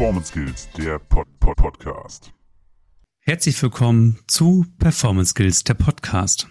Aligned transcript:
Performance 0.00 0.28
Skills, 0.28 0.68
der 0.78 0.98
Pod 0.98 1.28
-Pod 1.40 1.56
Podcast. 1.56 2.32
Herzlich 3.18 3.62
willkommen 3.62 4.18
zu 4.28 4.64
Performance 4.78 5.32
Skills, 5.32 5.62
der 5.62 5.74
Podcast. 5.74 6.48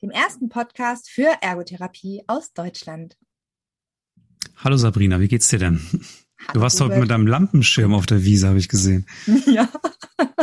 Dem 0.00 0.10
ersten 0.10 0.48
Podcast 0.48 1.10
für 1.10 1.36
Ergotherapie 1.40 2.22
aus 2.28 2.52
Deutschland. 2.52 3.18
Hallo 4.58 4.76
Sabrina, 4.76 5.18
wie 5.18 5.26
geht's 5.26 5.48
dir 5.48 5.58
denn? 5.58 5.80
Du 6.52 6.60
warst 6.60 6.80
heute 6.80 6.98
mit 6.98 7.10
deinem 7.10 7.26
Lampenschirm 7.26 7.94
auf 7.94 8.06
der 8.06 8.24
Wiese, 8.24 8.48
habe 8.48 8.58
ich 8.58 8.68
gesehen. 8.68 9.06
Ja. 9.46 9.68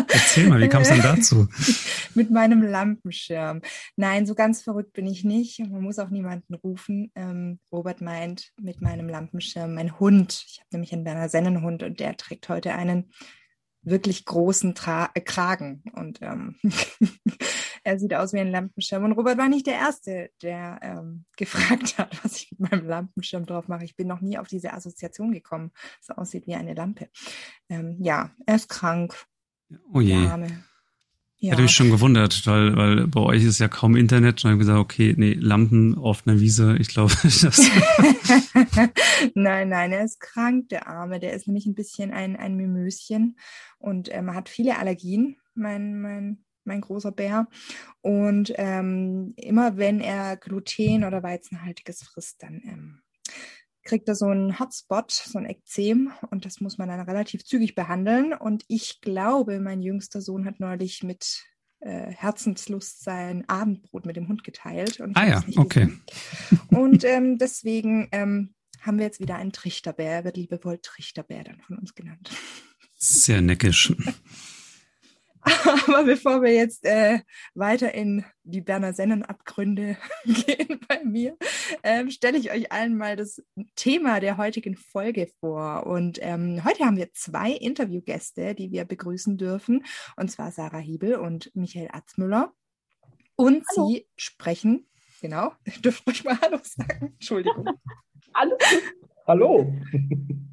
Erzähl 0.07 0.47
mal, 0.47 0.61
wie 0.61 0.67
kam 0.67 0.83
es 0.83 0.89
denn 0.89 1.01
dazu? 1.01 1.47
mit 2.15 2.31
meinem 2.31 2.61
Lampenschirm. 2.61 3.61
Nein, 3.95 4.25
so 4.25 4.35
ganz 4.35 4.61
verrückt 4.61 4.93
bin 4.93 5.07
ich 5.07 5.23
nicht. 5.23 5.59
Man 5.59 5.81
muss 5.81 5.99
auch 5.99 6.09
niemanden 6.09 6.53
rufen. 6.55 7.11
Ähm, 7.15 7.59
Robert 7.71 8.01
meint 8.01 8.51
mit 8.61 8.81
meinem 8.81 9.09
Lampenschirm 9.09 9.73
mein 9.73 9.99
Hund. 9.99 10.45
Ich 10.47 10.59
habe 10.59 10.69
nämlich 10.73 10.93
einen 10.93 11.03
Berner 11.03 11.29
Sennenhund 11.29 11.83
und 11.83 11.99
der 11.99 12.15
trägt 12.17 12.49
heute 12.49 12.73
einen 12.73 13.11
wirklich 13.83 14.25
großen 14.25 14.75
Tra 14.75 15.09
äh, 15.13 15.21
Kragen. 15.21 15.83
Und 15.93 16.19
ähm, 16.21 16.57
er 17.83 17.99
sieht 17.99 18.13
aus 18.13 18.33
wie 18.33 18.39
ein 18.39 18.51
Lampenschirm. 18.51 19.03
Und 19.03 19.13
Robert 19.13 19.37
war 19.37 19.49
nicht 19.49 19.67
der 19.67 19.75
Erste, 19.75 20.31
der 20.41 20.79
ähm, 20.81 21.25
gefragt 21.37 21.97
hat, 21.97 22.23
was 22.23 22.37
ich 22.37 22.51
mit 22.51 22.71
meinem 22.71 22.87
Lampenschirm 22.87 23.45
drauf 23.45 23.67
mache. 23.67 23.85
Ich 23.85 23.95
bin 23.95 24.07
noch 24.07 24.21
nie 24.21 24.37
auf 24.37 24.47
diese 24.47 24.73
Assoziation 24.73 25.31
gekommen, 25.31 25.71
dass 25.99 26.09
es 26.09 26.17
aussieht 26.17 26.47
wie 26.47 26.55
eine 26.55 26.73
Lampe. 26.73 27.09
Ähm, 27.69 27.97
ja, 27.99 28.31
er 28.45 28.55
ist 28.55 28.69
krank. 28.69 29.25
Oh 29.91 30.01
je. 30.01 30.27
Ja. 31.43 31.47
Ich 31.47 31.51
hatte 31.51 31.63
mich 31.63 31.75
schon 31.75 31.91
gewundert, 31.91 32.47
weil, 32.47 32.77
weil 32.77 33.07
bei 33.07 33.19
euch 33.19 33.43
ist 33.43 33.59
ja 33.59 33.67
kaum 33.67 33.97
Internet. 33.97 34.45
Und 34.45 34.49
ich 34.49 34.53
habe 34.53 34.57
gesagt, 34.59 34.79
okay, 34.79 35.13
nee, 35.17 35.33
Lampen 35.33 35.97
auf 35.97 36.25
einer 36.25 36.39
Wiese, 36.39 36.77
ich 36.79 36.87
glaube, 36.87 37.11
das. 37.23 37.41
nein, 39.35 39.67
nein, 39.67 39.91
er 39.91 40.05
ist 40.05 40.21
krank, 40.21 40.69
der 40.69 40.87
Arme. 40.87 41.19
Der 41.19 41.33
ist 41.33 41.45
nämlich 41.45 41.65
ein 41.65 41.75
bisschen 41.75 42.11
ein, 42.11 42.37
ein 42.37 42.55
Mimöschen 42.55 43.35
und 43.77 44.07
ähm, 44.13 44.33
hat 44.33 44.47
viele 44.47 44.77
Allergien, 44.77 45.35
mein, 45.53 45.99
mein, 45.99 46.45
mein 46.63 46.79
großer 46.79 47.11
Bär. 47.11 47.49
Und 47.99 48.53
ähm, 48.55 49.33
immer 49.35 49.75
wenn 49.75 49.99
er 49.99 50.37
Gluten 50.37 51.03
oder 51.03 51.23
Weizenhaltiges 51.23 52.03
frisst, 52.03 52.41
dann 52.41 52.61
ähm, 52.63 53.02
kriegt 53.83 54.07
er 54.07 54.15
so 54.15 54.27
einen 54.27 54.59
Hotspot, 54.59 55.11
so 55.11 55.37
ein 55.37 55.45
Ekzem 55.45 56.11
und 56.31 56.45
das 56.45 56.61
muss 56.61 56.77
man 56.77 56.89
dann 56.89 57.01
relativ 57.01 57.43
zügig 57.43 57.75
behandeln. 57.75 58.33
Und 58.33 58.63
ich 58.67 59.01
glaube, 59.01 59.59
mein 59.59 59.81
jüngster 59.81 60.21
Sohn 60.21 60.45
hat 60.45 60.59
neulich 60.59 61.03
mit 61.03 61.43
äh, 61.79 62.11
Herzenslust 62.11 63.03
sein 63.03 63.47
Abendbrot 63.49 64.05
mit 64.05 64.15
dem 64.15 64.27
Hund 64.27 64.43
geteilt. 64.43 65.01
ah 65.15 65.27
ja, 65.27 65.43
okay. 65.57 65.89
Und 66.69 67.03
ähm, 67.03 67.37
deswegen 67.37 68.07
ähm, 68.11 68.53
haben 68.81 68.97
wir 68.97 69.05
jetzt 69.05 69.19
wieder 69.19 69.35
einen 69.35 69.51
Trichterbär. 69.51 70.11
Er 70.11 70.23
wird 70.23 70.37
liebevoll 70.37 70.79
Trichterbär 70.81 71.43
dann 71.43 71.61
von 71.61 71.77
uns 71.77 71.93
genannt. 71.93 72.31
Sehr 72.97 73.41
neckisch. 73.41 73.93
Aber 75.87 76.03
bevor 76.03 76.41
wir 76.41 76.53
jetzt 76.53 76.85
äh, 76.85 77.19
weiter 77.53 77.93
in 77.93 78.23
die 78.43 78.61
Berner 78.61 78.93
Sennenabgründe 78.93 79.97
gehen 80.25 80.79
bei 80.87 81.03
mir, 81.03 81.37
ähm, 81.83 82.09
stelle 82.11 82.37
ich 82.37 82.51
euch 82.51 82.71
allen 82.71 82.97
mal 82.97 83.15
das 83.15 83.43
Thema 83.75 84.19
der 84.19 84.37
heutigen 84.37 84.75
Folge 84.75 85.27
vor. 85.39 85.85
Und 85.85 86.19
ähm, 86.21 86.63
heute 86.63 86.85
haben 86.85 86.97
wir 86.97 87.11
zwei 87.13 87.51
Interviewgäste, 87.51 88.55
die 88.55 88.71
wir 88.71 88.85
begrüßen 88.85 89.37
dürfen, 89.37 89.85
und 90.15 90.31
zwar 90.31 90.51
Sarah 90.51 90.77
Hiebel 90.77 91.15
und 91.15 91.51
Michael 91.55 91.89
Atzmüller. 91.91 92.53
Und 93.35 93.65
Hallo. 93.75 93.87
sie 93.87 94.07
sprechen, 94.15 94.87
genau, 95.21 95.53
dürft 95.83 96.07
euch 96.07 96.23
mal 96.23 96.39
Hallo 96.41 96.59
sagen, 96.63 97.13
Entschuldigung. 97.13 97.67
Hallo. 98.33 98.57
Hallo. 99.25 99.73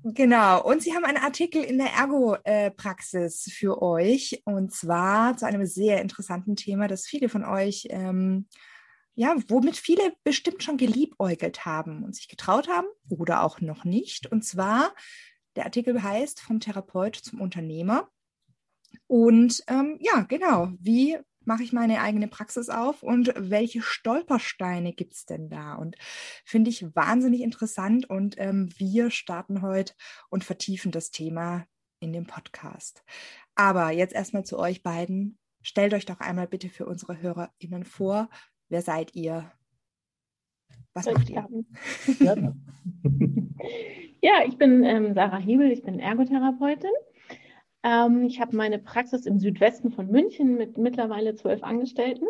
Genau, 0.04 0.62
und 0.62 0.80
Sie 0.80 0.94
haben 0.94 1.04
einen 1.04 1.18
Artikel 1.18 1.62
in 1.62 1.76
der 1.76 1.92
Ergo-Praxis 1.92 3.50
für 3.52 3.82
euch 3.82 4.42
und 4.44 4.72
zwar 4.72 5.36
zu 5.36 5.44
einem 5.44 5.66
sehr 5.66 6.00
interessanten 6.00 6.56
Thema, 6.56 6.86
das 6.86 7.04
viele 7.06 7.28
von 7.28 7.44
euch, 7.44 7.88
ähm, 7.90 8.46
ja, 9.14 9.34
womit 9.48 9.76
viele 9.76 10.12
bestimmt 10.24 10.62
schon 10.62 10.76
geliebäugelt 10.76 11.66
haben 11.66 12.04
und 12.04 12.14
sich 12.14 12.28
getraut 12.28 12.68
haben 12.68 12.86
oder 13.08 13.42
auch 13.42 13.60
noch 13.60 13.84
nicht. 13.84 14.30
Und 14.30 14.44
zwar, 14.44 14.94
der 15.56 15.64
Artikel 15.64 16.02
heißt 16.02 16.40
Vom 16.40 16.60
Therapeut 16.60 17.16
zum 17.16 17.40
Unternehmer. 17.40 18.08
Und 19.08 19.62
ähm, 19.66 19.98
ja, 20.00 20.22
genau, 20.22 20.72
wie 20.78 21.18
mache 21.44 21.62
ich 21.62 21.72
meine 21.72 22.00
eigene 22.00 22.28
Praxis 22.28 22.68
auf 22.68 23.02
und 23.02 23.32
welche 23.36 23.82
Stolpersteine 23.82 24.92
gibt 24.92 25.14
es 25.14 25.26
denn 25.26 25.48
da? 25.48 25.74
Und 25.74 25.96
finde 26.44 26.70
ich 26.70 26.94
wahnsinnig 26.94 27.40
interessant 27.40 28.08
und 28.08 28.36
ähm, 28.38 28.68
wir 28.76 29.10
starten 29.10 29.62
heute 29.62 29.94
und 30.28 30.44
vertiefen 30.44 30.92
das 30.92 31.10
Thema 31.10 31.66
in 32.00 32.12
dem 32.12 32.26
Podcast. 32.26 33.04
Aber 33.54 33.90
jetzt 33.90 34.14
erstmal 34.14 34.44
zu 34.44 34.58
euch 34.58 34.82
beiden. 34.82 35.38
Stellt 35.62 35.92
euch 35.92 36.06
doch 36.06 36.20
einmal 36.20 36.46
bitte 36.46 36.70
für 36.70 36.86
unsere 36.86 37.20
HörerInnen 37.20 37.84
vor. 37.84 38.30
Wer 38.68 38.80
seid 38.80 39.14
ihr? 39.14 39.52
Was 40.94 41.06
macht 41.06 41.28
ihr? 41.28 41.46
Ja, 44.22 44.44
ich 44.46 44.58
bin 44.58 44.84
ähm, 44.84 45.14
Sarah 45.14 45.38
Hebel, 45.38 45.70
ich 45.72 45.82
bin 45.82 45.98
Ergotherapeutin 45.98 46.90
ähm, 47.82 48.24
ich 48.24 48.40
habe 48.40 48.56
meine 48.56 48.78
Praxis 48.78 49.26
im 49.26 49.38
Südwesten 49.38 49.90
von 49.90 50.08
München 50.08 50.56
mit 50.56 50.78
mittlerweile 50.78 51.34
zwölf 51.34 51.62
Angestellten. 51.62 52.26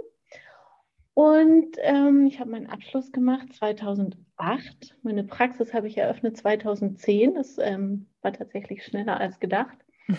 Und 1.14 1.76
ähm, 1.82 2.26
ich 2.26 2.40
habe 2.40 2.50
meinen 2.50 2.68
Abschluss 2.68 3.12
gemacht 3.12 3.52
2008. 3.54 4.96
Meine 5.02 5.24
Praxis 5.24 5.74
habe 5.74 5.88
ich 5.88 5.98
eröffnet 5.98 6.36
2010. 6.36 7.34
Das 7.34 7.58
ähm, 7.58 8.06
war 8.22 8.32
tatsächlich 8.32 8.84
schneller 8.84 9.18
als 9.18 9.40
gedacht. 9.40 9.76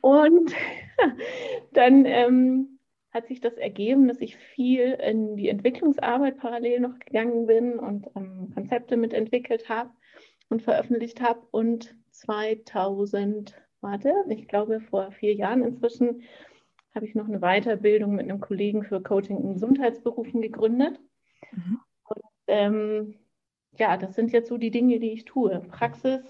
Und 0.00 0.54
dann 1.72 2.06
ähm, 2.06 2.78
hat 3.12 3.28
sich 3.28 3.40
das 3.40 3.54
ergeben, 3.54 4.08
dass 4.08 4.20
ich 4.20 4.36
viel 4.36 4.92
in 4.92 5.36
die 5.36 5.48
Entwicklungsarbeit 5.48 6.38
parallel 6.38 6.80
noch 6.80 6.98
gegangen 6.98 7.46
bin 7.46 7.78
und 7.78 8.06
ähm, 8.14 8.50
Konzepte 8.54 8.96
mitentwickelt 8.96 9.68
habe 9.68 9.90
und 10.48 10.62
veröffentlicht 10.62 11.20
habe. 11.20 11.40
Und 11.50 11.94
2000 12.10 13.54
warte, 13.86 14.12
ich 14.28 14.48
glaube 14.48 14.80
vor 14.80 15.12
vier 15.12 15.34
Jahren 15.34 15.62
inzwischen, 15.62 16.22
habe 16.94 17.06
ich 17.06 17.14
noch 17.14 17.28
eine 17.28 17.40
Weiterbildung 17.40 18.14
mit 18.14 18.28
einem 18.28 18.40
Kollegen 18.40 18.82
für 18.82 19.00
Coaching 19.02 19.38
in 19.38 19.54
Gesundheitsberufen 19.54 20.42
gegründet. 20.42 20.98
Mhm. 21.52 21.80
Und 22.04 22.22
ähm, 22.48 23.14
ja, 23.78 23.96
das 23.96 24.14
sind 24.14 24.32
jetzt 24.32 24.48
so 24.48 24.58
die 24.58 24.70
Dinge, 24.70 24.98
die 24.98 25.12
ich 25.12 25.24
tue. 25.24 25.60
Praxis, 25.68 26.22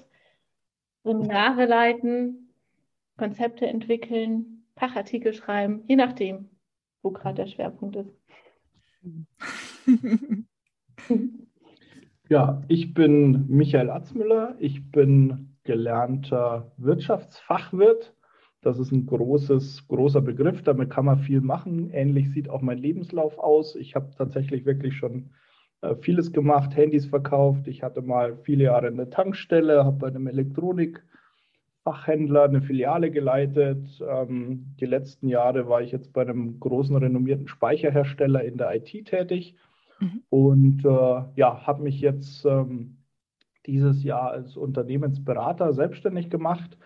Seminare 1.03 1.67
leiten, 1.67 2.53
Konzepte 3.17 3.67
entwickeln, 3.67 4.67
Fachartikel 4.77 5.33
schreiben, 5.33 5.84
je 5.87 5.97
nachdem, 5.97 6.50
wo 7.03 7.11
gerade 7.11 7.37
der 7.37 7.47
Schwerpunkt 7.47 7.97
ist. 7.97 8.15
Ja, 12.28 12.65
ich 12.67 12.93
bin 12.93 13.47
Michael 13.49 13.91
Atzmüller. 13.91 14.56
Ich 14.59 14.91
bin 14.91 15.56
gelernter 15.66 16.72
Wirtschaftsfachwirt. 16.78 18.15
Das 18.62 18.78
ist 18.78 18.91
ein 18.91 19.06
großes, 19.06 19.87
großer 19.87 20.22
Begriff, 20.22 20.62
damit 20.62 20.91
kann 20.91 21.04
man 21.04 21.21
viel 21.21 21.41
machen. 21.41 21.91
Ähnlich 21.91 22.32
sieht 22.32 22.49
auch 22.49 22.62
mein 22.62 22.78
Lebenslauf 22.78 23.38
aus. 23.38 23.76
Ich 23.76 23.94
habe 23.94 24.10
tatsächlich 24.16 24.65
wirklich 24.65 24.97
schon 24.97 25.31
äh, 25.82 25.94
vieles 25.97 26.32
gemacht, 26.32 26.75
Handys 26.76 27.06
verkauft. 27.06 27.69
Ich 27.69 27.82
hatte 27.82 28.00
mal 28.03 28.38
viele 28.43 28.65
Jahre 28.65 28.88
eine 28.88 29.09
Tankstelle, 29.10 29.84
habe 29.84 29.99
bei 29.99 30.09
einem 30.09 30.26
Elektronikfachhändler 30.26 32.44
eine 32.44 32.62
Filiale 32.62 33.10
geleitet. 33.10 34.02
Ähm, 34.08 34.75
die 34.81 34.87
letzten 34.87 35.29
Jahre 35.29 35.69
war 35.69 35.82
ich 35.82 35.93
jetzt 35.93 36.12
bei 36.12 36.23
einem 36.23 36.58
großen 36.58 36.96
renommierten 36.96 37.49
Speicherhersteller 37.49 38.43
in 38.43 38.56
der 38.56 38.75
IT 38.75 39.06
tätig 39.06 39.56
mhm. 40.00 40.23
und 40.31 40.85
äh, 40.85 41.23
ja, 41.37 41.67
habe 41.67 41.82
mich 41.82 42.00
jetzt 42.00 42.46
ähm, 42.46 42.95
dieses 43.66 44.02
Jahr 44.04 44.30
als 44.30 44.56
Unternehmensberater 44.56 45.72
selbstständig 45.72 46.30
gemacht. 46.30 46.78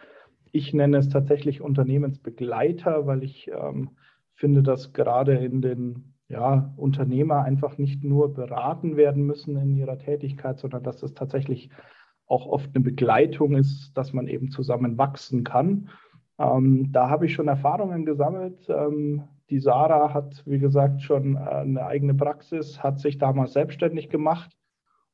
Ich 0.52 0.74
nenne 0.74 0.98
es 0.98 1.08
tatsächlich 1.08 1.60
Unternehmensbegleiter, 1.60 3.06
weil 3.06 3.22
ich 3.22 3.48
ähm, 3.48 3.90
finde, 4.34 4.62
dass 4.62 4.92
gerade 4.92 5.34
in 5.34 5.60
den 5.60 6.14
ja, 6.28 6.72
Unternehmer 6.76 7.42
einfach 7.42 7.78
nicht 7.78 8.02
nur 8.04 8.34
beraten 8.34 8.96
werden 8.96 9.24
müssen 9.24 9.56
in 9.56 9.76
ihrer 9.76 9.98
Tätigkeit, 9.98 10.58
sondern 10.58 10.82
dass 10.82 11.02
es 11.02 11.14
tatsächlich 11.14 11.70
auch 12.26 12.46
oft 12.46 12.70
eine 12.74 12.84
Begleitung 12.84 13.56
ist, 13.56 13.92
dass 13.94 14.12
man 14.12 14.28
eben 14.28 14.50
zusammen 14.50 14.96
wachsen 14.96 15.44
kann. 15.44 15.88
Ähm, 16.38 16.92
da 16.92 17.10
habe 17.10 17.26
ich 17.26 17.34
schon 17.34 17.48
Erfahrungen 17.48 18.06
gesammelt. 18.06 18.68
Ähm, 18.68 19.24
die 19.50 19.58
Sarah 19.58 20.14
hat, 20.14 20.42
wie 20.46 20.60
gesagt, 20.60 21.02
schon 21.02 21.34
äh, 21.34 21.40
eine 21.40 21.84
eigene 21.84 22.14
Praxis, 22.14 22.82
hat 22.82 23.00
sich 23.00 23.18
damals 23.18 23.52
selbstständig 23.52 24.08
gemacht 24.08 24.56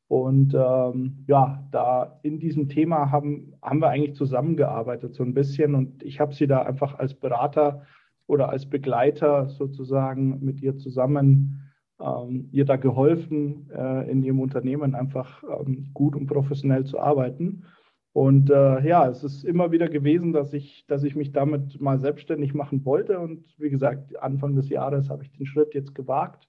und 0.08 0.54
ähm, 0.54 1.24
ja, 1.26 1.66
da 1.72 2.20
in 2.22 2.38
diesem 2.38 2.68
Thema 2.68 3.10
haben, 3.10 3.54
haben 3.60 3.80
wir 3.80 3.88
eigentlich 3.88 4.14
zusammengearbeitet 4.14 5.14
so 5.14 5.24
ein 5.24 5.34
bisschen 5.34 5.74
und 5.74 6.02
ich 6.02 6.20
habe 6.20 6.34
sie 6.34 6.46
da 6.46 6.62
einfach 6.62 6.98
als 6.98 7.14
Berater 7.14 7.82
oder 8.26 8.48
als 8.48 8.66
Begleiter 8.66 9.48
sozusagen 9.48 10.44
mit 10.44 10.60
ihr 10.62 10.76
zusammen 10.76 11.62
ähm, 12.00 12.48
ihr 12.52 12.64
da 12.64 12.76
geholfen, 12.76 13.70
äh, 13.74 14.10
in 14.10 14.22
ihrem 14.22 14.40
Unternehmen 14.40 14.94
einfach 14.94 15.42
ähm, 15.42 15.90
gut 15.94 16.14
und 16.14 16.26
professionell 16.26 16.84
zu 16.84 17.00
arbeiten. 17.00 17.64
Und 18.12 18.50
äh, 18.50 18.86
ja, 18.86 19.08
es 19.08 19.22
ist 19.24 19.44
immer 19.44 19.72
wieder 19.72 19.88
gewesen, 19.88 20.32
dass 20.32 20.52
ich, 20.54 20.86
dass 20.88 21.04
ich 21.04 21.16
mich 21.16 21.32
damit 21.32 21.80
mal 21.80 21.98
selbstständig 21.98 22.54
machen 22.54 22.84
wollte. 22.84 23.18
Und 23.18 23.44
wie 23.58 23.70
gesagt, 23.70 24.16
Anfang 24.22 24.54
des 24.56 24.68
Jahres 24.68 25.10
habe 25.10 25.22
ich 25.22 25.32
den 25.32 25.46
Schritt 25.46 25.74
jetzt 25.74 25.94
gewagt. 25.94 26.48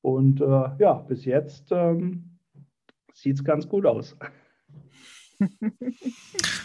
Und 0.00 0.40
äh, 0.40 0.70
ja, 0.78 0.94
bis 1.06 1.24
jetzt 1.24 1.70
ähm, 1.70 2.27
sieht 3.20 3.36
es 3.36 3.44
ganz 3.44 3.68
gut 3.68 3.86
aus. 3.86 4.16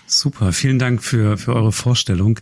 Super, 0.08 0.52
vielen 0.54 0.80
Dank 0.80 1.04
für, 1.04 1.38
für 1.38 1.54
eure 1.54 1.72
Vorstellung. 1.72 2.40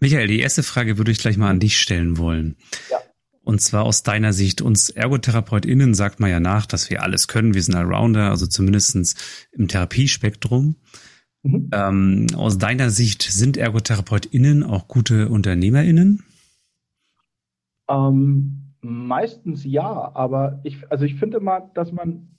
Michael, 0.00 0.26
die 0.26 0.40
erste 0.40 0.62
Frage 0.62 0.98
würde 0.98 1.12
ich 1.12 1.18
gleich 1.18 1.36
mal 1.36 1.50
an 1.50 1.60
dich 1.60 1.78
stellen 1.78 2.18
wollen. 2.18 2.56
Ja. 2.90 2.98
Und 3.42 3.60
zwar 3.60 3.84
aus 3.84 4.02
deiner 4.02 4.32
Sicht, 4.32 4.62
uns 4.62 4.88
ErgotherapeutInnen 4.88 5.94
sagt 5.94 6.18
man 6.18 6.30
ja 6.30 6.40
nach, 6.40 6.66
dass 6.66 6.88
wir 6.88 7.02
alles 7.02 7.28
können. 7.28 7.54
Wir 7.54 7.62
sind 7.62 7.74
Allrounder, 7.74 8.30
also 8.30 8.46
zumindestens 8.46 9.16
im 9.52 9.68
Therapiespektrum. 9.68 10.76
Mhm. 11.42 11.70
Ähm, 11.72 12.26
aus 12.36 12.56
deiner 12.56 12.88
Sicht, 12.88 13.22
sind 13.22 13.58
ErgotherapeutInnen 13.58 14.62
auch 14.62 14.88
gute 14.88 15.28
UnternehmerInnen? 15.28 16.24
Ähm, 17.88 18.74
meistens 18.80 19.62
ja, 19.64 20.10
aber 20.14 20.60
ich, 20.64 20.90
also 20.90 21.04
ich 21.04 21.16
finde 21.16 21.40
mal, 21.40 21.70
dass 21.74 21.92
man 21.92 22.34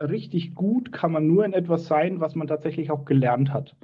richtig 0.00 0.54
gut 0.54 0.92
kann 0.92 1.12
man 1.12 1.26
nur 1.26 1.44
in 1.44 1.52
etwas 1.52 1.86
sein, 1.86 2.20
was 2.20 2.34
man 2.34 2.46
tatsächlich 2.46 2.90
auch 2.90 3.04
gelernt 3.04 3.52
hat. 3.52 3.76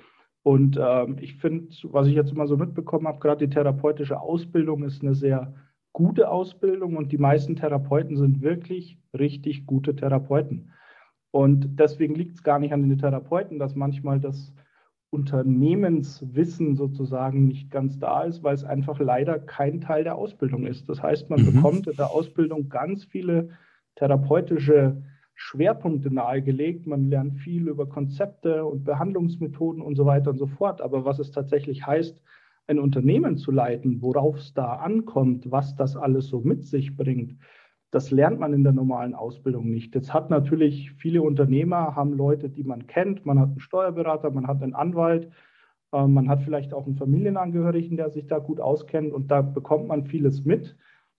Und 0.42 0.78
ähm, 0.80 1.16
ich 1.20 1.36
finde, 1.36 1.74
was 1.84 2.06
ich 2.06 2.14
jetzt 2.14 2.32
immer 2.32 2.46
so 2.46 2.56
mitbekommen 2.56 3.08
habe, 3.08 3.18
gerade 3.18 3.46
die 3.46 3.52
therapeutische 3.52 4.20
Ausbildung 4.20 4.84
ist 4.84 5.02
eine 5.02 5.14
sehr 5.14 5.54
gute 5.92 6.30
Ausbildung 6.30 6.96
und 6.96 7.10
die 7.10 7.18
meisten 7.18 7.56
Therapeuten 7.56 8.16
sind 8.16 8.42
wirklich 8.42 8.98
richtig 9.18 9.66
gute 9.66 9.96
Therapeuten. 9.96 10.72
Und 11.32 11.80
deswegen 11.80 12.14
liegt 12.14 12.36
es 12.36 12.42
gar 12.42 12.58
nicht 12.58 12.72
an 12.72 12.88
den 12.88 12.98
Therapeuten, 12.98 13.58
dass 13.58 13.74
manchmal 13.74 14.20
das 14.20 14.54
Unternehmenswissen 15.10 16.76
sozusagen 16.76 17.46
nicht 17.46 17.70
ganz 17.70 17.98
da 17.98 18.22
ist, 18.22 18.42
weil 18.42 18.54
es 18.54 18.64
einfach 18.64 18.98
leider 19.00 19.38
kein 19.38 19.80
Teil 19.80 20.04
der 20.04 20.16
Ausbildung 20.16 20.66
ist. 20.66 20.88
Das 20.88 21.02
heißt, 21.02 21.30
man 21.30 21.40
mhm. 21.40 21.54
bekommt 21.54 21.86
in 21.86 21.96
der 21.96 22.10
Ausbildung 22.10 22.68
ganz 22.68 23.04
viele 23.04 23.50
therapeutische 23.96 25.02
Schwerpunkte 25.36 26.12
nahegelegt. 26.12 26.86
Man 26.86 27.10
lernt 27.10 27.36
viel 27.36 27.68
über 27.68 27.86
Konzepte 27.86 28.64
und 28.64 28.84
Behandlungsmethoden 28.84 29.82
und 29.82 29.94
so 29.94 30.06
weiter 30.06 30.30
und 30.30 30.38
so 30.38 30.46
fort. 30.46 30.80
Aber 30.80 31.04
was 31.04 31.18
es 31.18 31.30
tatsächlich 31.30 31.86
heißt, 31.86 32.20
ein 32.66 32.78
Unternehmen 32.80 33.36
zu 33.36 33.52
leiten, 33.52 34.02
worauf 34.02 34.38
es 34.38 34.54
da 34.54 34.74
ankommt, 34.76 35.50
was 35.52 35.76
das 35.76 35.94
alles 35.94 36.26
so 36.26 36.40
mit 36.40 36.64
sich 36.64 36.96
bringt, 36.96 37.38
das 37.90 38.10
lernt 38.10 38.40
man 38.40 38.52
in 38.52 38.64
der 38.64 38.72
normalen 38.72 39.14
Ausbildung 39.14 39.70
nicht. 39.70 39.94
Jetzt 39.94 40.12
hat 40.12 40.30
natürlich 40.30 40.92
viele 40.92 41.22
Unternehmer, 41.22 41.94
haben 41.94 42.14
Leute, 42.14 42.48
die 42.48 42.64
man 42.64 42.86
kennt. 42.86 43.24
Man 43.24 43.38
hat 43.38 43.50
einen 43.50 43.60
Steuerberater, 43.60 44.30
man 44.30 44.48
hat 44.48 44.62
einen 44.62 44.74
Anwalt, 44.74 45.30
äh, 45.92 46.06
man 46.06 46.28
hat 46.28 46.42
vielleicht 46.42 46.74
auch 46.74 46.86
einen 46.86 46.96
Familienangehörigen, 46.96 47.96
der 47.96 48.10
sich 48.10 48.26
da 48.26 48.38
gut 48.38 48.58
auskennt 48.58 49.12
und 49.12 49.30
da 49.30 49.42
bekommt 49.42 49.86
man 49.86 50.04
vieles 50.06 50.44
mit. 50.44 50.76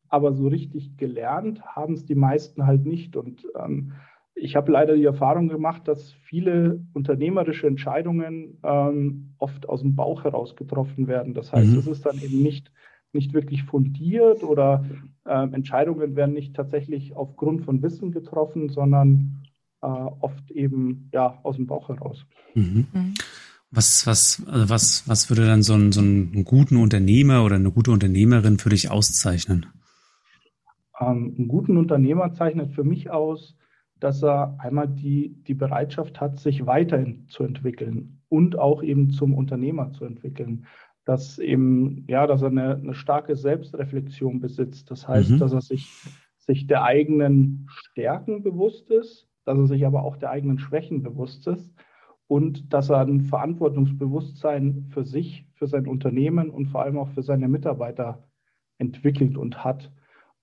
Aber 0.09 0.33
so 0.33 0.47
richtig 0.47 0.97
gelernt 0.97 1.61
haben 1.65 1.93
es 1.93 2.05
die 2.05 2.15
meisten 2.15 2.65
halt 2.65 2.85
nicht. 2.85 3.15
Und 3.15 3.47
ähm, 3.57 3.93
ich 4.35 4.55
habe 4.55 4.71
leider 4.71 4.95
die 4.95 5.05
Erfahrung 5.05 5.47
gemacht, 5.47 5.87
dass 5.87 6.13
viele 6.23 6.83
unternehmerische 6.93 7.67
Entscheidungen 7.67 8.59
ähm, 8.63 9.33
oft 9.37 9.67
aus 9.67 9.81
dem 9.81 9.95
Bauch 9.95 10.23
heraus 10.23 10.55
getroffen 10.55 11.07
werden. 11.07 11.33
Das 11.33 11.51
heißt, 11.51 11.71
mhm. 11.71 11.79
es 11.79 11.87
ist 11.87 12.05
dann 12.05 12.19
eben 12.21 12.41
nicht, 12.41 12.71
nicht 13.13 13.33
wirklich 13.33 13.63
fundiert 13.63 14.43
oder 14.43 14.85
äh, 15.25 15.43
Entscheidungen 15.53 16.15
werden 16.15 16.33
nicht 16.33 16.55
tatsächlich 16.55 17.15
aufgrund 17.15 17.63
von 17.63 17.81
Wissen 17.81 18.11
getroffen, 18.11 18.69
sondern 18.69 19.43
äh, 19.81 19.87
oft 19.87 20.51
eben 20.51 21.09
ja, 21.13 21.39
aus 21.43 21.55
dem 21.55 21.67
Bauch 21.67 21.89
heraus. 21.89 22.25
Mhm. 22.53 22.87
Mhm. 22.93 23.13
Was, 23.69 24.07
was, 24.07 24.43
also 24.47 24.69
was, 24.69 25.03
was 25.07 25.29
würde 25.29 25.45
dann 25.45 25.61
so, 25.61 25.73
ein, 25.73 25.91
so 25.91 25.99
einen 25.99 26.45
guten 26.45 26.77
Unternehmer 26.77 27.43
oder 27.43 27.55
eine 27.55 27.71
gute 27.71 27.91
Unternehmerin 27.91 28.59
für 28.59 28.69
dich 28.69 28.89
auszeichnen? 28.89 29.65
Ähm, 30.99 31.35
einen 31.37 31.47
guten 31.47 31.77
Unternehmer 31.77 32.33
zeichnet 32.33 32.71
für 32.71 32.83
mich 32.83 33.09
aus, 33.09 33.57
dass 33.99 34.23
er 34.23 34.57
einmal 34.59 34.87
die, 34.87 35.35
die 35.43 35.53
Bereitschaft 35.53 36.21
hat, 36.21 36.39
sich 36.39 36.65
weiterzuentwickeln 36.65 38.21
und 38.29 38.57
auch 38.57 38.83
eben 38.83 39.09
zum 39.09 39.33
Unternehmer 39.33 39.91
zu 39.91 40.05
entwickeln. 40.05 40.65
Dass 41.05 41.39
eben, 41.39 42.05
ja, 42.07 42.27
dass 42.27 42.41
er 42.41 42.49
eine, 42.49 42.75
eine 42.75 42.93
starke 42.93 43.35
Selbstreflexion 43.35 44.39
besitzt. 44.39 44.91
Das 44.91 45.07
heißt, 45.07 45.31
mhm. 45.31 45.39
dass 45.39 45.53
er 45.53 45.61
sich, 45.61 45.89
sich 46.37 46.67
der 46.67 46.83
eigenen 46.83 47.67
Stärken 47.69 48.43
bewusst 48.43 48.91
ist, 48.91 49.27
dass 49.45 49.57
er 49.57 49.67
sich 49.67 49.85
aber 49.85 50.03
auch 50.03 50.17
der 50.17 50.31
eigenen 50.31 50.59
Schwächen 50.59 51.01
bewusst 51.01 51.47
ist 51.47 51.73
und 52.27 52.73
dass 52.73 52.89
er 52.89 52.99
ein 52.99 53.21
Verantwortungsbewusstsein 53.21 54.87
für 54.89 55.05
sich, 55.05 55.47
für 55.53 55.67
sein 55.67 55.87
Unternehmen 55.87 56.49
und 56.49 56.67
vor 56.67 56.81
allem 56.83 56.97
auch 56.97 57.09
für 57.09 57.23
seine 57.23 57.47
Mitarbeiter 57.47 58.27
entwickelt 58.77 59.37
und 59.37 59.63
hat. 59.63 59.91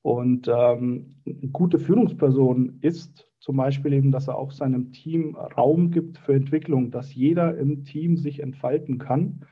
Und 0.04 0.48
ähm, 0.48 1.14
eine 1.24 1.48
gute 1.50 1.78
Führungsperson 1.78 2.76
ist 2.82 3.26
zum 3.38 3.56
Beispiel 3.56 3.94
eben, 3.94 4.12
dass 4.12 4.28
er 4.28 4.36
auch 4.36 4.52
seinem 4.52 4.92
Team 4.92 5.34
Raum 5.34 5.90
gibt 5.90 6.18
für 6.18 6.34
Entwicklung, 6.34 6.90
dass 6.90 7.14
jeder 7.14 7.56
im 7.56 7.84
Team 7.84 8.18
sich 8.18 8.40
entfalten 8.40 8.98
kann. 8.98 9.46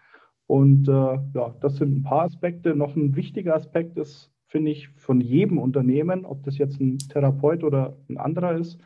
Und 0.47 0.89
äh, 0.89 0.93
ja, 0.93 1.57
das 1.63 1.77
sind 1.77 1.97
ein 1.97 2.03
paar 2.03 2.25
Aspekte. 2.25 2.77
Noch 2.77 2.97
ein 2.97 3.17
wichtiger 3.17 3.55
Aspekt 3.57 3.97
ist, 3.97 4.31
finde 4.47 4.73
ich, 4.73 4.91
von 4.91 5.23
jedem 5.23 5.57
Unternehmen, 5.57 6.27
ob 6.27 6.43
das 6.43 6.59
jetzt 6.59 6.79
ein 6.83 6.99
Therapeut 6.99 7.65
oder 7.65 7.97
ein 8.11 8.19
anderer 8.19 8.55
ist, 8.55 8.79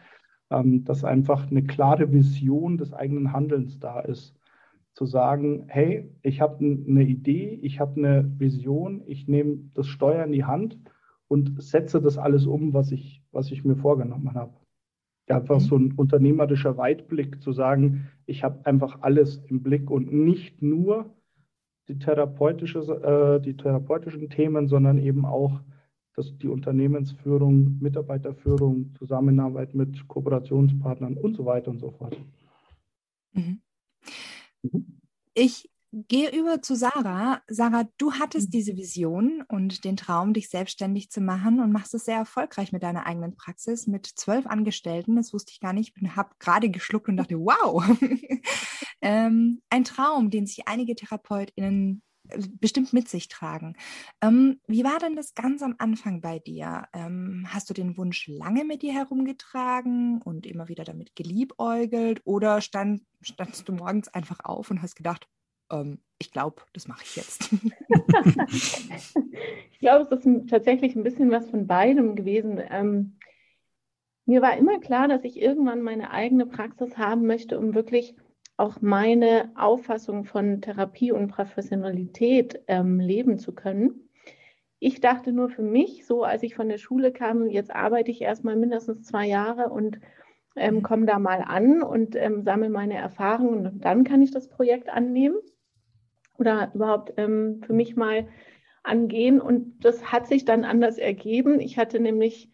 ähm, 0.50 0.84
dass 0.84 1.02
einfach 1.02 1.50
eine 1.50 1.64
klare 1.64 2.12
Vision 2.12 2.78
des 2.78 2.92
eigenen 2.92 3.32
Handelns 3.32 3.80
da 3.80 3.98
ist. 3.98 4.36
Zu 4.94 5.04
sagen, 5.04 5.64
hey, 5.66 6.14
ich 6.22 6.40
habe 6.40 6.64
eine 6.64 7.02
Idee, 7.02 7.58
ich 7.60 7.80
habe 7.80 7.96
eine 7.96 8.32
Vision, 8.38 9.02
ich 9.08 9.26
nehme 9.26 9.58
das 9.74 9.88
Steuer 9.88 10.24
in 10.24 10.30
die 10.30 10.44
Hand 10.44 10.78
und 11.28 11.62
setze 11.62 12.00
das 12.00 12.18
alles 12.18 12.46
um, 12.46 12.72
was 12.74 12.92
ich, 12.92 13.22
was 13.32 13.50
ich 13.50 13.64
mir 13.64 13.76
vorgenommen 13.76 14.34
habe 14.34 14.52
einfach 15.34 15.56
mhm. 15.56 15.60
so 15.60 15.76
ein 15.76 15.92
unternehmerischer 15.92 16.76
Weitblick 16.76 17.42
zu 17.42 17.52
sagen, 17.52 18.08
ich 18.26 18.44
habe 18.44 18.64
einfach 18.64 19.02
alles 19.02 19.42
im 19.48 19.62
Blick 19.62 19.90
und 19.90 20.12
nicht 20.12 20.62
nur 20.62 21.10
die, 21.88 21.98
therapeutische, 21.98 22.80
äh, 22.80 23.40
die 23.40 23.56
therapeutischen 23.56 24.28
Themen, 24.28 24.68
sondern 24.68 24.98
eben 24.98 25.24
auch 25.24 25.60
das, 26.14 26.36
die 26.38 26.48
Unternehmensführung, 26.48 27.78
Mitarbeiterführung, 27.80 28.94
Zusammenarbeit 28.94 29.74
mit 29.74 30.08
Kooperationspartnern 30.08 31.16
und 31.16 31.36
so 31.36 31.44
weiter 31.44 31.70
und 31.70 31.78
so 31.78 31.90
fort. 31.90 32.16
Mhm. 33.32 33.60
Mhm. 34.62 34.98
Ich 35.34 35.68
gehe 36.08 36.30
über 36.30 36.60
zu 36.62 36.74
Sarah. 36.74 37.40
Sarah, 37.48 37.88
du 37.98 38.12
hattest 38.12 38.48
mhm. 38.48 38.50
diese 38.50 38.76
Vision 38.76 39.42
und 39.48 39.84
den 39.84 39.96
Traum, 39.96 40.34
dich 40.34 40.48
selbstständig 40.48 41.10
zu 41.10 41.20
machen 41.20 41.60
und 41.60 41.72
machst 41.72 41.94
es 41.94 42.04
sehr 42.04 42.16
erfolgreich 42.16 42.72
mit 42.72 42.82
deiner 42.82 43.06
eigenen 43.06 43.34
Praxis 43.34 43.86
mit 43.86 44.06
zwölf 44.06 44.46
Angestellten. 44.46 45.16
Das 45.16 45.32
wusste 45.32 45.52
ich 45.52 45.60
gar 45.60 45.72
nicht. 45.72 45.94
Ich 46.00 46.16
habe 46.16 46.30
gerade 46.38 46.70
geschluckt 46.70 47.08
und 47.08 47.16
dachte, 47.16 47.38
wow, 47.38 47.84
ähm, 49.00 49.62
ein 49.70 49.84
Traum, 49.84 50.30
den 50.30 50.46
sich 50.46 50.68
einige 50.68 50.94
TherapeutInnen 50.94 52.02
äh, 52.28 52.42
bestimmt 52.60 52.92
mit 52.92 53.08
sich 53.08 53.28
tragen. 53.28 53.76
Ähm, 54.20 54.60
wie 54.66 54.84
war 54.84 54.98
denn 54.98 55.16
das 55.16 55.34
ganz 55.34 55.62
am 55.62 55.76
Anfang 55.78 56.20
bei 56.20 56.38
dir? 56.38 56.84
Ähm, 56.92 57.46
hast 57.48 57.70
du 57.70 57.74
den 57.74 57.96
Wunsch 57.96 58.26
lange 58.28 58.64
mit 58.64 58.82
dir 58.82 58.92
herumgetragen 58.92 60.20
und 60.22 60.46
immer 60.46 60.68
wieder 60.68 60.84
damit 60.84 61.16
geliebäugelt 61.16 62.20
oder 62.24 62.60
stand, 62.60 63.02
standst 63.22 63.68
du 63.68 63.72
morgens 63.72 64.08
einfach 64.08 64.40
auf 64.44 64.70
und 64.70 64.82
hast 64.82 64.96
gedacht, 64.96 65.26
ähm, 65.70 65.98
ich 66.18 66.32
glaube, 66.32 66.62
das 66.72 66.88
mache 66.88 67.02
ich 67.04 67.16
jetzt. 67.16 67.52
ich 69.72 69.78
glaube, 69.78 70.14
es 70.14 70.24
ist 70.24 70.48
tatsächlich 70.48 70.96
ein 70.96 71.02
bisschen 71.02 71.30
was 71.30 71.50
von 71.50 71.66
beidem 71.66 72.16
gewesen. 72.16 72.60
Ähm, 72.70 73.18
mir 74.24 74.42
war 74.42 74.56
immer 74.56 74.80
klar, 74.80 75.08
dass 75.08 75.24
ich 75.24 75.40
irgendwann 75.40 75.82
meine 75.82 76.10
eigene 76.10 76.46
Praxis 76.46 76.96
haben 76.96 77.26
möchte, 77.26 77.58
um 77.58 77.74
wirklich 77.74 78.16
auch 78.56 78.80
meine 78.80 79.52
Auffassung 79.54 80.24
von 80.24 80.62
Therapie 80.62 81.12
und 81.12 81.28
Professionalität 81.28 82.62
ähm, 82.66 82.98
leben 82.98 83.38
zu 83.38 83.54
können. 83.54 84.08
Ich 84.78 85.00
dachte 85.00 85.32
nur 85.32 85.50
für 85.50 85.62
mich, 85.62 86.06
so 86.06 86.24
als 86.24 86.42
ich 86.42 86.54
von 86.54 86.68
der 86.68 86.78
Schule 86.78 87.12
kam, 87.12 87.48
jetzt 87.48 87.70
arbeite 87.70 88.10
ich 88.10 88.22
erstmal 88.22 88.56
mindestens 88.56 89.06
zwei 89.06 89.26
Jahre 89.26 89.68
und 89.68 90.00
ähm, 90.54 90.76
mhm. 90.76 90.82
komme 90.82 91.06
da 91.06 91.18
mal 91.18 91.42
an 91.42 91.82
und 91.82 92.16
ähm, 92.16 92.42
sammle 92.42 92.70
meine 92.70 92.96
Erfahrungen 92.96 93.66
und 93.66 93.84
dann 93.84 94.04
kann 94.04 94.22
ich 94.22 94.30
das 94.30 94.48
Projekt 94.48 94.88
annehmen 94.88 95.36
oder 96.38 96.70
überhaupt 96.74 97.12
ähm, 97.16 97.62
für 97.64 97.72
mich 97.72 97.96
mal 97.96 98.28
angehen. 98.82 99.40
Und 99.40 99.84
das 99.84 100.12
hat 100.12 100.26
sich 100.26 100.44
dann 100.44 100.64
anders 100.64 100.98
ergeben. 100.98 101.60
Ich 101.60 101.78
hatte 101.78 102.00
nämlich, 102.00 102.50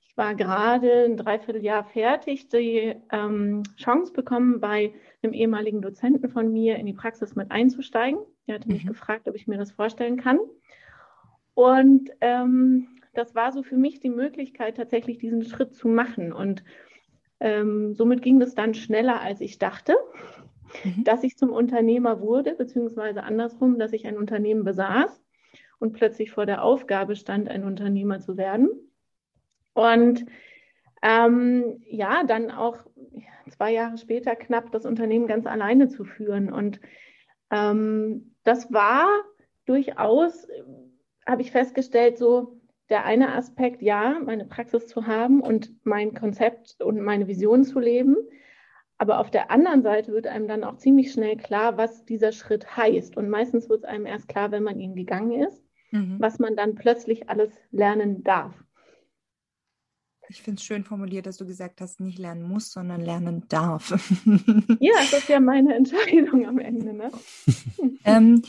ich 0.00 0.16
war 0.16 0.34
gerade 0.34 1.04
ein 1.04 1.16
Dreivierteljahr 1.16 1.84
fertig, 1.84 2.48
die 2.48 2.94
ähm, 3.10 3.62
Chance 3.76 4.12
bekommen, 4.12 4.60
bei 4.60 4.92
einem 5.22 5.32
ehemaligen 5.32 5.82
Dozenten 5.82 6.28
von 6.28 6.52
mir 6.52 6.76
in 6.76 6.86
die 6.86 6.92
Praxis 6.92 7.34
mit 7.34 7.50
einzusteigen. 7.50 8.18
Er 8.46 8.56
hatte 8.56 8.68
mich 8.68 8.84
mhm. 8.84 8.88
gefragt, 8.88 9.28
ob 9.28 9.34
ich 9.34 9.46
mir 9.46 9.58
das 9.58 9.72
vorstellen 9.72 10.16
kann. 10.16 10.38
Und 11.54 12.10
ähm, 12.20 12.88
das 13.14 13.34
war 13.34 13.52
so 13.52 13.62
für 13.62 13.76
mich 13.76 14.00
die 14.00 14.10
Möglichkeit, 14.10 14.76
tatsächlich 14.76 15.18
diesen 15.18 15.44
Schritt 15.44 15.74
zu 15.74 15.88
machen. 15.88 16.32
Und 16.32 16.64
ähm, 17.40 17.94
somit 17.94 18.22
ging 18.22 18.40
das 18.40 18.54
dann 18.54 18.74
schneller, 18.74 19.20
als 19.20 19.40
ich 19.40 19.58
dachte. 19.58 19.96
Mhm. 20.84 21.04
dass 21.04 21.22
ich 21.22 21.36
zum 21.36 21.50
Unternehmer 21.50 22.20
wurde, 22.20 22.54
beziehungsweise 22.54 23.22
andersrum, 23.22 23.78
dass 23.78 23.92
ich 23.92 24.06
ein 24.06 24.16
Unternehmen 24.16 24.64
besaß 24.64 25.22
und 25.78 25.92
plötzlich 25.92 26.30
vor 26.30 26.46
der 26.46 26.62
Aufgabe 26.62 27.16
stand, 27.16 27.48
ein 27.48 27.64
Unternehmer 27.64 28.20
zu 28.20 28.36
werden. 28.36 28.70
Und 29.74 30.26
ähm, 31.02 31.82
ja, 31.84 32.22
dann 32.24 32.50
auch 32.50 32.78
zwei 33.50 33.72
Jahre 33.72 33.98
später 33.98 34.36
knapp 34.36 34.70
das 34.70 34.86
Unternehmen 34.86 35.26
ganz 35.26 35.46
alleine 35.46 35.88
zu 35.88 36.04
führen. 36.04 36.52
Und 36.52 36.80
ähm, 37.50 38.34
das 38.44 38.72
war 38.72 39.08
durchaus, 39.66 40.48
habe 41.26 41.42
ich 41.42 41.50
festgestellt, 41.50 42.18
so 42.18 42.60
der 42.88 43.04
eine 43.04 43.32
Aspekt, 43.32 43.82
ja, 43.82 44.20
meine 44.24 44.44
Praxis 44.44 44.86
zu 44.86 45.06
haben 45.06 45.40
und 45.40 45.72
mein 45.84 46.14
Konzept 46.14 46.80
und 46.80 47.00
meine 47.00 47.26
Vision 47.26 47.64
zu 47.64 47.78
leben. 47.80 48.16
Aber 49.02 49.18
auf 49.18 49.32
der 49.32 49.50
anderen 49.50 49.82
Seite 49.82 50.12
wird 50.12 50.28
einem 50.28 50.46
dann 50.46 50.62
auch 50.62 50.76
ziemlich 50.76 51.10
schnell 51.10 51.36
klar, 51.36 51.76
was 51.76 52.04
dieser 52.04 52.30
Schritt 52.30 52.76
heißt. 52.76 53.16
Und 53.16 53.30
meistens 53.30 53.68
wird 53.68 53.80
es 53.80 53.84
einem 53.84 54.06
erst 54.06 54.28
klar, 54.28 54.52
wenn 54.52 54.62
man 54.62 54.78
ihn 54.78 54.94
gegangen 54.94 55.42
ist, 55.42 55.60
mhm. 55.90 56.20
was 56.20 56.38
man 56.38 56.54
dann 56.54 56.76
plötzlich 56.76 57.28
alles 57.28 57.50
lernen 57.72 58.22
darf. 58.22 58.54
Ich 60.28 60.40
finde 60.40 60.60
es 60.60 60.64
schön 60.64 60.84
formuliert, 60.84 61.26
dass 61.26 61.36
du 61.36 61.44
gesagt 61.44 61.80
hast, 61.80 61.98
nicht 61.98 62.20
lernen 62.20 62.44
muss, 62.44 62.70
sondern 62.70 63.00
lernen 63.00 63.42
darf. 63.48 63.90
ja, 64.78 64.94
das 65.10 65.14
ist 65.14 65.28
ja 65.28 65.40
meine 65.40 65.74
Entscheidung 65.74 66.46
am 66.46 66.60
Ende. 66.60 66.94
Ne? 66.94 67.10
ähm, 68.04 68.42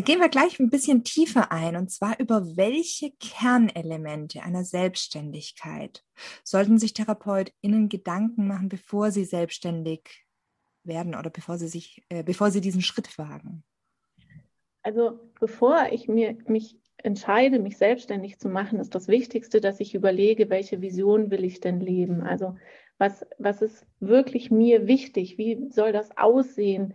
gehen 0.00 0.20
wir 0.20 0.28
gleich 0.28 0.58
ein 0.58 0.70
bisschen 0.70 1.04
tiefer 1.04 1.52
ein, 1.52 1.76
und 1.76 1.90
zwar 1.90 2.18
über 2.18 2.56
welche 2.56 3.12
Kernelemente 3.20 4.42
einer 4.42 4.64
Selbstständigkeit 4.64 6.02
sollten 6.42 6.78
sich 6.78 6.94
TherapeutInnen 6.94 7.88
Gedanken 7.88 8.48
machen, 8.48 8.68
bevor 8.68 9.12
sie 9.12 9.24
selbstständig 9.24 10.26
werden 10.82 11.14
oder 11.14 11.30
bevor 11.30 11.58
sie 11.58 11.68
sich, 11.68 12.02
äh, 12.08 12.24
bevor 12.24 12.50
sie 12.50 12.60
diesen 12.60 12.82
Schritt 12.82 13.16
wagen? 13.18 13.62
Also 14.82 15.18
bevor 15.40 15.86
ich 15.92 16.08
mir 16.08 16.36
mich 16.46 16.76
entscheide, 16.98 17.58
mich 17.58 17.78
selbstständig 17.78 18.38
zu 18.38 18.48
machen, 18.48 18.80
ist 18.80 18.94
das 18.94 19.08
Wichtigste, 19.08 19.60
dass 19.60 19.80
ich 19.80 19.94
überlege, 19.94 20.50
welche 20.50 20.80
Vision 20.80 21.30
will 21.30 21.44
ich 21.44 21.60
denn 21.60 21.80
leben? 21.80 22.22
Also 22.22 22.56
was, 22.98 23.26
was 23.38 23.62
ist 23.62 23.86
wirklich 24.00 24.50
mir 24.50 24.86
wichtig? 24.86 25.38
Wie 25.38 25.68
soll 25.70 25.92
das 25.92 26.16
aussehen? 26.16 26.94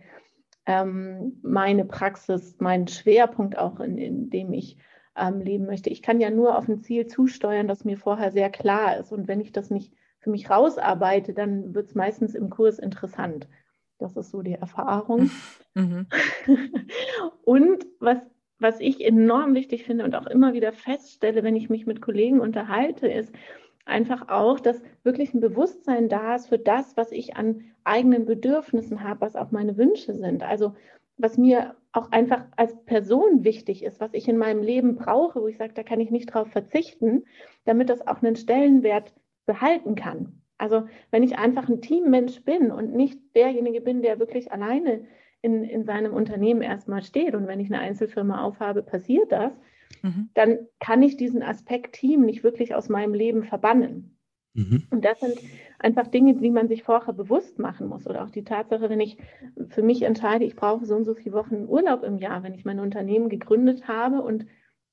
Ähm, 0.66 1.38
meine 1.42 1.84
Praxis, 1.84 2.56
mein 2.58 2.86
Schwerpunkt 2.86 3.58
auch, 3.58 3.80
in, 3.80 3.98
in 3.98 4.30
dem 4.30 4.52
ich 4.52 4.76
ähm, 5.16 5.40
leben 5.40 5.66
möchte. 5.66 5.90
Ich 5.90 6.02
kann 6.02 6.20
ja 6.20 6.30
nur 6.30 6.56
auf 6.56 6.68
ein 6.68 6.80
Ziel 6.80 7.06
zusteuern, 7.06 7.68
das 7.68 7.84
mir 7.84 7.96
vorher 7.96 8.30
sehr 8.30 8.50
klar 8.50 8.98
ist. 8.98 9.12
Und 9.12 9.28
wenn 9.28 9.40
ich 9.40 9.52
das 9.52 9.70
nicht 9.70 9.92
für 10.18 10.30
mich 10.30 10.50
rausarbeite, 10.50 11.32
dann 11.32 11.74
wird 11.74 11.88
es 11.88 11.94
meistens 11.94 12.34
im 12.34 12.50
Kurs 12.50 12.78
interessant. 12.78 13.48
Das 13.98 14.16
ist 14.16 14.30
so 14.30 14.42
die 14.42 14.54
Erfahrung. 14.54 15.30
Mhm. 15.72 16.08
Und 17.44 17.86
was 18.00 18.18
was 18.60 18.78
ich 18.78 19.04
enorm 19.04 19.54
wichtig 19.54 19.84
finde 19.84 20.04
und 20.04 20.14
auch 20.14 20.26
immer 20.26 20.52
wieder 20.52 20.72
feststelle, 20.72 21.42
wenn 21.42 21.56
ich 21.56 21.70
mich 21.70 21.86
mit 21.86 22.02
Kollegen 22.02 22.40
unterhalte, 22.40 23.08
ist 23.08 23.34
einfach 23.84 24.28
auch, 24.28 24.60
dass 24.60 24.82
wirklich 25.02 25.34
ein 25.34 25.40
Bewusstsein 25.40 26.08
da 26.08 26.36
ist 26.36 26.48
für 26.48 26.58
das, 26.58 26.96
was 26.96 27.12
ich 27.12 27.36
an 27.36 27.64
eigenen 27.84 28.26
Bedürfnissen 28.26 29.02
habe, 29.02 29.22
was 29.22 29.36
auch 29.36 29.50
meine 29.50 29.76
Wünsche 29.76 30.14
sind. 30.14 30.42
Also 30.42 30.74
was 31.16 31.36
mir 31.36 31.74
auch 31.92 32.12
einfach 32.12 32.44
als 32.56 32.76
Person 32.84 33.44
wichtig 33.44 33.84
ist, 33.84 34.00
was 34.00 34.14
ich 34.14 34.28
in 34.28 34.38
meinem 34.38 34.62
Leben 34.62 34.96
brauche, 34.96 35.42
wo 35.42 35.48
ich 35.48 35.56
sage, 35.56 35.74
da 35.74 35.82
kann 35.82 36.00
ich 36.00 36.10
nicht 36.10 36.32
drauf 36.32 36.48
verzichten, 36.48 37.24
damit 37.64 37.90
das 37.90 38.06
auch 38.06 38.22
einen 38.22 38.36
Stellenwert 38.36 39.12
behalten 39.44 39.96
kann. 39.96 40.40
Also 40.56 40.86
wenn 41.10 41.22
ich 41.22 41.38
einfach 41.38 41.68
ein 41.68 41.80
Teammensch 41.80 42.44
bin 42.44 42.70
und 42.70 42.94
nicht 42.94 43.18
derjenige 43.34 43.80
bin, 43.80 44.02
der 44.02 44.18
wirklich 44.18 44.52
alleine 44.52 45.06
in, 45.42 45.64
in 45.64 45.84
seinem 45.84 46.12
Unternehmen 46.12 46.62
erstmal 46.62 47.02
steht. 47.02 47.34
Und 47.34 47.46
wenn 47.46 47.60
ich 47.60 47.72
eine 47.72 47.80
Einzelfirma 47.80 48.44
aufhabe, 48.44 48.82
passiert 48.82 49.32
das, 49.32 49.52
mhm. 50.02 50.30
dann 50.34 50.58
kann 50.78 51.02
ich 51.02 51.16
diesen 51.16 51.42
Aspekt 51.42 51.94
Team 51.94 52.22
nicht 52.22 52.42
wirklich 52.42 52.74
aus 52.74 52.88
meinem 52.88 53.14
Leben 53.14 53.44
verbannen. 53.44 54.16
Mhm. 54.54 54.84
Und 54.90 55.04
das 55.04 55.20
sind 55.20 55.38
einfach 55.78 56.08
Dinge, 56.08 56.34
die 56.34 56.50
man 56.50 56.68
sich 56.68 56.82
vorher 56.82 57.14
bewusst 57.14 57.58
machen 57.58 57.88
muss. 57.88 58.06
Oder 58.06 58.24
auch 58.24 58.30
die 58.30 58.44
Tatsache, 58.44 58.90
wenn 58.90 59.00
ich 59.00 59.18
für 59.68 59.82
mich 59.82 60.02
entscheide, 60.02 60.44
ich 60.44 60.56
brauche 60.56 60.86
so 60.86 60.96
und 60.96 61.04
so 61.04 61.14
viele 61.14 61.34
Wochen 61.34 61.66
Urlaub 61.66 62.02
im 62.02 62.18
Jahr, 62.18 62.42
wenn 62.42 62.54
ich 62.54 62.64
mein 62.64 62.80
Unternehmen 62.80 63.28
gegründet 63.28 63.86
habe 63.88 64.22
und 64.22 64.46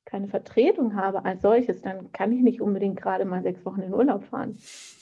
keine 0.06 0.30
Vertretung 0.30 0.96
habe 0.96 1.26
als 1.26 1.42
solches, 1.42 1.82
dann 1.82 2.12
kann 2.14 2.32
ich 2.32 2.42
nicht 2.42 2.62
unbedingt 2.62 3.02
gerade 3.02 3.26
mal 3.26 3.44
sechs 3.44 3.66
Wochen 3.66 3.82
in 3.82 3.94
Urlaub 3.94 4.24
fahren, 4.24 4.58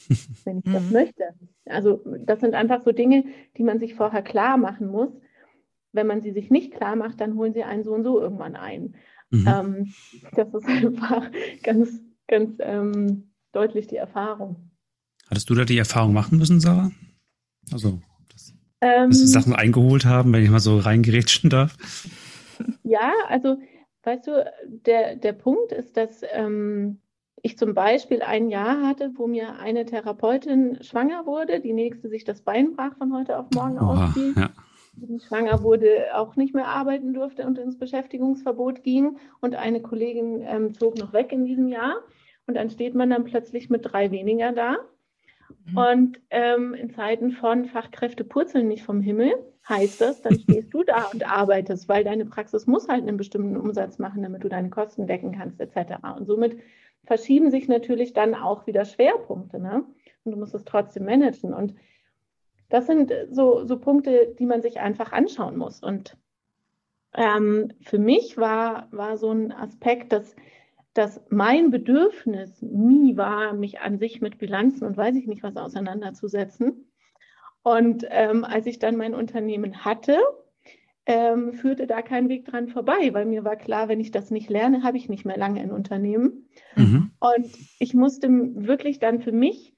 wenn 0.46 0.60
ich 0.60 0.72
das 0.72 0.84
mhm. 0.84 0.92
möchte. 0.92 1.24
Also 1.66 2.02
das 2.26 2.40
sind 2.40 2.56
einfach 2.56 2.82
so 2.82 2.92
Dinge, 2.92 3.26
die 3.58 3.64
man 3.64 3.78
sich 3.78 3.94
vorher 3.94 4.24
klar 4.24 4.58
machen 4.58 4.88
muss, 4.88 5.12
wenn 5.92 6.08
man 6.08 6.22
sie 6.22 6.32
sich 6.32 6.50
nicht 6.50 6.74
klar 6.74 6.96
macht, 6.96 7.22
dann 7.22 7.36
holen 7.36 7.54
sie 7.54 7.64
einen 7.64 7.84
so 7.84 7.94
und 7.94 8.04
so 8.04 8.20
irgendwann 8.20 8.56
ein. 8.56 8.96
Mhm. 9.30 9.48
Ähm, 9.48 9.94
das 10.34 10.54
ist 10.54 10.68
einfach 10.68 11.30
ganz, 11.64 12.02
ganz 12.28 12.56
ähm, 12.60 13.32
deutlich 13.52 13.88
die 13.88 13.98
Erfahrung. 13.98 14.72
Hattest 15.30 15.50
du 15.50 15.56
da 15.56 15.66
die 15.66 15.78
Erfahrung 15.78 16.14
machen 16.14 16.38
müssen, 16.38 16.60
Sarah? 16.60 16.92
Also, 17.72 18.00
dass, 18.32 18.54
ähm, 18.82 19.10
dass 19.10 19.20
die 19.20 19.28
Sachen 19.28 19.56
eingeholt 19.56 20.06
haben, 20.06 20.32
wenn 20.34 20.44
ich 20.44 20.50
mal 20.50 20.60
so 20.60 20.78
reingerätschen 20.78 21.50
darf? 21.50 21.76
Ja, 22.84 23.12
also, 23.28 23.58
weißt 24.04 24.28
du, 24.28 24.54
der, 24.86 25.16
der 25.16 25.34
Punkt 25.34 25.72
ist, 25.72 25.98
dass 25.98 26.22
ähm, 26.32 27.00
ich 27.42 27.58
zum 27.58 27.74
Beispiel 27.74 28.22
ein 28.22 28.50
Jahr 28.50 28.88
hatte, 28.88 29.12
wo 29.16 29.28
mir 29.28 29.58
eine 29.60 29.86
Therapeutin 29.86 30.78
schwanger 30.82 31.26
wurde, 31.26 31.60
die 31.60 31.74
nächste 31.74 32.10
sich 32.10 32.24
das 32.24 32.42
Bein 32.42 32.76
brach 32.76 32.98
von 32.98 33.14
heute 33.14 33.38
auf 33.38 33.48
morgen 33.54 33.80
Oha, 33.80 34.08
ausfiel. 34.08 34.34
Ja 34.38 34.52
schwanger 35.28 35.64
wurde, 35.64 36.16
auch 36.16 36.36
nicht 36.36 36.54
mehr 36.54 36.68
arbeiten 36.68 37.14
durfte 37.14 37.46
und 37.46 37.58
ins 37.58 37.78
Beschäftigungsverbot 37.78 38.84
ging. 38.84 39.18
Und 39.42 39.56
eine 39.56 39.82
Kollegin 39.82 40.42
ähm, 40.42 40.74
zog 40.74 40.98
noch 40.98 41.14
weg 41.14 41.32
in 41.32 41.46
diesem 41.46 41.68
Jahr. 41.68 41.96
Und 42.48 42.56
dann 42.56 42.70
steht 42.70 42.96
man 42.96 43.10
dann 43.10 43.26
plötzlich 43.26 43.70
mit 43.70 43.82
drei 43.84 44.12
weniger 44.12 44.52
da. 44.52 44.78
Mhm. 45.66 45.78
Und 45.78 46.22
ähm, 46.30 46.74
in 46.74 46.90
Zeiten 46.92 47.32
von 47.32 47.66
Fachkräfte 47.66 48.24
purzeln 48.24 48.68
nicht 48.68 48.84
vom 48.84 49.02
Himmel, 49.02 49.34
heißt 49.68 50.02
das, 50.02 50.22
dann 50.22 50.40
stehst 50.40 50.74
du 50.74 50.84
da 50.84 51.06
und 51.12 51.30
arbeitest, 51.30 51.90
weil 51.90 52.04
deine 52.04 52.26
Praxis 52.26 52.68
muss 52.68 52.88
halt 52.88 53.02
einen 53.02 53.18
bestimmten 53.18 53.58
Umsatz 53.58 53.98
machen, 53.98 54.22
damit 54.22 54.44
du 54.44 54.50
deine 54.50 54.70
Kosten 54.70 55.08
decken 55.08 55.32
kannst, 55.32 55.60
etc. 55.60 55.96
Und 56.18 56.28
somit 56.28 56.58
verschieben 57.06 57.52
sich 57.52 57.68
natürlich 57.68 58.14
dann 58.14 58.36
auch 58.36 58.68
wieder 58.68 58.86
Schwerpunkte. 58.86 59.60
Ne? 59.60 59.84
Und 60.24 60.32
du 60.32 60.38
musst 60.38 60.54
es 60.54 60.66
trotzdem 60.66 61.06
managen. 61.06 61.54
Und 61.54 61.74
das 62.70 62.88
sind 62.88 63.14
so, 63.30 63.66
so 63.66 63.80
Punkte, 63.80 64.36
die 64.40 64.46
man 64.46 64.62
sich 64.62 64.80
einfach 64.80 65.12
anschauen 65.12 65.58
muss. 65.58 65.82
Und 65.82 66.18
ähm, 67.14 67.72
für 67.82 68.00
mich 68.00 68.38
war, 68.38 68.88
war 68.92 69.18
so 69.18 69.32
ein 69.32 69.52
Aspekt, 69.52 70.12
dass, 70.12 70.36
dass 70.94 71.22
mein 71.30 71.72
Bedürfnis 71.72 72.62
nie 72.62 73.18
war, 73.18 73.54
mich 73.54 73.80
an 73.80 74.00
sich 74.00 74.22
mit 74.22 74.38
Bilanzen 74.38 74.86
und 74.86 74.98
weiß 74.98 75.16
ich 75.16 75.28
nicht 75.28 75.44
was 75.44 75.56
auseinanderzusetzen. 75.56 76.92
Und 77.64 78.06
ähm, 78.10 78.44
als 78.44 78.68
ich 78.68 78.80
dann 78.80 78.96
mein 78.96 79.16
Unternehmen 79.16 79.86
hatte, 79.86 80.20
ähm, 81.08 81.54
führte 81.54 81.88
da 81.88 82.02
kein 82.02 82.30
Weg 82.30 82.46
dran 82.46 82.68
vorbei, 82.68 83.14
weil 83.14 83.26
mir 83.26 83.44
war 83.44 83.56
klar, 83.56 83.88
wenn 83.88 84.00
ich 84.00 84.12
das 84.12 84.32
nicht 84.32 84.50
lerne, 84.50 84.84
habe 84.84 84.98
ich 84.98 85.08
nicht 85.08 85.26
mehr 85.26 85.38
lange 85.38 85.62
ein 85.62 85.72
Unternehmen. 85.72 86.50
Mhm. 86.76 87.12
Und 87.20 87.48
ich 87.80 87.94
musste 87.94 88.28
wirklich 88.30 89.00
dann 89.00 89.22
für 89.22 89.32
mich 89.32 89.75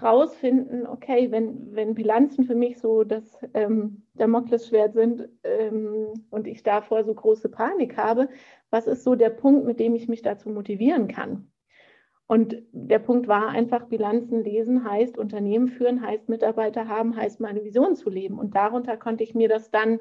rausfinden, 0.00 0.86
okay, 0.86 1.30
wenn, 1.30 1.74
wenn 1.74 1.94
Bilanzen 1.94 2.44
für 2.44 2.54
mich 2.54 2.78
so 2.78 3.04
das 3.04 3.38
ähm, 3.54 4.02
Damoklesschwert 4.14 4.94
sind 4.94 5.28
ähm, 5.44 6.12
und 6.30 6.46
ich 6.46 6.62
davor 6.62 7.04
so 7.04 7.14
große 7.14 7.48
Panik 7.48 7.96
habe, 7.96 8.28
was 8.70 8.86
ist 8.86 9.04
so 9.04 9.14
der 9.14 9.30
Punkt, 9.30 9.64
mit 9.64 9.78
dem 9.78 9.94
ich 9.94 10.08
mich 10.08 10.22
dazu 10.22 10.48
motivieren 10.50 11.06
kann? 11.08 11.50
Und 12.26 12.56
der 12.72 12.98
Punkt 12.98 13.28
war 13.28 13.48
einfach, 13.48 13.84
Bilanzen 13.84 14.42
lesen 14.42 14.88
heißt 14.88 15.18
Unternehmen 15.18 15.68
führen, 15.68 16.00
heißt 16.00 16.28
Mitarbeiter 16.28 16.88
haben, 16.88 17.16
heißt 17.16 17.38
meine 17.40 17.62
Vision 17.64 17.94
zu 17.94 18.08
leben. 18.08 18.38
Und 18.38 18.54
darunter 18.54 18.96
konnte 18.96 19.22
ich 19.22 19.34
mir 19.34 19.48
das 19.48 19.70
dann 19.70 20.00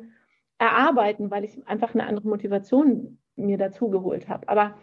erarbeiten, 0.57 1.31
weil 1.31 1.43
ich 1.43 1.67
einfach 1.67 1.93
eine 1.93 2.07
andere 2.07 2.27
Motivation 2.27 3.19
mir 3.35 3.57
dazu 3.57 3.89
geholt 3.89 4.29
habe. 4.29 4.47
Aber 4.47 4.75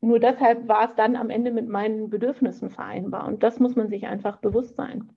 nur 0.00 0.18
deshalb 0.18 0.66
war 0.66 0.90
es 0.90 0.96
dann 0.96 1.16
am 1.16 1.30
Ende 1.30 1.50
mit 1.50 1.68
meinen 1.68 2.10
Bedürfnissen 2.10 2.70
vereinbar. 2.70 3.26
Und 3.26 3.42
das 3.42 3.58
muss 3.58 3.76
man 3.76 3.88
sich 3.88 4.06
einfach 4.06 4.38
bewusst 4.38 4.76
sein. 4.76 5.10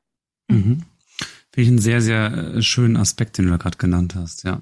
Mhm. 0.49 0.83
Finde 1.51 1.61
ich 1.61 1.67
einen 1.67 1.79
sehr, 1.79 2.01
sehr 2.01 2.33
äh, 2.33 2.61
schönen 2.61 2.97
Aspekt, 2.97 3.37
den 3.37 3.45
du 3.45 3.51
da 3.51 3.57
gerade 3.57 3.77
genannt 3.77 4.15
hast, 4.15 4.43
ja. 4.43 4.61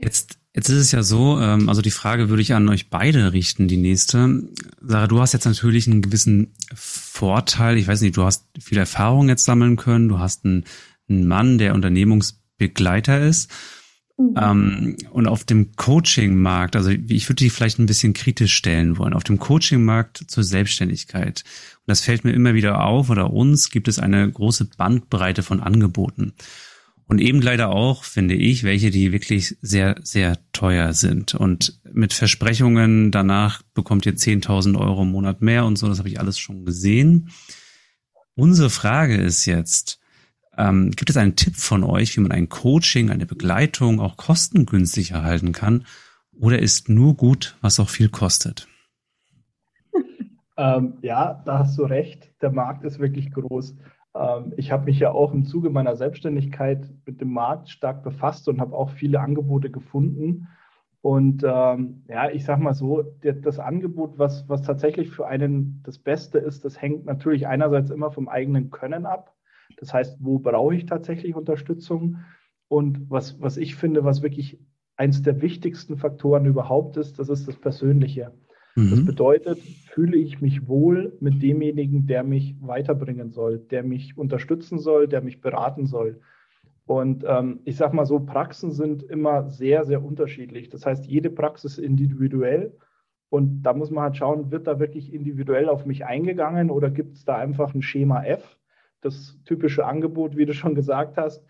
Jetzt, 0.00 0.38
jetzt 0.54 0.68
ist 0.68 0.78
es 0.78 0.92
ja 0.92 1.02
so, 1.02 1.40
ähm, 1.40 1.68
also 1.68 1.82
die 1.82 1.90
Frage 1.90 2.28
würde 2.28 2.42
ich 2.42 2.54
an 2.54 2.68
euch 2.68 2.88
beide 2.88 3.32
richten, 3.32 3.66
die 3.66 3.76
nächste. 3.76 4.44
Sarah, 4.80 5.08
du 5.08 5.20
hast 5.20 5.32
jetzt 5.32 5.44
natürlich 5.44 5.88
einen 5.88 6.02
gewissen 6.02 6.54
Vorteil. 6.72 7.76
Ich 7.78 7.88
weiß 7.88 8.00
nicht, 8.00 8.16
du 8.16 8.22
hast 8.22 8.46
viel 8.60 8.78
Erfahrung 8.78 9.28
jetzt 9.28 9.44
sammeln 9.44 9.76
können. 9.76 10.08
Du 10.08 10.20
hast 10.20 10.44
einen, 10.44 10.64
einen 11.08 11.26
Mann, 11.26 11.58
der 11.58 11.74
Unternehmungsbegleiter 11.74 13.20
ist. 13.20 13.50
Mhm. 14.30 14.34
Ähm, 14.36 14.96
und 15.10 15.26
auf 15.26 15.44
dem 15.44 15.74
Coaching-Markt, 15.76 16.76
also 16.76 16.90
ich 16.90 17.28
würde 17.28 17.44
die 17.44 17.50
vielleicht 17.50 17.78
ein 17.78 17.86
bisschen 17.86 18.12
kritisch 18.12 18.54
stellen 18.54 18.98
wollen, 18.98 19.14
auf 19.14 19.24
dem 19.24 19.38
Coaching-Markt 19.38 20.24
zur 20.28 20.44
Selbstständigkeit. 20.44 21.44
Und 21.78 21.88
das 21.88 22.02
fällt 22.02 22.24
mir 22.24 22.32
immer 22.32 22.54
wieder 22.54 22.84
auf, 22.84 23.10
oder 23.10 23.32
uns 23.32 23.70
gibt 23.70 23.88
es 23.88 23.98
eine 23.98 24.30
große 24.30 24.70
Bandbreite 24.76 25.42
von 25.42 25.60
Angeboten. 25.60 26.32
Und 27.06 27.20
eben 27.20 27.42
leider 27.42 27.70
auch, 27.70 28.04
finde 28.04 28.34
ich, 28.34 28.64
welche, 28.64 28.90
die 28.90 29.12
wirklich 29.12 29.56
sehr, 29.60 29.96
sehr 30.02 30.38
teuer 30.52 30.94
sind. 30.94 31.34
Und 31.34 31.80
mit 31.92 32.14
Versprechungen, 32.14 33.10
danach 33.10 33.60
bekommt 33.74 34.06
ihr 34.06 34.14
10.000 34.14 34.78
Euro 34.78 35.02
im 35.02 35.10
Monat 35.10 35.42
mehr 35.42 35.66
und 35.66 35.76
so, 35.76 35.88
das 35.88 35.98
habe 35.98 36.08
ich 36.08 36.20
alles 36.20 36.38
schon 36.38 36.64
gesehen. 36.64 37.30
Unsere 38.34 38.70
Frage 38.70 39.16
ist 39.16 39.44
jetzt, 39.44 39.98
ähm, 40.56 40.90
gibt 40.90 41.10
es 41.10 41.16
einen 41.16 41.36
Tipp 41.36 41.56
von 41.56 41.84
euch, 41.84 42.16
wie 42.16 42.20
man 42.20 42.32
ein 42.32 42.48
Coaching, 42.48 43.10
eine 43.10 43.26
Begleitung 43.26 44.00
auch 44.00 44.16
kostengünstig 44.16 45.12
erhalten 45.12 45.52
kann? 45.52 45.84
Oder 46.38 46.58
ist 46.58 46.88
nur 46.88 47.16
gut, 47.16 47.56
was 47.60 47.80
auch 47.80 47.88
viel 47.88 48.08
kostet? 48.08 48.68
Ähm, 50.56 50.98
ja, 51.00 51.42
da 51.44 51.60
hast 51.60 51.78
du 51.78 51.84
recht. 51.84 52.30
Der 52.42 52.50
Markt 52.50 52.84
ist 52.84 52.98
wirklich 52.98 53.32
groß. 53.32 53.74
Ähm, 54.14 54.52
ich 54.56 54.70
habe 54.70 54.84
mich 54.84 54.98
ja 54.98 55.10
auch 55.10 55.32
im 55.32 55.44
Zuge 55.44 55.70
meiner 55.70 55.96
Selbstständigkeit 55.96 56.88
mit 57.06 57.20
dem 57.20 57.32
Markt 57.32 57.70
stark 57.70 58.02
befasst 58.02 58.48
und 58.48 58.60
habe 58.60 58.76
auch 58.76 58.90
viele 58.90 59.20
Angebote 59.20 59.70
gefunden. 59.70 60.48
Und 61.00 61.42
ähm, 61.44 62.04
ja, 62.08 62.30
ich 62.30 62.44
sage 62.44 62.62
mal 62.62 62.74
so, 62.74 63.02
der, 63.02 63.32
das 63.32 63.58
Angebot, 63.58 64.18
was, 64.18 64.48
was 64.48 64.62
tatsächlich 64.62 65.10
für 65.10 65.26
einen 65.26 65.82
das 65.84 65.98
Beste 65.98 66.38
ist, 66.38 66.64
das 66.64 66.80
hängt 66.80 67.06
natürlich 67.06 67.48
einerseits 67.48 67.90
immer 67.90 68.12
vom 68.12 68.28
eigenen 68.28 68.70
Können 68.70 69.04
ab. 69.04 69.34
Das 69.78 69.92
heißt, 69.92 70.18
wo 70.20 70.38
brauche 70.38 70.74
ich 70.74 70.86
tatsächlich 70.86 71.34
Unterstützung? 71.34 72.18
Und 72.68 73.10
was, 73.10 73.40
was 73.40 73.56
ich 73.56 73.76
finde, 73.76 74.04
was 74.04 74.22
wirklich 74.22 74.58
eins 74.96 75.22
der 75.22 75.42
wichtigsten 75.42 75.96
Faktoren 75.96 76.46
überhaupt 76.46 76.96
ist, 76.96 77.18
das 77.18 77.28
ist 77.28 77.48
das 77.48 77.56
Persönliche. 77.56 78.32
Mhm. 78.76 78.90
Das 78.90 79.04
bedeutet, 79.04 79.58
fühle 79.58 80.16
ich 80.16 80.40
mich 80.40 80.68
wohl 80.68 81.16
mit 81.20 81.42
demjenigen, 81.42 82.06
der 82.06 82.24
mich 82.24 82.56
weiterbringen 82.60 83.30
soll, 83.30 83.58
der 83.58 83.82
mich 83.82 84.16
unterstützen 84.16 84.78
soll, 84.78 85.08
der 85.08 85.20
mich 85.20 85.40
beraten 85.40 85.86
soll. 85.86 86.20
Und 86.86 87.24
ähm, 87.26 87.60
ich 87.64 87.76
sage 87.76 87.94
mal 87.94 88.06
so, 88.06 88.20
Praxen 88.20 88.72
sind 88.72 89.02
immer 89.02 89.48
sehr, 89.50 89.84
sehr 89.84 90.02
unterschiedlich. 90.02 90.68
Das 90.68 90.84
heißt, 90.84 91.06
jede 91.06 91.30
Praxis 91.30 91.78
individuell. 91.78 92.76
Und 93.28 93.62
da 93.62 93.72
muss 93.72 93.90
man 93.90 94.04
halt 94.04 94.16
schauen, 94.16 94.50
wird 94.50 94.66
da 94.66 94.78
wirklich 94.78 95.12
individuell 95.12 95.68
auf 95.68 95.86
mich 95.86 96.04
eingegangen 96.04 96.70
oder 96.70 96.90
gibt 96.90 97.16
es 97.16 97.24
da 97.24 97.36
einfach 97.36 97.74
ein 97.74 97.82
Schema 97.82 98.24
F? 98.24 98.58
Das 99.02 99.38
typische 99.44 99.84
Angebot, 99.84 100.36
wie 100.36 100.46
du 100.46 100.54
schon 100.54 100.74
gesagt 100.74 101.16
hast. 101.18 101.44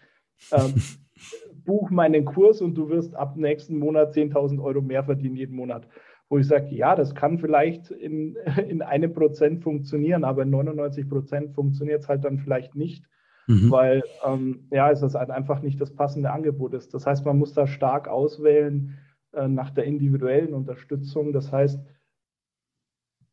Ähm, 0.50 0.74
buch 1.64 1.90
meinen 1.90 2.24
Kurs 2.24 2.60
und 2.60 2.74
du 2.74 2.88
wirst 2.88 3.14
ab 3.14 3.36
nächsten 3.36 3.78
Monat 3.78 4.14
10.000 4.14 4.60
Euro 4.60 4.80
mehr 4.80 5.04
verdienen 5.04 5.36
jeden 5.36 5.54
Monat 5.54 5.86
wo 6.32 6.38
ich 6.38 6.48
sage, 6.48 6.74
ja, 6.74 6.96
das 6.96 7.14
kann 7.14 7.38
vielleicht 7.38 7.90
in, 7.90 8.36
in 8.66 8.80
einem 8.80 9.12
Prozent 9.12 9.62
funktionieren, 9.62 10.24
aber 10.24 10.44
in 10.44 10.50
99 10.50 11.06
Prozent 11.06 11.54
funktioniert 11.54 12.00
es 12.00 12.08
halt 12.08 12.24
dann 12.24 12.38
vielleicht 12.38 12.74
nicht, 12.74 13.04
mhm. 13.48 13.70
weil 13.70 14.02
ähm, 14.24 14.66
ja, 14.70 14.90
es 14.90 15.02
ist 15.02 15.14
halt 15.14 15.28
einfach 15.28 15.60
nicht 15.60 15.78
das 15.78 15.94
passende 15.94 16.30
Angebot 16.30 16.72
ist. 16.72 16.94
Das 16.94 17.04
heißt, 17.04 17.26
man 17.26 17.36
muss 17.36 17.52
da 17.52 17.66
stark 17.66 18.08
auswählen 18.08 18.96
äh, 19.34 19.46
nach 19.46 19.68
der 19.72 19.84
individuellen 19.84 20.54
Unterstützung. 20.54 21.34
Das 21.34 21.52
heißt, 21.52 21.78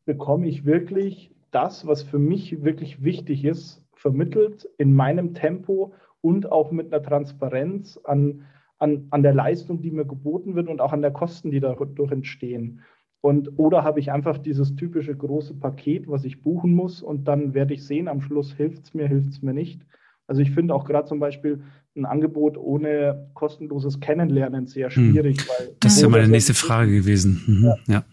bekomme 0.04 0.46
ich 0.46 0.66
wirklich 0.66 1.34
das, 1.52 1.86
was 1.86 2.02
für 2.02 2.18
mich 2.18 2.62
wirklich 2.64 3.02
wichtig 3.02 3.46
ist, 3.46 3.82
vermittelt 4.00 4.66
in 4.78 4.94
meinem 4.94 5.34
Tempo 5.34 5.92
und 6.22 6.50
auch 6.50 6.70
mit 6.70 6.92
einer 6.92 7.02
Transparenz 7.02 8.00
an, 8.04 8.46
an, 8.78 9.06
an 9.10 9.22
der 9.22 9.34
Leistung, 9.34 9.82
die 9.82 9.90
mir 9.90 10.06
geboten 10.06 10.54
wird 10.54 10.68
und 10.68 10.80
auch 10.80 10.92
an 10.92 11.02
der 11.02 11.10
Kosten, 11.10 11.50
die 11.50 11.60
dadurch 11.60 12.10
entstehen. 12.10 12.80
Und, 13.20 13.58
oder 13.58 13.84
habe 13.84 14.00
ich 14.00 14.10
einfach 14.10 14.38
dieses 14.38 14.74
typische 14.74 15.14
große 15.14 15.54
Paket, 15.54 16.08
was 16.08 16.24
ich 16.24 16.40
buchen 16.40 16.74
muss 16.74 17.02
und 17.02 17.28
dann 17.28 17.52
werde 17.52 17.74
ich 17.74 17.84
sehen, 17.86 18.08
am 18.08 18.22
Schluss 18.22 18.54
hilft 18.54 18.84
es 18.84 18.94
mir, 18.94 19.06
hilft 19.06 19.32
es 19.32 19.42
mir 19.42 19.52
nicht. 19.52 19.82
Also 20.26 20.40
ich 20.40 20.52
finde 20.52 20.74
auch 20.74 20.86
gerade 20.86 21.06
zum 21.06 21.20
Beispiel 21.20 21.62
ein 21.94 22.06
Angebot 22.06 22.56
ohne 22.56 23.30
kostenloses 23.34 24.00
Kennenlernen 24.00 24.66
sehr 24.66 24.88
hm. 24.88 25.12
schwierig. 25.12 25.40
Hm. 25.42 25.48
Weil 25.48 25.76
das 25.80 25.96
ist 25.96 26.02
ja 26.02 26.08
meine 26.08 26.28
nächste 26.28 26.54
Frage 26.54 26.92
gewesen. 26.92 27.42
Mhm. 27.46 27.64
Ja. 27.64 27.76
ja. 27.94 28.04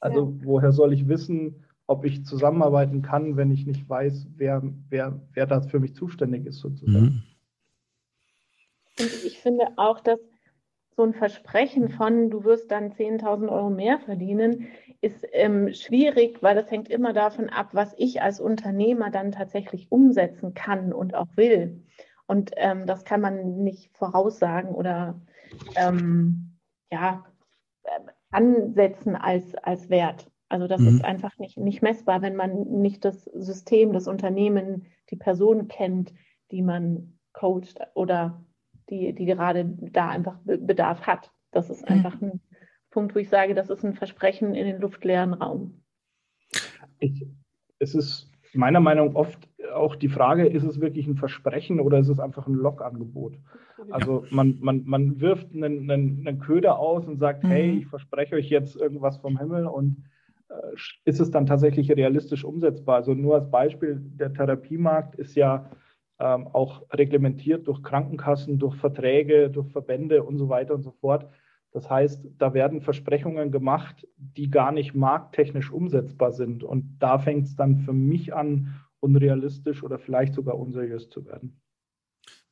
Also 0.00 0.38
woher 0.42 0.72
soll 0.72 0.94
ich 0.94 1.06
wissen, 1.06 1.65
ob 1.86 2.04
ich 2.04 2.24
zusammenarbeiten 2.24 3.02
kann, 3.02 3.36
wenn 3.36 3.50
ich 3.50 3.66
nicht 3.66 3.88
weiß, 3.88 4.26
wer, 4.36 4.62
wer, 4.88 5.20
wer 5.32 5.46
da 5.46 5.60
für 5.60 5.80
mich 5.80 5.94
zuständig 5.94 6.46
ist 6.46 6.58
sozusagen. 6.58 7.04
Mhm. 7.04 7.22
Und 8.98 9.24
ich 9.24 9.38
finde 9.38 9.66
auch, 9.76 10.00
dass 10.00 10.18
so 10.96 11.02
ein 11.02 11.12
Versprechen 11.12 11.90
von, 11.90 12.30
du 12.30 12.44
wirst 12.44 12.70
dann 12.70 12.92
10.000 12.92 13.50
Euro 13.50 13.68
mehr 13.68 13.98
verdienen, 13.98 14.68
ist 15.02 15.26
ähm, 15.32 15.72
schwierig, 15.74 16.42
weil 16.42 16.54
das 16.54 16.70
hängt 16.70 16.88
immer 16.88 17.12
davon 17.12 17.50
ab, 17.50 17.68
was 17.72 17.94
ich 17.98 18.22
als 18.22 18.40
Unternehmer 18.40 19.10
dann 19.10 19.30
tatsächlich 19.30 19.92
umsetzen 19.92 20.54
kann 20.54 20.94
und 20.94 21.14
auch 21.14 21.28
will. 21.36 21.84
Und 22.26 22.52
ähm, 22.56 22.86
das 22.86 23.04
kann 23.04 23.20
man 23.20 23.62
nicht 23.62 23.94
voraussagen 23.96 24.74
oder 24.74 25.20
ähm, 25.76 26.56
ja, 26.90 27.24
äh, 27.84 27.90
ansetzen 28.30 29.16
als, 29.16 29.54
als 29.56 29.90
Wert. 29.90 30.30
Also 30.48 30.66
das 30.66 30.80
mhm. 30.80 30.88
ist 30.88 31.04
einfach 31.04 31.38
nicht, 31.38 31.56
nicht 31.56 31.82
messbar, 31.82 32.22
wenn 32.22 32.36
man 32.36 32.62
nicht 32.80 33.04
das 33.04 33.24
System, 33.24 33.92
das 33.92 34.06
Unternehmen, 34.06 34.86
die 35.10 35.16
Person 35.16 35.68
kennt, 35.68 36.12
die 36.50 36.62
man 36.62 37.18
coacht 37.32 37.80
oder 37.94 38.44
die, 38.88 39.12
die 39.12 39.24
gerade 39.24 39.64
da 39.64 40.08
einfach 40.08 40.38
Bedarf 40.44 41.02
hat. 41.02 41.32
Das 41.50 41.70
ist 41.70 41.86
einfach 41.88 42.20
ein 42.20 42.40
Punkt, 42.90 43.14
wo 43.14 43.18
ich 43.18 43.28
sage, 43.28 43.54
das 43.54 43.70
ist 43.70 43.84
ein 43.84 43.94
Versprechen 43.94 44.54
in 44.54 44.66
den 44.66 44.80
luftleeren 44.80 45.34
Raum. 45.34 45.82
Ich, 46.98 47.26
es 47.78 47.94
ist 47.94 48.30
meiner 48.54 48.80
Meinung 48.80 49.08
nach 49.08 49.14
oft 49.16 49.48
auch 49.74 49.96
die 49.96 50.08
Frage, 50.08 50.46
ist 50.46 50.64
es 50.64 50.80
wirklich 50.80 51.06
ein 51.06 51.16
Versprechen 51.16 51.80
oder 51.80 51.98
ist 51.98 52.08
es 52.08 52.20
einfach 52.20 52.46
ein 52.46 52.54
Logangebot? 52.54 53.34
Also 53.90 54.24
man, 54.30 54.58
man, 54.60 54.84
man 54.84 55.20
wirft 55.20 55.52
einen, 55.52 55.90
einen, 55.90 56.26
einen 56.26 56.38
Köder 56.38 56.78
aus 56.78 57.06
und 57.06 57.18
sagt, 57.18 57.44
mhm. 57.44 57.48
hey, 57.48 57.70
ich 57.78 57.86
verspreche 57.86 58.36
euch 58.36 58.48
jetzt 58.48 58.76
irgendwas 58.76 59.18
vom 59.18 59.38
Himmel 59.38 59.66
und 59.66 60.04
ist 61.04 61.20
es 61.20 61.30
dann 61.30 61.46
tatsächlich 61.46 61.90
realistisch 61.90 62.44
umsetzbar? 62.44 62.96
Also 62.96 63.14
nur 63.14 63.34
als 63.34 63.50
Beispiel, 63.50 63.98
der 64.00 64.32
Therapiemarkt 64.32 65.16
ist 65.16 65.34
ja 65.34 65.70
ähm, 66.18 66.46
auch 66.48 66.82
reglementiert 66.92 67.66
durch 67.66 67.82
Krankenkassen, 67.82 68.58
durch 68.58 68.76
Verträge, 68.76 69.50
durch 69.50 69.68
Verbände 69.70 70.22
und 70.22 70.38
so 70.38 70.48
weiter 70.48 70.74
und 70.74 70.82
so 70.82 70.92
fort. 70.92 71.28
Das 71.72 71.90
heißt, 71.90 72.26
da 72.38 72.54
werden 72.54 72.80
Versprechungen 72.80 73.50
gemacht, 73.50 74.06
die 74.16 74.50
gar 74.50 74.72
nicht 74.72 74.94
markttechnisch 74.94 75.70
umsetzbar 75.70 76.32
sind. 76.32 76.64
Und 76.64 76.96
da 77.00 77.18
fängt 77.18 77.46
es 77.46 77.56
dann 77.56 77.78
für 77.78 77.92
mich 77.92 78.34
an, 78.34 78.80
unrealistisch 79.00 79.82
oder 79.82 79.98
vielleicht 79.98 80.34
sogar 80.34 80.58
unseriös 80.58 81.10
zu 81.10 81.26
werden 81.26 81.60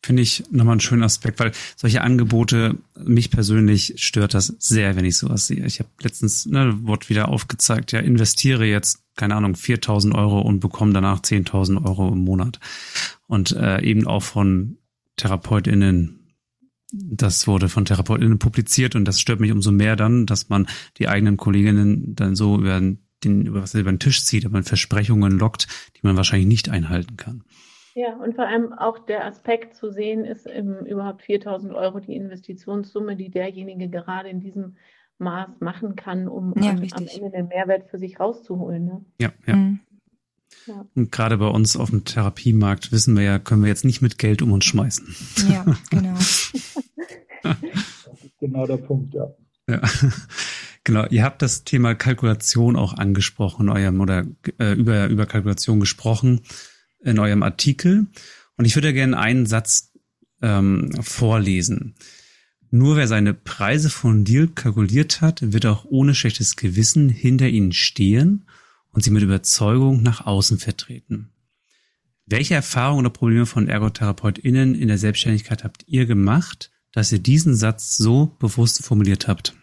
finde 0.04 0.22
ich 0.22 0.44
nochmal 0.50 0.72
einen 0.72 0.80
schönen 0.80 1.02
Aspekt, 1.02 1.40
weil 1.40 1.52
solche 1.76 2.02
Angebote, 2.02 2.76
mich 3.02 3.30
persönlich 3.30 3.94
stört 3.96 4.34
das 4.34 4.54
sehr, 4.58 4.96
wenn 4.96 5.04
ich 5.04 5.16
sowas 5.16 5.46
sehe. 5.46 5.64
Ich 5.64 5.78
habe 5.78 5.88
letztens, 6.02 6.46
ne, 6.46 6.78
wurde 6.82 7.08
wieder 7.08 7.28
aufgezeigt, 7.28 7.92
ja, 7.92 8.00
investiere 8.00 8.66
jetzt, 8.66 9.02
keine 9.16 9.34
Ahnung, 9.34 9.54
4000 9.54 10.14
Euro 10.14 10.40
und 10.40 10.60
bekomme 10.60 10.92
danach 10.92 11.20
10.000 11.20 11.84
Euro 11.84 12.12
im 12.12 12.18
Monat. 12.18 12.60
Und 13.26 13.52
äh, 13.52 13.80
eben 13.80 14.06
auch 14.06 14.22
von 14.22 14.76
TherapeutInnen, 15.16 16.20
das 16.92 17.46
wurde 17.46 17.68
von 17.68 17.86
TherapeutInnen 17.86 18.38
publiziert 18.38 18.94
und 18.94 19.06
das 19.06 19.20
stört 19.20 19.40
mich 19.40 19.52
umso 19.52 19.72
mehr 19.72 19.96
dann, 19.96 20.26
dass 20.26 20.50
man 20.50 20.68
die 20.98 21.08
eigenen 21.08 21.36
Kolleginnen 21.36 22.14
dann 22.14 22.36
so 22.36 22.58
über 22.58 22.78
den, 22.78 23.46
über 23.46 23.62
was 23.62 23.74
über 23.74 23.90
den 23.90 24.00
Tisch 24.00 24.24
zieht, 24.24 24.44
aber 24.44 24.62
Versprechungen 24.62 25.38
lockt, 25.38 25.66
die 25.96 26.00
man 26.02 26.16
wahrscheinlich 26.16 26.46
nicht 26.46 26.68
einhalten 26.68 27.16
kann. 27.16 27.42
Ja, 27.94 28.16
und 28.16 28.34
vor 28.34 28.46
allem 28.46 28.72
auch 28.72 28.98
der 28.98 29.24
Aspekt 29.24 29.76
zu 29.76 29.90
sehen, 29.92 30.24
ist 30.24 30.46
im, 30.46 30.84
überhaupt 30.84 31.22
4000 31.22 31.72
Euro 31.72 32.00
die 32.00 32.16
Investitionssumme, 32.16 33.14
die 33.14 33.30
derjenige 33.30 33.88
gerade 33.88 34.28
in 34.28 34.40
diesem 34.40 34.76
Maß 35.18 35.60
machen 35.60 35.94
kann, 35.94 36.26
um 36.26 36.54
ja, 36.60 36.70
am 36.70 36.82
Ende 36.82 37.30
den 37.30 37.46
Mehrwert 37.48 37.88
für 37.88 37.98
sich 37.98 38.18
rauszuholen. 38.18 38.84
Ne? 38.84 39.04
Ja, 39.20 39.32
ja. 39.46 39.54
Mhm. 39.54 39.80
ja. 40.66 40.84
Und 40.96 41.12
gerade 41.12 41.38
bei 41.38 41.46
uns 41.46 41.76
auf 41.76 41.90
dem 41.90 42.04
Therapiemarkt 42.04 42.90
wissen 42.90 43.16
wir 43.16 43.22
ja, 43.22 43.38
können 43.38 43.62
wir 43.62 43.68
jetzt 43.68 43.84
nicht 43.84 44.02
mit 44.02 44.18
Geld 44.18 44.42
um 44.42 44.50
uns 44.50 44.64
schmeißen. 44.64 45.06
Ja, 45.52 45.64
genau. 45.90 46.14
das 46.14 46.52
ist 48.24 48.38
genau 48.40 48.66
der 48.66 48.78
Punkt, 48.78 49.14
ja. 49.14 49.32
Ja. 49.68 49.80
Genau, 50.86 51.06
ihr 51.06 51.24
habt 51.24 51.40
das 51.40 51.64
Thema 51.64 51.94
Kalkulation 51.94 52.76
auch 52.76 52.92
angesprochen, 52.92 53.70
eurem 53.70 54.02
oder 54.02 54.26
äh, 54.58 54.74
über, 54.74 55.06
über 55.06 55.24
Kalkulation 55.24 55.80
gesprochen 55.80 56.42
in 57.04 57.18
eurem 57.18 57.42
Artikel. 57.42 58.06
Und 58.56 58.64
ich 58.64 58.74
würde 58.74 58.92
gerne 58.92 59.18
einen 59.18 59.46
Satz 59.46 59.92
ähm, 60.42 60.90
vorlesen. 61.00 61.94
Nur 62.70 62.96
wer 62.96 63.06
seine 63.06 63.34
Preise 63.34 63.88
von 63.88 64.24
Deal 64.24 64.48
kalkuliert 64.48 65.20
hat, 65.20 65.52
wird 65.52 65.66
auch 65.66 65.84
ohne 65.84 66.14
schlechtes 66.14 66.56
Gewissen 66.56 67.08
hinter 67.08 67.48
ihnen 67.48 67.72
stehen 67.72 68.46
und 68.90 69.04
sie 69.04 69.10
mit 69.10 69.22
Überzeugung 69.22 70.02
nach 70.02 70.26
außen 70.26 70.58
vertreten. 70.58 71.30
Welche 72.26 72.54
Erfahrungen 72.54 73.00
oder 73.00 73.10
Probleme 73.10 73.46
von 73.46 73.68
ErgotherapeutInnen 73.68 74.74
in 74.74 74.88
der 74.88 74.98
Selbstständigkeit 74.98 75.62
habt 75.62 75.84
ihr 75.86 76.06
gemacht, 76.06 76.72
dass 76.92 77.12
ihr 77.12 77.18
diesen 77.18 77.54
Satz 77.54 77.96
so 77.96 78.34
bewusst 78.38 78.84
formuliert 78.84 79.28
habt? 79.28 79.54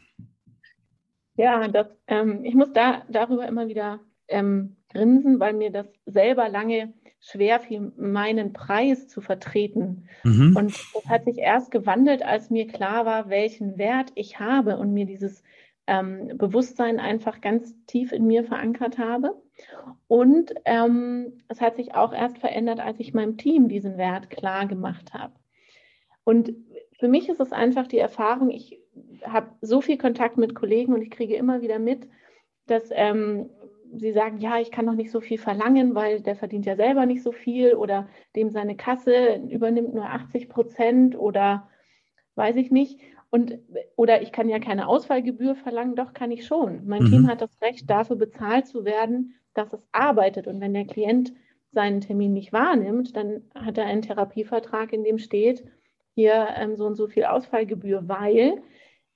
Ja, 1.36 1.68
das, 1.68 1.88
ähm, 2.08 2.46
ich 2.46 2.54
muss 2.54 2.72
da 2.74 3.04
darüber 3.10 3.48
immer 3.48 3.68
wieder 3.68 4.00
ähm, 4.28 4.78
grinsen, 4.90 5.40
weil 5.40 5.54
mir 5.54 5.72
das 5.72 5.88
selber 6.06 6.50
lange 6.50 6.94
schwer 7.22 7.60
fiel, 7.60 7.94
meinen 7.98 8.52
Preis 8.52 9.08
zu 9.08 9.22
vertreten. 9.22 10.10
Mhm. 10.24 10.56
Und 10.58 10.74
das 10.94 11.06
hat 11.08 11.26
sich 11.26 11.38
erst 11.38 11.72
gewandelt, 11.72 12.24
als 12.24 12.50
mir 12.50 12.68
klar 12.68 13.06
war, 13.06 13.30
welchen 13.30 13.78
Wert 13.78 14.12
ich 14.16 14.40
habe 14.40 14.78
und 14.78 14.94
mir 14.94 15.06
dieses 15.06 15.44
ähm, 15.88 16.38
Bewusstsein 16.38 17.00
einfach 17.00 17.40
ganz 17.40 17.76
tief 17.86 18.12
in 18.12 18.26
mir 18.26 18.44
verankert 18.44 18.98
habe. 18.98 19.40
Und 20.08 20.54
ähm, 20.66 21.44
es 21.48 21.62
hat 21.62 21.76
sich 21.76 21.94
auch 21.94 22.12
erst 22.12 22.40
verändert, 22.40 22.80
als 22.80 23.00
ich 23.00 23.14
meinem 23.14 23.38
Team 23.38 23.70
diesen 23.70 23.98
Wert 23.98 24.32
klar 24.32 24.66
gemacht 24.68 25.14
habe. 25.14 25.34
Und 26.24 26.54
für 27.00 27.08
mich 27.08 27.30
ist 27.30 27.40
es 27.40 27.52
einfach 27.52 27.88
die 27.88 28.00
Erfahrung, 28.00 28.50
ich 28.50 28.80
habe 29.24 29.52
so 29.62 29.82
viel 29.82 29.98
Kontakt 29.98 30.38
mit 30.38 30.56
Kollegen 30.56 30.94
und 30.94 31.02
ich 31.02 31.12
kriege 31.12 31.36
immer 31.36 31.62
wieder 31.62 31.80
mit, 31.80 32.08
dass 32.66 32.90
ähm, 32.92 33.50
sie 33.96 34.14
sagen, 34.14 34.40
ja, 34.40 34.60
ich 34.60 34.72
kann 34.72 34.86
doch 34.86 34.94
nicht 34.94 35.12
so 35.12 35.22
viel 35.22 35.38
verlangen, 35.38 35.96
weil 35.96 36.22
der 36.22 36.36
verdient 36.36 36.66
ja 36.66 36.76
selber 36.76 37.06
nicht 37.06 37.24
so 37.24 37.32
viel 37.32 37.74
oder 37.74 38.08
dem 38.36 38.50
seine 38.50 38.76
Kasse 38.76 39.42
übernimmt 39.50 39.94
nur 39.94 40.06
80 40.06 40.50
Prozent 40.50 41.18
oder 41.18 41.70
weiß 42.36 42.56
ich 42.56 42.72
nicht. 42.72 43.00
Und, 43.30 43.60
oder 43.96 44.22
ich 44.22 44.32
kann 44.32 44.50
ja 44.50 44.60
keine 44.60 44.88
Ausfallgebühr 44.88 45.56
verlangen, 45.56 45.96
doch 45.96 46.14
kann 46.14 46.32
ich 46.32 46.46
schon. 46.46 46.86
Mein 46.86 47.04
mhm. 47.04 47.10
Team 47.10 47.28
hat 47.28 47.42
das 47.42 47.62
Recht, 47.62 47.90
dafür 47.90 48.18
bezahlt 48.18 48.68
zu 48.68 48.84
werden, 48.84 49.36
dass 49.54 49.72
es 49.74 49.88
arbeitet. 49.92 50.48
Und 50.48 50.60
wenn 50.60 50.74
der 50.74 50.86
Klient 50.86 51.34
seinen 51.72 52.02
Termin 52.02 52.34
nicht 52.34 52.52
wahrnimmt, 52.52 53.16
dann 53.16 53.44
hat 53.56 53.78
er 53.78 53.86
einen 53.86 54.02
Therapievertrag, 54.02 54.92
in 54.92 55.04
dem 55.04 55.18
steht, 55.18 55.64
hier 56.14 56.50
ähm, 56.58 56.76
so 56.76 56.86
und 56.86 56.96
so 56.96 57.08
viel 57.08 57.24
Ausfallgebühr, 57.24 58.08
weil 58.10 58.62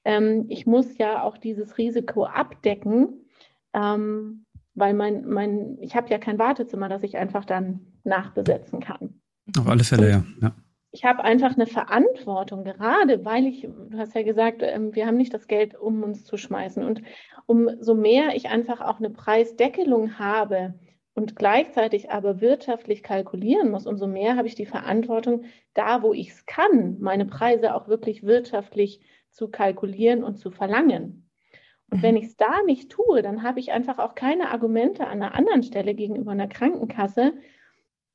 ähm, 0.05 0.45
ich 0.47 0.65
muss 0.65 0.97
ja 0.97 1.23
auch 1.23 1.37
dieses 1.37 1.77
Risiko 1.77 2.23
abdecken, 2.23 3.25
ähm, 3.73 4.44
weil 4.75 4.93
mein, 4.93 5.25
mein, 5.25 5.77
ich 5.81 5.95
habe 5.95 6.09
ja 6.09 6.17
kein 6.17 6.37
Wartezimmer, 6.37 6.89
das 6.89 7.03
ich 7.03 7.17
einfach 7.17 7.45
dann 7.45 7.81
nachbesetzen 8.03 8.79
kann. 8.79 9.21
Auf 9.57 9.67
alle 9.67 9.83
Fälle, 9.83 10.09
ja. 10.09 10.23
ja 10.41 10.55
ich 10.95 11.03
habe 11.03 11.25
einfach 11.25 11.55
eine 11.55 11.67
Verantwortung, 11.67 12.63
gerade 12.63 13.25
weil 13.25 13.47
ich, 13.47 13.63
du 13.63 13.97
hast 13.97 14.15
ja 14.15 14.23
gesagt, 14.23 14.61
ähm, 14.63 14.95
wir 14.95 15.05
haben 15.05 15.17
nicht 15.17 15.33
das 15.33 15.47
Geld, 15.47 15.75
um 15.75 16.03
uns 16.03 16.23
zu 16.23 16.37
schmeißen. 16.37 16.85
Und 16.85 17.01
umso 17.47 17.95
mehr 17.95 18.33
ich 18.33 18.47
einfach 18.47 18.79
auch 18.79 18.99
eine 18.99 19.09
Preisdeckelung 19.09 20.17
habe 20.17 20.73
und 21.13 21.35
gleichzeitig 21.35 22.11
aber 22.11 22.39
wirtschaftlich 22.39 23.03
kalkulieren 23.03 23.71
muss, 23.71 23.85
umso 23.85 24.07
mehr 24.07 24.37
habe 24.37 24.47
ich 24.47 24.55
die 24.55 24.65
Verantwortung, 24.65 25.43
da 25.73 26.01
wo 26.01 26.13
ich 26.13 26.29
es 26.29 26.45
kann, 26.45 26.97
meine 27.01 27.25
Preise 27.25 27.75
auch 27.75 27.89
wirklich 27.89 28.23
wirtschaftlich 28.23 29.01
zu 29.31 29.49
kalkulieren 29.49 30.23
und 30.23 30.37
zu 30.37 30.49
verlangen. 30.49 31.24
Und 31.91 32.01
wenn 32.01 32.17
ich 32.17 32.25
es 32.25 32.37
da 32.37 32.61
nicht 32.65 32.89
tue, 32.89 33.21
dann 33.21 33.43
habe 33.43 33.59
ich 33.59 33.71
einfach 33.71 33.99
auch 33.99 34.15
keine 34.15 34.49
Argumente 34.49 35.05
an 35.07 35.21
einer 35.21 35.35
anderen 35.35 35.63
Stelle 35.63 35.93
gegenüber 35.93 36.31
einer 36.31 36.47
Krankenkasse, 36.47 37.33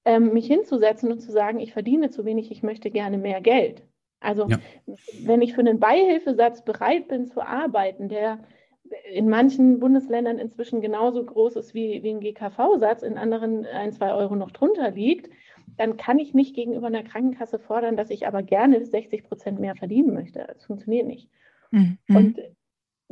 ähm, 0.05 0.33
mich 0.33 0.47
hinzusetzen 0.47 1.13
und 1.13 1.21
zu 1.21 1.31
sagen, 1.31 1.61
ich 1.61 1.73
verdiene 1.73 2.11
zu 2.11 2.25
wenig, 2.25 2.51
ich 2.51 2.63
möchte 2.63 2.91
gerne 2.91 3.19
mehr 3.19 3.41
Geld. 3.41 3.83
Also 4.19 4.49
ja. 4.49 4.59
wenn 5.25 5.41
ich 5.41 5.55
für 5.55 5.61
einen 5.61 5.81
Beihilfesatz 5.81 6.65
bereit 6.65 7.09
bin 7.09 7.27
zu 7.27 7.41
arbeiten, 7.41 8.09
der 8.09 8.41
in 9.13 9.29
manchen 9.29 9.79
Bundesländern 9.79 10.39
inzwischen 10.39 10.81
genauso 10.81 11.25
groß 11.25 11.57
ist 11.57 11.75
wie, 11.75 12.03
wie 12.03 12.11
ein 12.11 12.21
GKV-Satz, 12.21 13.03
in 13.03 13.19
anderen 13.19 13.65
ein, 13.67 13.93
zwei 13.93 14.13
Euro 14.13 14.35
noch 14.37 14.51
drunter 14.51 14.91
liegt, 14.91 15.31
dann 15.77 15.97
kann 15.97 16.19
ich 16.19 16.35
nicht 16.35 16.55
gegenüber 16.55 16.89
einer 16.89 17.05
Krankenkasse 17.05 17.59
fordern, 17.59 17.97
dass 17.97 18.11
ich 18.11 18.27
aber 18.27 18.43
gerne 18.43 18.85
60 18.85 19.25
Prozent 19.25 19.61
mehr 19.61 19.77
verdienen 19.77 20.13
möchte. 20.13 20.45
Das 20.55 20.65
funktioniert 20.65 21.07
nicht. 21.07 21.31
Mhm. 21.71 21.99
Und 22.09 22.41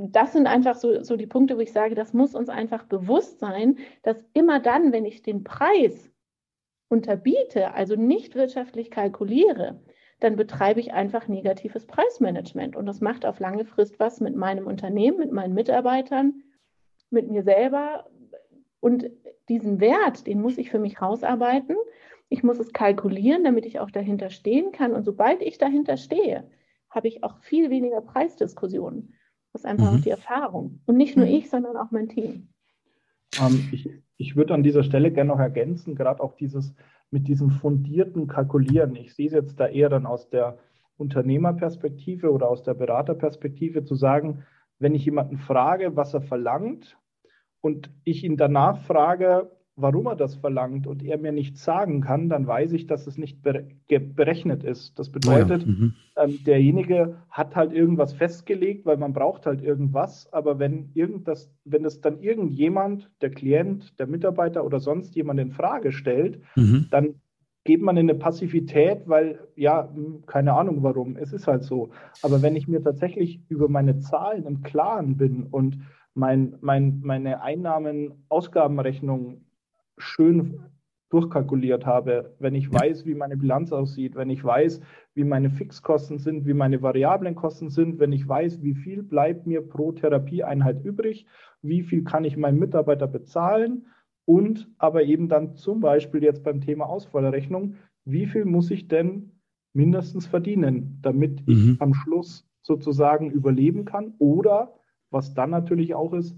das 0.00 0.32
sind 0.32 0.46
einfach 0.46 0.76
so, 0.76 1.02
so 1.02 1.16
die 1.16 1.26
Punkte, 1.26 1.56
wo 1.56 1.60
ich 1.60 1.72
sage, 1.72 1.96
das 1.96 2.12
muss 2.12 2.34
uns 2.34 2.48
einfach 2.48 2.84
bewusst 2.84 3.40
sein, 3.40 3.78
dass 4.04 4.24
immer 4.32 4.60
dann, 4.60 4.92
wenn 4.92 5.04
ich 5.04 5.22
den 5.22 5.42
Preis 5.42 6.12
unterbiete, 6.88 7.74
also 7.74 7.96
nicht 7.96 8.36
wirtschaftlich 8.36 8.92
kalkuliere, 8.92 9.82
dann 10.20 10.36
betreibe 10.36 10.78
ich 10.80 10.92
einfach 10.92 11.26
negatives 11.26 11.86
Preismanagement. 11.86 12.76
Und 12.76 12.86
das 12.86 13.00
macht 13.00 13.26
auf 13.26 13.40
lange 13.40 13.64
Frist 13.64 13.98
was 13.98 14.20
mit 14.20 14.36
meinem 14.36 14.66
Unternehmen, 14.66 15.18
mit 15.18 15.32
meinen 15.32 15.54
Mitarbeitern, 15.54 16.42
mit 17.10 17.28
mir 17.28 17.42
selber. 17.42 18.08
Und 18.80 19.10
diesen 19.48 19.80
Wert, 19.80 20.28
den 20.28 20.40
muss 20.40 20.58
ich 20.58 20.70
für 20.70 20.78
mich 20.78 21.02
rausarbeiten. 21.02 21.76
Ich 22.28 22.44
muss 22.44 22.60
es 22.60 22.72
kalkulieren, 22.72 23.42
damit 23.42 23.66
ich 23.66 23.80
auch 23.80 23.90
dahinter 23.90 24.30
stehen 24.30 24.70
kann. 24.70 24.92
Und 24.92 25.04
sobald 25.04 25.42
ich 25.42 25.58
dahinter 25.58 25.96
stehe, 25.96 26.48
habe 26.88 27.08
ich 27.08 27.24
auch 27.24 27.38
viel 27.38 27.70
weniger 27.70 28.00
Preisdiskussionen. 28.00 29.14
Das 29.52 29.62
ist 29.62 29.66
einfach 29.66 29.92
mhm. 29.92 30.02
die 30.02 30.10
Erfahrung. 30.10 30.80
Und 30.86 30.96
nicht 30.96 31.16
nur 31.16 31.26
mhm. 31.26 31.32
ich, 31.32 31.50
sondern 31.50 31.76
auch 31.76 31.90
mein 31.90 32.08
Team. 32.08 32.48
Ähm, 33.40 33.68
ich 33.72 33.88
ich 34.18 34.36
würde 34.36 34.52
an 34.52 34.64
dieser 34.64 34.82
Stelle 34.82 35.12
gerne 35.12 35.28
noch 35.28 35.38
ergänzen, 35.38 35.94
gerade 35.94 36.22
auch 36.22 36.34
dieses 36.34 36.74
mit 37.10 37.28
diesem 37.28 37.50
fundierten 37.50 38.26
Kalkulieren. 38.26 38.96
Ich 38.96 39.14
sehe 39.14 39.28
es 39.28 39.32
jetzt 39.32 39.60
da 39.60 39.66
eher 39.66 39.88
dann 39.88 40.04
aus 40.04 40.28
der 40.28 40.58
Unternehmerperspektive 40.98 42.30
oder 42.30 42.48
aus 42.48 42.64
der 42.64 42.74
Beraterperspektive 42.74 43.84
zu 43.84 43.94
sagen, 43.94 44.44
wenn 44.80 44.94
ich 44.94 45.04
jemanden 45.04 45.38
frage, 45.38 45.96
was 45.96 46.12
er 46.12 46.20
verlangt 46.20 46.98
und 47.60 47.90
ich 48.04 48.24
ihn 48.24 48.36
danach 48.36 48.78
frage, 48.82 49.50
warum 49.80 50.06
er 50.06 50.16
das 50.16 50.34
verlangt 50.34 50.86
und 50.86 51.02
er 51.02 51.18
mir 51.18 51.32
nichts 51.32 51.64
sagen 51.64 52.00
kann, 52.00 52.28
dann 52.28 52.46
weiß 52.46 52.72
ich, 52.72 52.86
dass 52.86 53.06
es 53.06 53.16
nicht 53.16 53.42
berechnet 53.42 54.64
ist. 54.64 54.98
Das 54.98 55.10
bedeutet, 55.10 55.62
ja, 55.62 55.68
mhm. 55.68 55.94
ähm, 56.16 56.38
derjenige 56.44 57.16
hat 57.30 57.56
halt 57.56 57.72
irgendwas 57.72 58.12
festgelegt, 58.12 58.86
weil 58.86 58.96
man 58.96 59.12
braucht 59.12 59.46
halt 59.46 59.62
irgendwas, 59.62 60.32
aber 60.32 60.58
wenn 60.58 60.90
irgendwas, 60.94 61.50
wenn 61.64 61.84
es 61.84 62.00
dann 62.00 62.20
irgendjemand, 62.20 63.10
der 63.22 63.30
Klient, 63.30 63.98
der 63.98 64.06
Mitarbeiter 64.06 64.64
oder 64.64 64.80
sonst 64.80 65.14
jemand 65.14 65.40
in 65.40 65.52
Frage 65.52 65.92
stellt, 65.92 66.40
mhm. 66.56 66.86
dann 66.90 67.14
geht 67.64 67.82
man 67.82 67.96
in 67.96 68.08
eine 68.08 68.18
Passivität, 68.18 69.02
weil 69.06 69.40
ja, 69.54 69.90
hm, 69.92 70.24
keine 70.26 70.54
Ahnung 70.54 70.82
warum, 70.82 71.16
es 71.16 71.32
ist 71.32 71.46
halt 71.46 71.64
so. 71.64 71.90
Aber 72.22 72.42
wenn 72.42 72.56
ich 72.56 72.66
mir 72.66 72.82
tatsächlich 72.82 73.40
über 73.48 73.68
meine 73.68 73.98
Zahlen 73.98 74.46
im 74.46 74.62
Klaren 74.62 75.16
bin 75.16 75.44
und 75.44 75.78
mein, 76.14 76.56
mein, 76.60 77.00
meine 77.02 77.42
Einnahmen-Ausgabenrechnung 77.42 79.42
schön 80.02 80.60
durchkalkuliert 81.10 81.86
habe, 81.86 82.34
wenn 82.38 82.54
ich 82.54 82.70
weiß, 82.70 83.06
wie 83.06 83.14
meine 83.14 83.36
Bilanz 83.36 83.72
aussieht, 83.72 84.14
wenn 84.14 84.28
ich 84.28 84.44
weiß, 84.44 84.80
wie 85.14 85.24
meine 85.24 85.50
Fixkosten 85.50 86.18
sind, 86.18 86.46
wie 86.46 86.52
meine 86.52 86.82
variablen 86.82 87.34
Kosten 87.34 87.70
sind, 87.70 87.98
wenn 87.98 88.12
ich 88.12 88.28
weiß, 88.28 88.62
wie 88.62 88.74
viel 88.74 89.02
bleibt 89.02 89.46
mir 89.46 89.66
pro 89.66 89.92
Therapieeinheit 89.92 90.84
übrig, 90.84 91.26
wie 91.62 91.82
viel 91.82 92.04
kann 92.04 92.24
ich 92.24 92.36
meinem 92.36 92.58
Mitarbeiter 92.58 93.06
bezahlen 93.06 93.86
und 94.26 94.68
aber 94.76 95.04
eben 95.04 95.28
dann 95.28 95.54
zum 95.54 95.80
Beispiel 95.80 96.22
jetzt 96.22 96.44
beim 96.44 96.60
Thema 96.60 96.86
Ausfallrechnung, 96.86 97.76
wie 98.04 98.26
viel 98.26 98.44
muss 98.44 98.70
ich 98.70 98.88
denn 98.88 99.32
mindestens 99.72 100.26
verdienen, 100.26 100.98
damit 101.00 101.42
ich 101.46 101.64
mhm. 101.64 101.76
am 101.78 101.94
Schluss 101.94 102.46
sozusagen 102.60 103.30
überleben 103.30 103.86
kann 103.86 104.14
oder 104.18 104.74
was 105.10 105.32
dann 105.32 105.50
natürlich 105.50 105.94
auch 105.94 106.12
ist, 106.12 106.36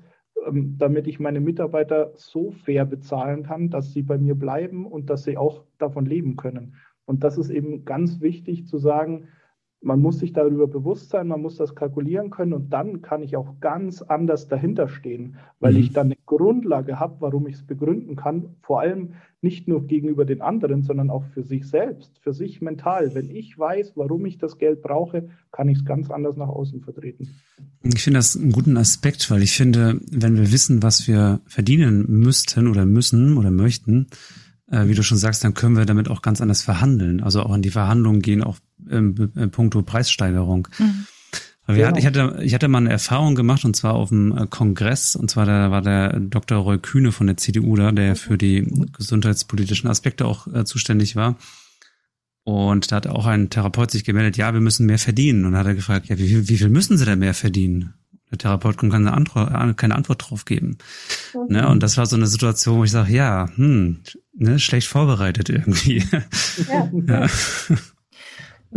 damit 0.52 1.06
ich 1.06 1.20
meine 1.20 1.40
Mitarbeiter 1.40 2.12
so 2.14 2.50
fair 2.50 2.84
bezahlen 2.84 3.42
kann, 3.42 3.70
dass 3.70 3.92
sie 3.92 4.02
bei 4.02 4.18
mir 4.18 4.34
bleiben 4.34 4.86
und 4.86 5.10
dass 5.10 5.24
sie 5.24 5.36
auch 5.36 5.64
davon 5.78 6.06
leben 6.06 6.36
können. 6.36 6.76
Und 7.04 7.24
das 7.24 7.38
ist 7.38 7.50
eben 7.50 7.84
ganz 7.84 8.20
wichtig 8.20 8.66
zu 8.66 8.78
sagen, 8.78 9.28
man 9.82 10.00
muss 10.00 10.18
sich 10.18 10.32
darüber 10.32 10.66
bewusst 10.66 11.10
sein, 11.10 11.28
man 11.28 11.40
muss 11.40 11.56
das 11.56 11.74
kalkulieren 11.74 12.30
können 12.30 12.52
und 12.52 12.70
dann 12.70 13.00
kann 13.00 13.22
ich 13.22 13.36
auch 13.36 13.60
ganz 13.60 14.02
anders 14.02 14.46
dahinter 14.46 14.88
stehen, 14.88 15.36
weil 15.58 15.72
mhm. 15.72 15.78
ich 15.78 15.92
dann 15.92 16.08
eine 16.08 16.16
Grundlage 16.26 17.00
habe, 17.00 17.16
warum 17.20 17.46
ich 17.46 17.56
es 17.56 17.62
begründen 17.62 18.14
kann, 18.14 18.56
vor 18.60 18.80
allem 18.80 19.14
nicht 19.40 19.68
nur 19.68 19.86
gegenüber 19.86 20.26
den 20.26 20.42
anderen, 20.42 20.82
sondern 20.82 21.08
auch 21.08 21.24
für 21.32 21.42
sich 21.42 21.66
selbst, 21.66 22.18
für 22.18 22.34
sich 22.34 22.60
mental. 22.60 23.14
Wenn 23.14 23.30
ich 23.30 23.58
weiß, 23.58 23.92
warum 23.94 24.26
ich 24.26 24.36
das 24.36 24.58
Geld 24.58 24.82
brauche, 24.82 25.30
kann 25.50 25.68
ich 25.68 25.78
es 25.78 25.84
ganz 25.86 26.10
anders 26.10 26.36
nach 26.36 26.48
außen 26.48 26.82
vertreten. 26.82 27.30
Ich 27.82 28.02
finde 28.02 28.18
das 28.18 28.36
einen 28.36 28.52
guten 28.52 28.76
Aspekt, 28.76 29.30
weil 29.30 29.42
ich 29.42 29.56
finde, 29.56 29.98
wenn 30.10 30.36
wir 30.36 30.52
wissen, 30.52 30.82
was 30.82 31.08
wir 31.08 31.40
verdienen 31.46 32.04
müssten 32.06 32.68
oder 32.68 32.84
müssen 32.84 33.38
oder 33.38 33.50
möchten, 33.50 34.08
äh, 34.70 34.86
wie 34.88 34.94
du 34.94 35.02
schon 35.02 35.16
sagst, 35.16 35.42
dann 35.42 35.54
können 35.54 35.76
wir 35.76 35.86
damit 35.86 36.10
auch 36.10 36.20
ganz 36.20 36.42
anders 36.42 36.60
verhandeln. 36.60 37.22
Also 37.22 37.42
auch 37.42 37.54
in 37.54 37.62
die 37.62 37.70
Verhandlungen 37.70 38.20
gehen, 38.20 38.42
auch 38.42 38.58
im, 38.88 39.32
im 39.34 39.50
puncto 39.50 39.82
Preissteigerung. 39.82 40.68
Mhm. 40.78 41.06
Wir 41.66 41.86
genau. 41.86 41.98
ich, 41.98 42.06
hatte, 42.06 42.38
ich 42.42 42.54
hatte 42.54 42.68
mal 42.68 42.78
eine 42.78 42.90
Erfahrung 42.90 43.34
gemacht 43.34 43.64
und 43.64 43.76
zwar 43.76 43.94
auf 43.94 44.08
dem 44.08 44.36
äh, 44.36 44.46
Kongress 44.48 45.16
und 45.16 45.30
zwar 45.30 45.46
da 45.46 45.70
war 45.70 45.82
der 45.82 46.18
Dr. 46.18 46.58
Roy 46.58 46.78
Kühne 46.78 47.12
von 47.12 47.26
der 47.26 47.36
CDU 47.36 47.76
da, 47.76 47.92
der 47.92 48.16
für 48.16 48.36
die 48.36 48.66
gesundheitspolitischen 48.92 49.88
Aspekte 49.88 50.26
auch 50.26 50.46
äh, 50.52 50.64
zuständig 50.64 51.16
war. 51.16 51.36
Und 52.42 52.90
da 52.90 52.96
hat 52.96 53.06
auch 53.06 53.26
ein 53.26 53.50
Therapeut 53.50 53.90
sich 53.90 54.04
gemeldet, 54.04 54.36
ja, 54.36 54.52
wir 54.52 54.60
müssen 54.60 54.86
mehr 54.86 54.98
verdienen. 54.98 55.44
Und 55.44 55.52
da 55.52 55.58
hat 55.58 55.66
er 55.66 55.74
gefragt, 55.74 56.08
ja, 56.08 56.18
wie 56.18 56.26
viel, 56.26 56.48
wie 56.48 56.56
viel 56.56 56.70
müssen 56.70 56.96
Sie 56.96 57.04
denn 57.04 57.18
mehr 57.18 57.34
verdienen? 57.34 57.94
Der 58.30 58.38
Therapeut 58.38 58.78
kann 58.78 58.90
keine 58.90 59.12
Antwort, 59.12 59.52
äh, 59.52 59.74
keine 59.74 59.94
Antwort 59.94 60.30
drauf 60.30 60.44
geben. 60.44 60.78
Mhm. 61.34 61.54
Ne? 61.54 61.68
Und 61.68 61.82
das 61.82 61.96
war 61.96 62.06
so 62.06 62.16
eine 62.16 62.26
Situation, 62.26 62.78
wo 62.78 62.84
ich 62.84 62.90
sage, 62.90 63.12
ja, 63.12 63.48
hm, 63.54 64.00
ne, 64.34 64.58
schlecht 64.58 64.88
vorbereitet 64.88 65.48
irgendwie. 65.48 66.04
Ja. 66.68 66.90
ja. 67.06 67.26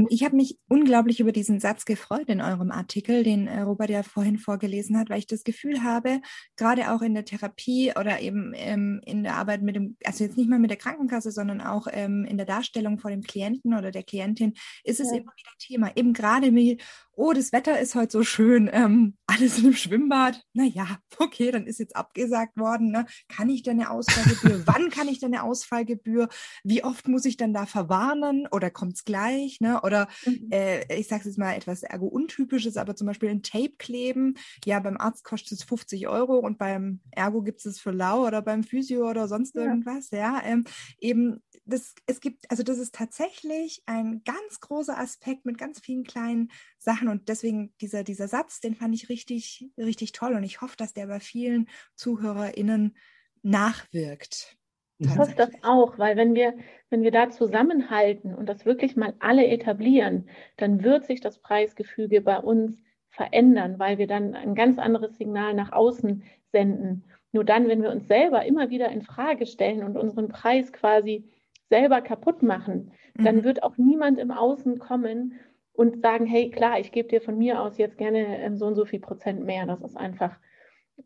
Ich 0.09 0.23
habe 0.23 0.35
mich 0.35 0.57
unglaublich 0.67 1.19
über 1.19 1.31
diesen 1.31 1.59
Satz 1.59 1.85
gefreut 1.85 2.27
in 2.27 2.41
eurem 2.41 2.71
Artikel, 2.71 3.23
den 3.23 3.47
äh, 3.47 3.61
Robert 3.61 3.91
ja 3.91 4.01
vorhin 4.01 4.39
vorgelesen 4.39 4.97
hat, 4.97 5.09
weil 5.09 5.19
ich 5.19 5.27
das 5.27 5.43
Gefühl 5.43 5.83
habe, 5.83 6.21
gerade 6.55 6.91
auch 6.91 7.01
in 7.01 7.13
der 7.13 7.25
Therapie 7.25 7.91
oder 7.91 8.19
eben 8.19 8.53
ähm, 8.55 9.01
in 9.05 9.23
der 9.23 9.35
Arbeit 9.35 9.61
mit 9.61 9.75
dem, 9.75 9.97
also 10.03 10.23
jetzt 10.23 10.37
nicht 10.37 10.49
mal 10.49 10.57
mit 10.57 10.71
der 10.71 10.77
Krankenkasse, 10.77 11.31
sondern 11.31 11.61
auch 11.61 11.87
ähm, 11.91 12.25
in 12.25 12.37
der 12.37 12.47
Darstellung 12.47 12.97
vor 12.97 13.11
dem 13.11 13.21
Klienten 13.21 13.75
oder 13.75 13.91
der 13.91 14.03
Klientin, 14.03 14.53
ist 14.83 14.99
es 14.99 15.11
ja. 15.11 15.17
immer 15.17 15.31
wieder 15.37 15.51
Thema. 15.59 15.91
Eben 15.95 16.13
gerade 16.13 16.53
wie, 16.55 16.79
oh, 17.15 17.33
das 17.33 17.51
Wetter 17.51 17.79
ist 17.79 17.95
heute 17.95 18.11
so 18.11 18.23
schön, 18.23 18.69
ähm, 18.71 19.15
alles 19.27 19.59
in 19.59 19.65
einem 19.65 19.75
Schwimmbad. 19.75 20.43
Naja, 20.53 20.99
okay, 21.17 21.51
dann 21.51 21.67
ist 21.67 21.79
jetzt 21.79 21.95
abgesagt 21.95 22.57
worden. 22.57 22.91
Ne? 22.91 23.05
Kann 23.27 23.49
ich 23.49 23.63
denn 23.63 23.79
eine 23.79 23.91
Ausfallgebühr? 23.91 24.63
Wann 24.65 24.89
kann 24.89 25.07
ich 25.07 25.19
denn 25.19 25.33
eine 25.33 25.43
Ausfallgebühr? 25.43 26.29
Wie 26.63 26.83
oft 26.83 27.07
muss 27.07 27.25
ich 27.25 27.37
dann 27.37 27.53
da 27.53 27.65
verwarnen 27.65 28.47
oder 28.51 28.71
kommt 28.71 28.95
es 28.95 29.05
gleich? 29.05 29.59
Ne? 29.59 29.81
Oder 29.81 30.07
mhm. 30.25 30.49
äh, 30.51 30.99
ich 30.99 31.07
sage 31.07 31.21
es 31.21 31.25
jetzt 31.27 31.37
mal 31.37 31.53
etwas 31.53 31.83
ergo 31.83 32.07
untypisches, 32.07 32.77
aber 32.77 32.95
zum 32.95 33.07
Beispiel 33.07 33.29
ein 33.29 33.43
Tape 33.43 33.73
kleben. 33.77 34.35
Ja, 34.65 34.79
beim 34.79 34.97
Arzt 34.97 35.23
kostet 35.23 35.59
es 35.59 35.63
50 35.63 36.07
Euro 36.07 36.37
und 36.37 36.57
beim 36.57 37.01
Ergo 37.11 37.41
gibt 37.41 37.59
es 37.59 37.65
es 37.65 37.79
für 37.79 37.91
lau 37.91 38.25
oder 38.25 38.41
beim 38.41 38.63
Physio 38.63 39.09
oder 39.09 39.27
sonst 39.27 39.55
irgendwas. 39.55 40.09
Ja, 40.11 40.41
ähm, 40.43 40.63
eben 40.99 41.41
das, 41.65 41.95
es 42.07 42.19
gibt, 42.19 42.49
also 42.51 42.63
das 42.63 42.77
ist 42.77 42.93
tatsächlich 42.93 43.83
ein 43.85 44.21
ganz 44.25 44.59
großer 44.59 44.97
Aspekt 44.97 45.45
mit 45.45 45.57
ganz 45.57 45.79
vielen 45.79 46.03
kleinen 46.03 46.51
Sachen 46.77 47.07
und 47.07 47.29
deswegen 47.29 47.73
dieser, 47.79 48.03
dieser 48.03 48.27
Satz, 48.27 48.59
den 48.59 48.75
fand 48.75 48.93
ich 48.93 49.09
richtig, 49.09 49.69
richtig 49.77 50.11
toll 50.11 50.33
und 50.33 50.43
ich 50.43 50.61
hoffe, 50.61 50.75
dass 50.77 50.93
der 50.93 51.07
bei 51.07 51.19
vielen 51.19 51.69
ZuhörerInnen 51.95 52.95
nachwirkt. 53.43 54.57
Ich 54.99 55.17
hoffe 55.17 55.33
das 55.35 55.51
auch, 55.63 55.97
weil 55.97 56.15
wenn 56.15 56.33
wir, 56.33 56.53
wenn 56.89 57.01
wir 57.01 57.11
da 57.11 57.29
zusammenhalten 57.29 58.33
und 58.33 58.47
das 58.47 58.65
wirklich 58.65 58.95
mal 58.95 59.13
alle 59.19 59.47
etablieren, 59.47 60.29
dann 60.57 60.83
wird 60.83 61.05
sich 61.05 61.19
das 61.19 61.39
Preisgefüge 61.39 62.21
bei 62.21 62.37
uns 62.37 62.81
verändern, 63.09 63.79
weil 63.79 63.97
wir 63.97 64.07
dann 64.07 64.33
ein 64.33 64.55
ganz 64.55 64.79
anderes 64.79 65.17
Signal 65.17 65.53
nach 65.53 65.71
außen 65.71 66.23
senden. 66.51 67.03
Nur 67.31 67.43
dann, 67.43 67.67
wenn 67.67 67.81
wir 67.81 67.91
uns 67.91 68.07
selber 68.07 68.45
immer 68.45 68.69
wieder 68.69 68.89
in 68.89 69.01
Frage 69.01 69.45
stellen 69.45 69.83
und 69.83 69.97
unseren 69.97 70.29
Preis 70.29 70.71
quasi 70.71 71.29
selber 71.73 72.01
kaputt 72.01 72.43
machen, 72.43 72.91
mhm. 73.15 73.23
dann 73.23 73.43
wird 73.43 73.63
auch 73.63 73.77
niemand 73.77 74.19
im 74.19 74.29
Außen 74.29 74.77
kommen 74.77 75.39
und 75.73 76.03
sagen, 76.03 76.27
hey, 76.27 76.51
klar, 76.51 76.79
ich 76.79 76.91
gebe 76.91 77.09
dir 77.09 77.19
von 77.19 77.35
mir 77.35 77.59
aus 77.59 77.79
jetzt 77.79 77.97
gerne 77.97 78.37
ähm, 78.41 78.57
so 78.57 78.67
und 78.67 78.75
so 78.75 78.85
viel 78.85 78.99
Prozent 78.99 79.43
mehr. 79.43 79.65
Das 79.65 79.81
ist 79.81 79.97
einfach 79.97 80.37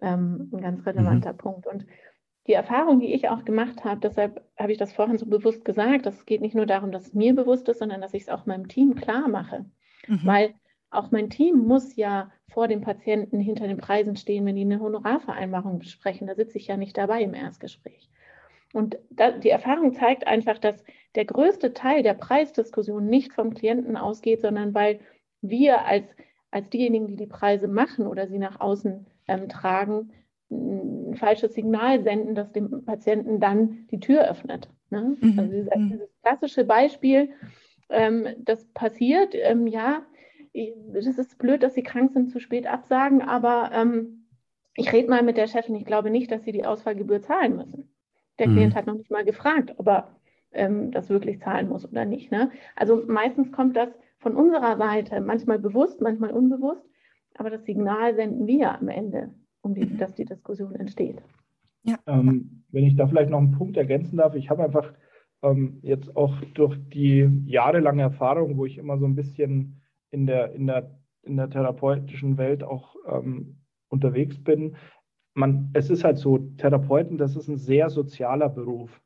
ähm, 0.01 0.49
ein 0.51 0.61
ganz 0.61 0.85
relevanter 0.85 1.31
mhm. 1.31 1.37
Punkt. 1.37 1.67
Und 1.67 1.85
die 2.47 2.53
Erfahrung, 2.53 2.99
die 2.99 3.13
ich 3.13 3.29
auch 3.29 3.45
gemacht 3.45 3.85
habe, 3.85 4.01
deshalb 4.01 4.43
habe 4.59 4.73
ich 4.73 4.77
das 4.77 4.91
vorhin 4.91 5.17
so 5.17 5.25
bewusst 5.25 5.63
gesagt, 5.63 6.05
das 6.05 6.25
geht 6.25 6.41
nicht 6.41 6.55
nur 6.55 6.65
darum, 6.65 6.91
dass 6.91 7.07
es 7.07 7.13
mir 7.13 7.33
bewusst 7.33 7.69
ist, 7.69 7.79
sondern 7.79 8.01
dass 8.01 8.13
ich 8.13 8.23
es 8.23 8.29
auch 8.29 8.45
meinem 8.45 8.67
Team 8.67 8.95
klar 8.95 9.29
mache. 9.29 9.63
Mhm. 10.07 10.25
Weil 10.25 10.53
auch 10.89 11.11
mein 11.11 11.29
Team 11.29 11.59
muss 11.59 11.95
ja 11.95 12.29
vor 12.49 12.67
dem 12.67 12.81
Patienten 12.81 13.39
hinter 13.39 13.67
den 13.67 13.77
Preisen 13.77 14.17
stehen, 14.17 14.45
wenn 14.45 14.57
die 14.57 14.63
eine 14.63 14.81
Honorarvereinbarung 14.81 15.79
besprechen. 15.79 16.27
Da 16.27 16.35
sitze 16.35 16.57
ich 16.57 16.67
ja 16.67 16.75
nicht 16.75 16.97
dabei 16.97 17.21
im 17.21 17.33
Erstgespräch. 17.33 18.09
Und 18.73 18.97
da, 19.09 19.31
die 19.31 19.49
Erfahrung 19.49 19.93
zeigt 19.93 20.27
einfach, 20.27 20.57
dass 20.57 20.83
der 21.15 21.25
größte 21.25 21.73
Teil 21.73 22.03
der 22.03 22.13
Preisdiskussion 22.13 23.07
nicht 23.07 23.33
vom 23.33 23.53
Klienten 23.53 23.97
ausgeht, 23.97 24.41
sondern 24.41 24.73
weil 24.73 24.99
wir 25.41 25.85
als, 25.85 26.05
als 26.51 26.69
diejenigen, 26.69 27.07
die 27.07 27.15
die 27.15 27.27
Preise 27.27 27.67
machen 27.67 28.07
oder 28.07 28.27
sie 28.27 28.39
nach 28.39 28.59
außen 28.59 29.07
ähm, 29.27 29.49
tragen, 29.49 30.11
ein 30.49 31.15
falsches 31.15 31.53
Signal 31.53 32.03
senden, 32.03 32.35
das 32.35 32.51
dem 32.51 32.85
Patienten 32.85 33.39
dann 33.39 33.87
die 33.91 33.99
Tür 33.99 34.29
öffnet. 34.29 34.69
Ne? 34.89 35.17
Mhm. 35.19 35.39
Also 35.39 35.51
dieses, 35.51 35.75
mhm. 35.75 35.89
dieses, 35.89 36.09
klassische 36.21 36.63
Beispiel, 36.63 37.29
ähm, 37.89 38.27
das 38.39 38.65
passiert, 38.73 39.33
ähm, 39.33 39.67
ja, 39.67 40.05
das 40.93 41.05
ist 41.05 41.37
blöd, 41.37 41.63
dass 41.63 41.73
sie 41.73 41.83
krank 41.83 42.11
sind, 42.13 42.31
zu 42.31 42.39
spät 42.39 42.65
absagen, 42.65 43.21
aber 43.21 43.71
ähm, 43.73 44.27
ich 44.75 44.91
rede 44.91 45.09
mal 45.09 45.23
mit 45.23 45.37
der 45.37 45.47
Chefin, 45.47 45.75
ich 45.75 45.85
glaube 45.85 46.09
nicht, 46.09 46.31
dass 46.31 46.43
sie 46.43 46.51
die 46.51 46.65
Ausfallgebühr 46.65 47.21
zahlen 47.21 47.57
müssen. 47.57 47.89
Der 48.39 48.47
mhm. 48.47 48.53
Klient 48.53 48.75
hat 48.75 48.87
noch 48.87 48.95
nicht 48.95 49.11
mal 49.11 49.25
gefragt, 49.25 49.73
ob 49.77 49.87
er 49.87 50.07
ähm, 50.51 50.91
das 50.91 51.09
wirklich 51.09 51.39
zahlen 51.41 51.69
muss 51.69 51.89
oder 51.89 52.05
nicht. 52.05 52.31
Ne? 52.31 52.51
Also 52.75 53.03
meistens 53.07 53.51
kommt 53.51 53.75
das 53.75 53.89
von 54.19 54.35
unserer 54.35 54.77
Seite, 54.77 55.21
manchmal 55.21 55.59
bewusst, 55.59 56.01
manchmal 56.01 56.31
unbewusst, 56.31 56.83
aber 57.35 57.49
das 57.49 57.65
Signal 57.65 58.15
senden 58.15 58.47
wir 58.47 58.77
am 58.77 58.89
Ende, 58.89 59.33
um 59.61 59.75
die, 59.75 59.97
dass 59.97 60.15
die 60.15 60.25
Diskussion 60.25 60.73
entsteht. 60.75 61.21
Ja. 61.83 61.97
Ähm, 62.07 62.63
wenn 62.71 62.83
ich 62.83 62.95
da 62.95 63.07
vielleicht 63.07 63.29
noch 63.29 63.39
einen 63.39 63.51
Punkt 63.51 63.77
ergänzen 63.77 64.17
darf, 64.17 64.35
ich 64.35 64.49
habe 64.49 64.63
einfach 64.63 64.93
ähm, 65.43 65.79
jetzt 65.83 66.15
auch 66.15 66.35
durch 66.53 66.77
die 66.89 67.29
jahrelange 67.45 68.01
Erfahrung, 68.01 68.57
wo 68.57 68.65
ich 68.65 68.77
immer 68.77 68.97
so 68.97 69.05
ein 69.05 69.15
bisschen 69.15 69.81
in 70.09 70.25
der, 70.25 70.53
in 70.53 70.67
der, 70.67 70.99
in 71.21 71.37
der 71.37 71.49
therapeutischen 71.49 72.37
Welt 72.37 72.63
auch 72.63 72.95
ähm, 73.07 73.57
unterwegs 73.89 74.43
bin, 74.43 74.75
man, 75.37 75.69
es 75.73 75.89
ist 75.89 76.03
halt 76.03 76.17
so, 76.17 76.39
Therapeuten, 76.57 77.17
das 77.17 77.35
ist 77.35 77.47
ein 77.47 77.57
sehr 77.57 77.89
sozialer 77.89 78.49
Beruf. 78.49 79.01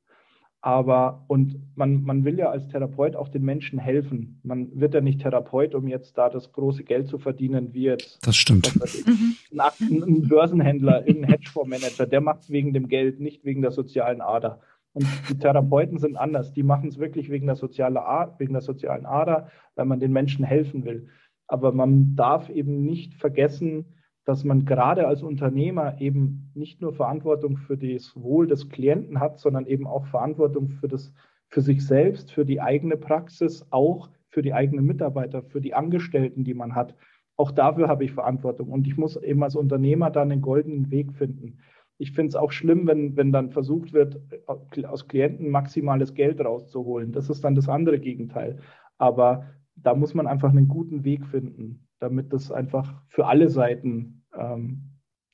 Aber, 0.64 1.26
und 1.28 1.60
man, 1.76 2.04
man 2.04 2.24
will 2.24 2.38
ja 2.38 2.52
als 2.52 2.68
Therapeut 2.68 3.16
auch 3.16 3.30
den 3.30 3.44
Menschen 3.44 3.80
helfen. 3.80 4.40
Man 4.44 4.70
wird 4.80 4.94
ja 4.94 5.02
nicht 5.02 5.22
Therapeut, 5.22 5.74
um 5.74 5.88
jetzt 5.88 6.18
da 6.20 6.30
das 6.30 6.52
große 6.52 6.84
Geld 6.84 7.08
zu 7.08 7.18
verdienen, 7.18 7.74
wie 7.74 7.84
jetzt. 7.84 8.26
Das 8.26 8.36
stimmt. 8.36 8.72
Mhm. 9.06 9.36
Ein, 9.58 10.04
ein 10.04 10.28
Börsenhändler, 10.28 11.08
irgendein 11.08 11.32
Hedgefondsmanager, 11.32 12.06
der 12.06 12.22
macht 12.22 12.42
es 12.42 12.50
wegen 12.52 12.74
dem 12.74 12.88
Geld, 12.88 13.20
nicht 13.20 13.44
wegen 13.44 13.64
der 13.64 13.72
sozialen 13.72 14.22
Ader. 14.22 14.62
Und 14.94 15.08
die 15.30 15.38
Therapeuten 15.38 15.98
sind 15.98 16.16
anders. 16.16 16.54
Die 16.54 16.64
machen 16.64 16.90
es 16.90 17.00
wirklich 17.00 17.30
wegen 17.32 17.48
der, 17.48 17.56
soziale, 17.56 18.00
wegen 18.38 18.54
der 18.54 18.62
sozialen 18.62 19.08
Ader, 19.08 19.50
weil 19.76 19.86
man 19.86 20.00
den 20.00 20.12
Menschen 20.12 20.46
helfen 20.46 20.86
will. 20.86 21.08
Aber 21.48 21.72
man 21.72 22.16
darf 22.16 22.50
eben 22.50 22.86
nicht 22.86 23.16
vergessen, 23.16 23.86
dass 24.26 24.44
man 24.44 24.66
gerade 24.66 25.08
als 25.08 25.24
Unternehmer 25.24 26.00
eben 26.00 26.52
nicht 26.54 26.82
nur 26.82 26.94
Verantwortung 26.94 27.58
für 27.58 27.78
das 27.78 28.16
Wohl 28.16 28.48
des 28.48 28.70
Klienten 28.70 29.20
hat, 29.20 29.40
sondern 29.40 29.66
eben 29.66 29.88
auch 29.88 30.06
Verantwortung 30.06 30.70
für, 30.70 30.88
das, 30.88 31.14
für 31.48 31.62
sich 31.62 31.86
selbst, 31.86 32.32
für 32.32 32.46
die 32.46 32.62
eigene 32.62 32.98
Praxis, 32.98 33.66
auch 33.72 34.10
für 34.30 34.42
die 34.42 34.54
eigenen 34.54 34.86
Mitarbeiter, 34.86 35.42
für 35.44 35.60
die 35.60 35.74
Angestellten, 35.74 36.44
die 36.44 36.54
man 36.54 36.76
hat. 36.76 36.96
Auch 37.36 37.52
dafür 37.52 37.88
habe 37.88 38.04
ich 38.04 38.14
Verantwortung 38.14 38.70
und 38.70 38.88
ich 38.88 38.98
muss 38.98 39.18
eben 39.18 39.44
als 39.44 39.56
Unternehmer 39.56 40.12
dann 40.12 40.32
einen 40.32 40.42
goldenen 40.42 40.92
Weg 40.92 41.14
finden. 41.14 41.60
Ich 41.98 42.12
finde 42.12 42.30
es 42.30 42.36
auch 42.36 42.52
schlimm, 42.52 42.88
wenn, 42.88 43.16
wenn 43.18 43.32
dann 43.32 43.50
versucht 43.50 43.94
wird, 43.94 44.22
aus 44.48 45.08
Klienten 45.08 45.50
maximales 45.50 46.14
Geld 46.14 46.44
rauszuholen. 46.44 47.12
Das 47.12 47.30
ist 47.30 47.44
dann 47.44 47.56
das 47.56 47.70
andere 47.70 48.00
Gegenteil. 48.00 48.60
Aber 48.98 49.46
da 49.76 49.96
muss 49.96 50.14
man 50.14 50.28
einfach 50.28 50.50
einen 50.50 50.68
guten 50.68 51.04
Weg 51.04 51.26
finden 51.26 51.88
damit 52.02 52.34
das 52.34 52.52
einfach 52.52 53.02
für 53.08 53.28
alle 53.28 53.50
Seiten 53.50 54.26
ähm, 54.38 54.90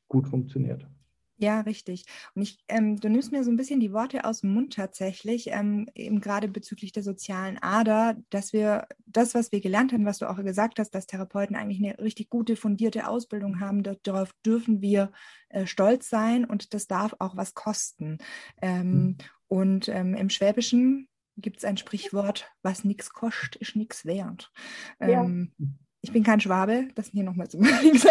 gut 0.08 0.27
funktioniert. 0.27 0.88
Ja, 1.39 1.62
richtig. 1.62 2.03
Und 2.34 2.41
ich, 2.41 2.58
ähm, 2.67 2.99
du 2.99 3.10
nimmst 3.10 3.32
mir 3.32 3.43
so 3.43 3.51
ein 3.51 3.58
bisschen 3.58 3.80
die 3.80 3.93
Worte 3.93 4.25
aus 4.25 4.41
dem 4.41 4.53
Mund 4.53 4.73
tatsächlich, 4.73 5.49
ähm, 5.51 5.88
eben 5.93 6.19
gerade 6.19 6.47
bezüglich 6.47 6.93
der 6.93 7.03
sozialen 7.03 7.60
Ader, 7.62 8.17
dass 8.32 8.53
wir 8.53 8.88
das, 9.06 9.36
was 9.36 9.51
wir 9.51 9.62
gelernt 9.62 9.93
haben, 9.93 10.06
was 10.06 10.17
du 10.17 10.27
auch 10.27 10.38
gesagt 10.43 10.80
hast, 10.80 10.95
dass 10.95 11.06
Therapeuten 11.06 11.56
eigentlich 11.56 11.77
eine 11.77 11.99
richtig 11.99 12.32
gute, 12.32 12.56
fundierte 12.56 13.08
Ausbildung 13.08 13.60
haben, 13.60 13.84
darauf 14.01 14.32
dürfen 14.43 14.82
wir 14.82 15.12
äh, 15.49 15.67
stolz 15.67 16.10
sein 16.10 16.43
und 16.43 16.73
das 16.73 16.88
darf 16.88 17.15
auch 17.19 17.38
was 17.38 17.53
kosten. 17.53 18.17
Ähm, 18.60 18.91
mhm. 18.91 19.17
Und 19.47 19.89
ähm, 19.89 20.15
im 20.15 20.32
Schwäbischen 20.32 21.08
gibt 21.38 21.58
es 21.58 21.65
ein 21.65 21.77
Sprichwort, 21.77 22.51
was 22.63 22.84
nichts 22.84 23.12
kostet, 23.12 23.58
ist 23.58 23.75
nichts 23.75 24.06
wert. 24.06 24.51
Ja. 24.99 25.30
Ich 26.02 26.12
bin 26.12 26.24
kein 26.24 26.40
Schwabe, 26.40 26.88
das 26.96 27.10
hier 27.10 27.24
nochmal 27.24 27.50
zu 27.50 27.58
machen. 27.58 27.92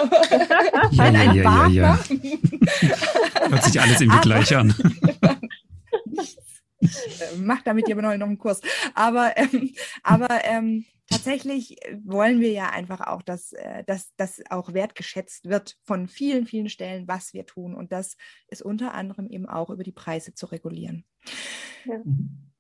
Ich 0.93 0.99
ja, 0.99 1.11
ja, 1.11 1.33
ja, 1.33 1.67
ja, 1.69 1.99
Hört 3.51 3.65
sich 3.65 3.81
alles 3.81 4.01
irgendwie 4.01 4.21
gleich 4.21 4.57
an. 4.57 4.75
Mach 7.39 7.63
damit 7.63 7.91
aber 7.91 8.03
noch 8.03 8.11
einen 8.11 8.39
Kurs. 8.39 8.61
Aber, 8.95 9.37
ähm, 9.37 9.73
aber 10.03 10.45
ähm, 10.45 10.85
tatsächlich 11.09 11.77
wollen 12.05 12.41
wir 12.41 12.53
ja 12.53 12.71
einfach 12.71 13.01
auch, 13.01 13.23
dass, 13.23 13.53
äh, 13.53 13.85
dass 13.85 14.15
das 14.17 14.43
auch 14.51 14.73
wertgeschätzt 14.75 15.49
wird 15.49 15.77
von 15.85 16.09
vielen, 16.09 16.47
vielen 16.47 16.69
Stellen, 16.69 17.09
was 17.09 17.33
wir 17.33 17.47
tun. 17.47 17.75
Und 17.75 17.93
das 17.93 18.17
ist 18.49 18.63
unter 18.63 18.95
anderem 18.95 19.29
eben 19.29 19.49
auch 19.49 19.71
über 19.71 19.85
die 19.85 19.93
Preise 19.93 20.35
zu 20.35 20.47
regulieren. 20.47 21.05
Ja. 21.85 22.01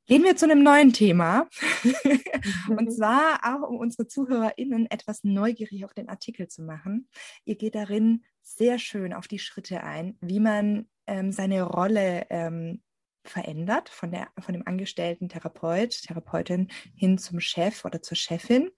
Gehen 0.06 0.22
wir 0.22 0.36
zu 0.36 0.44
einem 0.44 0.62
neuen 0.62 0.92
Thema. 0.92 1.48
Und 2.68 2.92
zwar 2.92 3.40
auch, 3.42 3.68
um 3.68 3.78
unsere 3.78 4.06
ZuhörerInnen 4.06 4.88
etwas 4.88 5.24
neugierig 5.24 5.84
auf 5.84 5.94
den 5.94 6.08
Artikel 6.08 6.46
zu 6.46 6.62
machen. 6.62 7.08
Ihr 7.44 7.56
geht 7.56 7.74
darin 7.74 8.24
sehr 8.40 8.78
schön 8.78 9.12
auf 9.12 9.26
die 9.26 9.40
Schritte 9.40 9.82
ein, 9.82 10.16
wie 10.20 10.38
man 10.38 10.86
ähm, 11.08 11.32
seine 11.32 11.62
Rolle 11.62 12.26
ähm, 12.30 12.82
verändert 13.24 13.88
von, 13.88 14.12
der, 14.12 14.28
von 14.38 14.54
dem 14.54 14.64
angestellten 14.64 15.28
Therapeut, 15.28 16.02
Therapeutin 16.02 16.68
hin 16.94 17.18
zum 17.18 17.40
Chef 17.40 17.84
oder 17.84 18.00
zur 18.00 18.16
Chefin. 18.16 18.70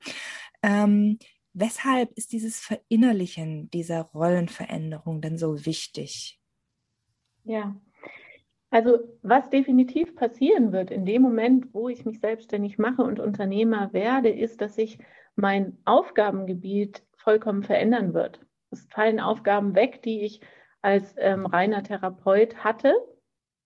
Ähm, 0.62 1.18
weshalb 1.52 2.12
ist 2.12 2.32
dieses 2.32 2.58
Verinnerlichen 2.58 3.68
dieser 3.70 4.00
Rollenveränderung 4.00 5.20
denn 5.20 5.36
so 5.36 5.66
wichtig? 5.66 6.40
Ja, 7.44 7.78
Also 8.70 8.98
was 9.22 9.48
definitiv 9.48 10.14
passieren 10.14 10.72
wird 10.72 10.90
in 10.90 11.06
dem 11.06 11.22
Moment, 11.22 11.72
wo 11.72 11.88
ich 11.88 12.04
mich 12.04 12.20
selbstständig 12.20 12.78
mache 12.78 13.02
und 13.02 13.18
Unternehmer 13.18 13.92
werde, 13.92 14.28
ist, 14.28 14.60
dass 14.60 14.74
sich 14.74 14.98
mein 15.36 15.78
Aufgabengebiet 15.84 17.02
vollkommen 17.16 17.62
verändern 17.62 18.12
wird. 18.12 18.40
Es 18.70 18.86
fallen 18.90 19.20
Aufgaben 19.20 19.74
weg, 19.74 20.02
die 20.02 20.20
ich 20.20 20.40
als 20.82 21.14
ähm, 21.18 21.46
reiner 21.46 21.82
Therapeut 21.82 22.62
hatte, 22.62 22.94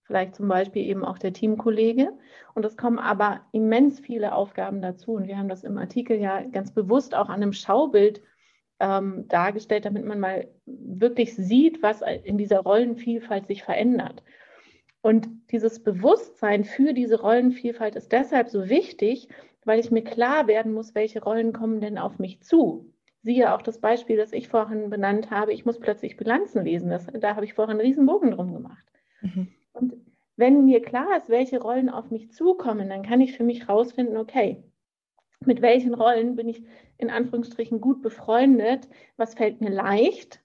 vielleicht 0.05 0.37
zum 0.37 0.49
Beispiel 0.49 0.85
eben 0.85 1.05
auch 1.05 1.19
der 1.19 1.33
Teamkollege. 1.33 2.13
Und 2.55 2.65
es 2.65 2.77
kommen 2.77 2.99
aber 2.99 3.41
immens 3.53 3.99
viele 4.01 4.35
Aufgaben 4.35 4.83
dazu. 4.83 5.13
Und 5.15 5.27
wir 5.27 5.37
haben 5.37 5.49
das 5.49 5.65
im 5.65 5.79
Artikel 5.79 6.19
ja 6.19 6.43
ganz 6.43 6.73
bewusst 6.73 7.15
auch 7.15 7.29
an 7.29 7.43
einem 7.43 7.53
Schaubild 7.53 8.23
ähm, 8.79 9.27
dargestellt, 9.29 9.85
damit 9.85 10.05
man 10.05 10.21
mal 10.21 10.49
wirklich 10.67 11.35
sieht, 11.35 11.83
was 11.83 12.03
in 12.25 12.39
dieser 12.39 12.61
Rollenvielfalt 12.61 13.47
sich 13.47 13.65
verändert. 13.65 14.23
Und 15.03 15.29
dieses 15.51 15.83
Bewusstsein 15.83 16.65
für 16.65 16.95
diese 16.95 17.21
Rollenvielfalt 17.21 17.97
ist 17.97 18.13
deshalb 18.13 18.49
so 18.49 18.69
wichtig, 18.69 19.29
weil 19.65 19.81
ich 19.81 19.91
mir 19.91 20.03
klar 20.03 20.47
werden 20.47 20.73
muss, 20.73 20.95
welche 20.95 21.23
Rollen 21.23 21.53
kommen 21.53 21.81
denn 21.81 21.99
auf 21.99 22.19
mich 22.19 22.41
zu. 22.41 22.93
Siehe 23.23 23.53
auch 23.55 23.63
das 23.63 23.81
Beispiel, 23.81 24.17
das 24.17 24.33
ich 24.33 24.49
vorhin 24.49 24.91
benannt 24.91 25.31
habe, 25.31 25.53
ich 25.53 25.65
muss 25.65 25.79
plötzlich 25.79 26.17
Bilanzen 26.17 26.65
lesen. 26.65 26.91
Das, 26.91 27.07
da 27.07 27.37
habe 27.37 27.45
ich 27.45 27.55
vorhin 27.55 27.79
einen 27.79 27.87
Riesenbogen 27.87 28.33
drum 28.33 28.53
gemacht. 28.53 28.85
Mhm. 29.21 29.49
Und 29.73 29.95
wenn 30.37 30.65
mir 30.65 30.83
klar 30.83 31.17
ist, 31.17 31.29
welche 31.29 31.61
Rollen 31.61 31.89
auf 31.91 32.11
mich 32.11 32.33
zukommen, 32.33 32.89
dann 32.89 33.03
kann 33.03 33.21
ich 33.21 33.37
für 33.37 33.45
mich 33.45 33.69
rausfinden, 33.69 34.17
okay, 34.17 34.63
mit 35.47 35.63
welchen 35.63 35.95
Rollen 35.95 36.37
bin 36.37 36.49
ich 36.49 36.63
in 36.99 37.11
Anführungsstrichen 37.11 37.81
gut 37.81 38.03
befreundet, 38.03 38.89
was 39.17 39.35
fällt 39.35 39.61
mir 39.61 39.71
leicht 39.71 40.41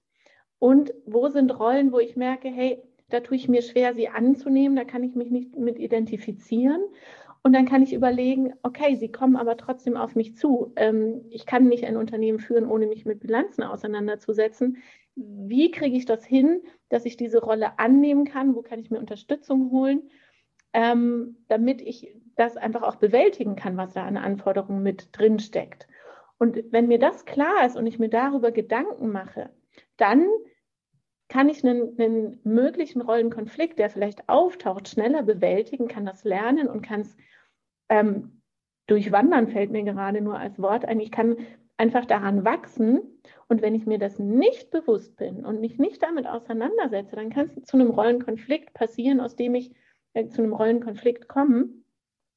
und 0.59 0.93
wo 1.05 1.29
sind 1.29 1.57
Rollen, 1.59 1.91
wo 1.91 1.99
ich 1.99 2.15
merke, 2.15 2.49
hey, 2.49 2.81
da 3.09 3.21
tue 3.21 3.37
ich 3.37 3.47
mir 3.47 3.61
schwer, 3.61 3.93
sie 3.93 4.09
anzunehmen, 4.09 4.75
da 4.75 4.83
kann 4.83 5.03
ich 5.03 5.15
mich 5.15 5.31
nicht 5.31 5.55
mit 5.55 5.79
identifizieren. 5.79 6.81
Und 7.43 7.53
dann 7.53 7.65
kann 7.65 7.81
ich 7.81 7.93
überlegen, 7.93 8.53
okay, 8.63 8.95
sie 8.95 9.11
kommen 9.11 9.37
aber 9.37 9.55
trotzdem 9.55 9.95
auf 9.95 10.15
mich 10.15 10.35
zu. 10.35 10.73
Ähm, 10.75 11.25
ich 11.29 11.45
kann 11.45 11.67
nicht 11.67 11.85
ein 11.85 11.95
Unternehmen 11.95 12.39
führen, 12.39 12.67
ohne 12.67 12.87
mich 12.87 13.05
mit 13.05 13.21
Bilanzen 13.21 13.63
auseinanderzusetzen. 13.63 14.77
Wie 15.15 15.71
kriege 15.71 15.95
ich 15.95 16.05
das 16.05 16.25
hin, 16.25 16.61
dass 16.89 17.05
ich 17.05 17.15
diese 17.15 17.39
Rolle 17.39 17.79
annehmen 17.79 18.25
kann? 18.25 18.53
Wo 18.53 18.61
kann 18.61 18.79
ich 18.79 18.91
mir 18.91 18.99
Unterstützung 18.99 19.71
holen, 19.71 20.09
ähm, 20.73 21.37
damit 21.47 21.81
ich 21.81 22.13
das 22.35 22.57
einfach 22.57 22.83
auch 22.83 22.97
bewältigen 22.97 23.55
kann, 23.55 23.77
was 23.77 23.93
da 23.93 24.03
an 24.03 24.17
Anforderungen 24.17 24.83
mit 24.83 25.09
drin 25.17 25.39
steckt? 25.39 25.87
Und 26.37 26.61
wenn 26.71 26.87
mir 26.87 26.99
das 26.99 27.25
klar 27.25 27.65
ist 27.65 27.77
und 27.77 27.87
ich 27.87 27.97
mir 27.97 28.09
darüber 28.09 28.51
Gedanken 28.51 29.09
mache, 29.11 29.49
dann 29.95 30.27
kann 31.29 31.49
ich 31.49 31.63
einen, 31.63 31.99
einen, 31.99 32.39
möglichen 32.43 33.01
Rollenkonflikt, 33.01 33.79
der 33.79 33.89
vielleicht 33.89 34.29
auftaucht, 34.29 34.87
schneller 34.87 35.23
bewältigen, 35.23 35.87
kann 35.87 36.05
das 36.05 36.23
lernen 36.23 36.67
und 36.67 36.81
kann 36.81 37.01
es 37.01 37.17
ähm, 37.89 38.41
durchwandern, 38.87 39.49
fällt 39.49 39.71
mir 39.71 39.83
gerade 39.83 40.21
nur 40.21 40.39
als 40.39 40.61
Wort 40.61 40.85
ein. 40.85 40.99
Ich 40.99 41.11
kann 41.11 41.37
einfach 41.77 42.05
daran 42.05 42.43
wachsen. 42.43 43.01
Und 43.47 43.61
wenn 43.61 43.75
ich 43.75 43.85
mir 43.85 43.99
das 43.99 44.19
nicht 44.19 44.71
bewusst 44.71 45.15
bin 45.15 45.45
und 45.45 45.61
mich 45.61 45.77
nicht 45.77 46.01
damit 46.03 46.27
auseinandersetze, 46.27 47.15
dann 47.15 47.29
kann 47.29 47.51
es 47.55 47.63
zu 47.63 47.77
einem 47.77 47.91
Rollenkonflikt 47.91 48.73
passieren, 48.73 49.19
aus 49.19 49.35
dem 49.35 49.55
ich 49.55 49.73
äh, 50.13 50.27
zu 50.27 50.41
einem 50.41 50.53
Rollenkonflikt 50.53 51.27
kommen, 51.27 51.85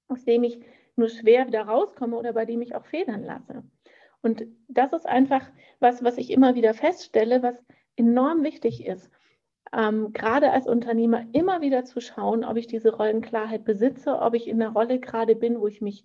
aus 0.09 0.25
dem 0.25 0.45
ich 0.45 0.61
nur 0.97 1.09
schwer 1.09 1.47
wieder 1.47 1.63
rauskomme 1.63 2.17
oder 2.17 2.33
bei 2.33 2.45
dem 2.45 2.61
ich 2.61 2.75
auch 2.75 2.85
federn 2.85 3.25
lasse. 3.25 3.65
Und 4.23 4.45
das 4.69 4.93
ist 4.93 5.07
einfach 5.07 5.51
was, 5.79 6.05
was 6.05 6.19
ich 6.19 6.31
immer 6.31 6.55
wieder 6.55 6.75
feststelle, 6.75 7.43
was 7.43 7.57
enorm 7.97 8.43
wichtig 8.43 8.87
ist, 8.87 9.11
ähm, 9.73 10.13
gerade 10.13 10.51
als 10.51 10.67
Unternehmer 10.67 11.25
immer 11.33 11.61
wieder 11.61 11.85
zu 11.85 12.01
schauen, 12.01 12.45
ob 12.45 12.57
ich 12.57 12.67
diese 12.67 12.95
Rollenklarheit 12.95 13.65
besitze, 13.65 14.19
ob 14.19 14.35
ich 14.35 14.49
in 14.49 14.59
der 14.59 14.71
Rolle 14.71 14.99
gerade 14.99 15.37
bin, 15.37 15.61
wo 15.61 15.67
ich 15.69 15.81
mich 15.81 16.05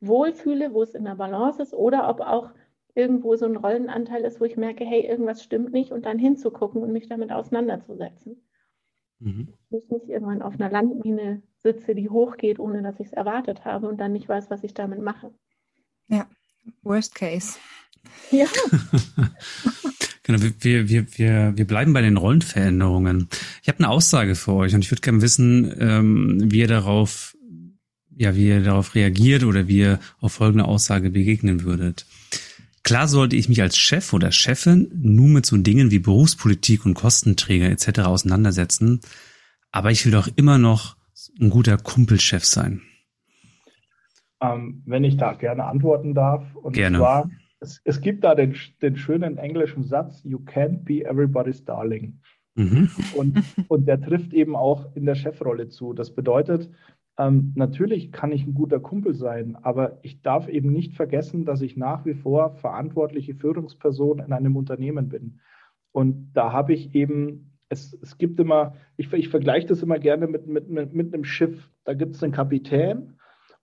wohlfühle, 0.00 0.74
wo 0.74 0.82
es 0.82 0.94
in 0.94 1.04
der 1.04 1.14
Balance 1.14 1.62
ist 1.62 1.72
oder 1.72 2.08
ob 2.08 2.20
auch 2.20 2.50
irgendwo 2.94 3.36
so 3.36 3.46
ein 3.46 3.56
Rollenanteil 3.56 4.22
ist, 4.22 4.40
wo 4.40 4.44
ich 4.44 4.56
merke, 4.56 4.84
hey, 4.84 5.06
irgendwas 5.06 5.42
stimmt 5.42 5.72
nicht 5.72 5.92
und 5.92 6.06
dann 6.06 6.18
hinzugucken 6.18 6.82
und 6.82 6.92
mich 6.92 7.08
damit 7.08 7.30
auseinanderzusetzen. 7.30 8.42
Mhm. 9.18 9.54
Ich 9.70 9.88
nicht 9.88 10.08
irgendwann 10.08 10.42
auf 10.42 10.54
einer 10.54 10.70
Landmine 10.70 11.42
sitze, 11.58 11.94
die 11.94 12.10
hochgeht, 12.10 12.58
ohne 12.58 12.82
dass 12.82 13.00
ich 13.00 13.08
es 13.08 13.12
erwartet 13.12 13.64
habe 13.64 13.88
und 13.88 13.98
dann 13.98 14.12
nicht 14.12 14.28
weiß, 14.28 14.50
was 14.50 14.62
ich 14.62 14.74
damit 14.74 15.00
mache. 15.00 15.32
Ja, 16.08 16.26
worst 16.82 17.14
case. 17.14 17.58
Ja. 18.30 18.46
Genau, 20.26 20.40
wir, 20.42 20.88
wir, 20.88 21.06
wir, 21.18 21.52
wir 21.56 21.66
bleiben 21.68 21.92
bei 21.92 22.02
den 22.02 22.16
Rollenveränderungen. 22.16 23.28
Ich 23.62 23.68
habe 23.68 23.78
eine 23.78 23.90
Aussage 23.90 24.34
für 24.34 24.54
euch 24.54 24.74
und 24.74 24.82
ich 24.82 24.90
würde 24.90 25.02
gerne 25.02 25.22
wissen, 25.22 25.72
ähm, 25.78 26.50
wie 26.50 26.58
ihr 26.58 26.66
darauf, 26.66 27.36
ja, 28.16 28.34
wie 28.34 28.48
ihr 28.48 28.60
darauf 28.60 28.96
reagiert 28.96 29.44
oder 29.44 29.68
wie 29.68 29.78
ihr 29.78 30.00
auf 30.18 30.32
folgende 30.32 30.64
Aussage 30.64 31.10
begegnen 31.10 31.62
würdet. 31.62 32.06
Klar 32.82 33.06
sollte 33.06 33.36
ich 33.36 33.48
mich 33.48 33.62
als 33.62 33.78
Chef 33.78 34.12
oder 34.12 34.32
Chefin 34.32 34.90
nur 34.96 35.28
mit 35.28 35.46
so 35.46 35.56
Dingen 35.58 35.92
wie 35.92 36.00
Berufspolitik 36.00 36.84
und 36.86 36.94
Kostenträger 36.94 37.70
etc. 37.70 38.00
auseinandersetzen, 38.00 39.02
aber 39.70 39.92
ich 39.92 40.04
will 40.04 40.12
doch 40.12 40.28
immer 40.34 40.58
noch 40.58 40.96
ein 41.40 41.50
guter 41.50 41.78
Kumpelchef 41.78 42.44
sein. 42.44 42.82
Ähm, 44.40 44.82
wenn 44.86 45.04
ich 45.04 45.16
da 45.16 45.34
gerne 45.34 45.66
antworten 45.66 46.14
darf. 46.14 46.42
Und 46.56 46.72
gerne. 46.72 46.98
zwar 46.98 47.30
es, 47.60 47.80
es 47.84 48.00
gibt 48.00 48.24
da 48.24 48.34
den, 48.34 48.54
den 48.82 48.96
schönen 48.96 49.38
englischen 49.38 49.84
Satz, 49.84 50.22
you 50.24 50.38
can't 50.38 50.84
be 50.84 51.04
everybody's 51.04 51.64
darling. 51.64 52.20
Mhm. 52.54 52.90
Und, 53.16 53.42
und 53.68 53.86
der 53.86 54.00
trifft 54.00 54.32
eben 54.32 54.56
auch 54.56 54.94
in 54.94 55.04
der 55.06 55.14
Chefrolle 55.14 55.68
zu. 55.68 55.92
Das 55.92 56.14
bedeutet, 56.14 56.70
ähm, 57.18 57.52
natürlich 57.54 58.12
kann 58.12 58.32
ich 58.32 58.46
ein 58.46 58.54
guter 58.54 58.80
Kumpel 58.80 59.14
sein, 59.14 59.56
aber 59.62 59.98
ich 60.02 60.22
darf 60.22 60.48
eben 60.48 60.72
nicht 60.72 60.94
vergessen, 60.94 61.44
dass 61.44 61.62
ich 61.62 61.76
nach 61.76 62.04
wie 62.04 62.14
vor 62.14 62.56
verantwortliche 62.56 63.34
Führungsperson 63.34 64.18
in 64.18 64.32
einem 64.32 64.56
Unternehmen 64.56 65.08
bin. 65.08 65.40
Und 65.92 66.32
da 66.34 66.52
habe 66.52 66.74
ich 66.74 66.94
eben, 66.94 67.58
es, 67.70 67.98
es 68.02 68.18
gibt 68.18 68.38
immer, 68.38 68.74
ich, 68.96 69.10
ich 69.12 69.28
vergleiche 69.28 69.66
das 69.66 69.82
immer 69.82 69.98
gerne 69.98 70.26
mit, 70.26 70.46
mit, 70.46 70.68
mit, 70.68 70.92
mit 70.92 71.14
einem 71.14 71.24
Schiff. 71.24 71.70
Da 71.84 71.94
gibt 71.94 72.16
es 72.16 72.22
einen 72.22 72.32
Kapitän 72.32 73.14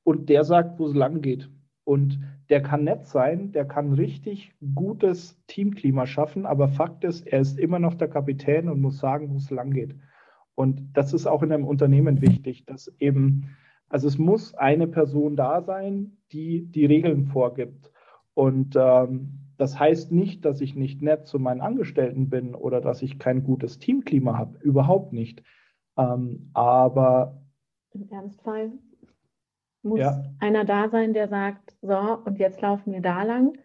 und 0.03 0.29
der 0.29 0.43
sagt, 0.43 0.79
wo 0.79 0.87
es 0.87 0.95
lang 0.95 1.21
geht. 1.21 1.49
Und 1.85 2.19
der 2.49 2.61
kann 2.61 2.85
nett 2.85 3.05
sein, 3.05 3.51
der 3.51 3.65
kann 3.65 3.93
richtig 3.93 4.53
gutes 4.73 5.41
Teamklima 5.47 6.05
schaffen, 6.05 6.45
aber 6.45 6.69
Fakt 6.69 7.03
ist, 7.03 7.27
er 7.27 7.41
ist 7.41 7.59
immer 7.59 7.79
noch 7.79 7.95
der 7.95 8.07
Kapitän 8.07 8.69
und 8.69 8.79
muss 8.79 8.99
sagen, 8.99 9.29
wo 9.31 9.37
es 9.37 9.49
lang 9.49 9.71
geht. 9.71 9.95
Und 10.55 10.93
das 10.93 11.13
ist 11.13 11.27
auch 11.27 11.43
in 11.43 11.51
einem 11.51 11.65
Unternehmen 11.65 12.21
wichtig, 12.21 12.65
dass 12.65 12.93
eben, 12.99 13.49
also 13.89 14.07
es 14.07 14.17
muss 14.17 14.53
eine 14.53 14.87
Person 14.87 15.35
da 15.35 15.61
sein, 15.61 16.17
die 16.31 16.65
die 16.65 16.85
Regeln 16.85 17.25
vorgibt. 17.25 17.91
Und 18.33 18.75
ähm, 18.77 19.39
das 19.57 19.79
heißt 19.79 20.11
nicht, 20.11 20.45
dass 20.45 20.61
ich 20.61 20.75
nicht 20.75 21.01
nett 21.01 21.27
zu 21.27 21.39
meinen 21.39 21.61
Angestellten 21.61 22.29
bin 22.29 22.55
oder 22.55 22.81
dass 22.81 23.01
ich 23.01 23.19
kein 23.19 23.43
gutes 23.43 23.79
Teamklima 23.79 24.37
habe. 24.37 24.57
Überhaupt 24.59 25.13
nicht. 25.13 25.43
Ähm, 25.97 26.49
aber 26.53 27.41
im 27.91 28.09
Ernstfall 28.09 28.71
muss 29.83 29.99
ja. 29.99 30.23
einer 30.39 30.65
da 30.65 30.89
sein, 30.89 31.13
der 31.13 31.27
sagt, 31.27 31.75
so, 31.81 31.97
und 32.25 32.39
jetzt 32.39 32.61
laufen 32.61 32.93
wir 32.93 33.01
da 33.01 33.23
lang. 33.23 33.57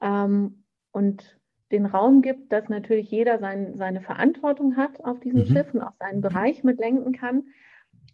Ähm, 0.00 0.64
und 0.92 1.38
den 1.72 1.86
Raum 1.86 2.22
gibt, 2.22 2.52
dass 2.52 2.68
natürlich 2.68 3.10
jeder 3.10 3.38
sein, 3.38 3.74
seine 3.76 4.00
Verantwortung 4.00 4.76
hat 4.76 5.04
auf 5.04 5.20
diesem 5.20 5.40
mhm. 5.40 5.46
Schiff 5.46 5.74
und 5.74 5.80
auch 5.80 5.94
seinen 5.98 6.20
Bereich 6.20 6.62
mitlenken 6.64 7.12
kann. 7.12 7.44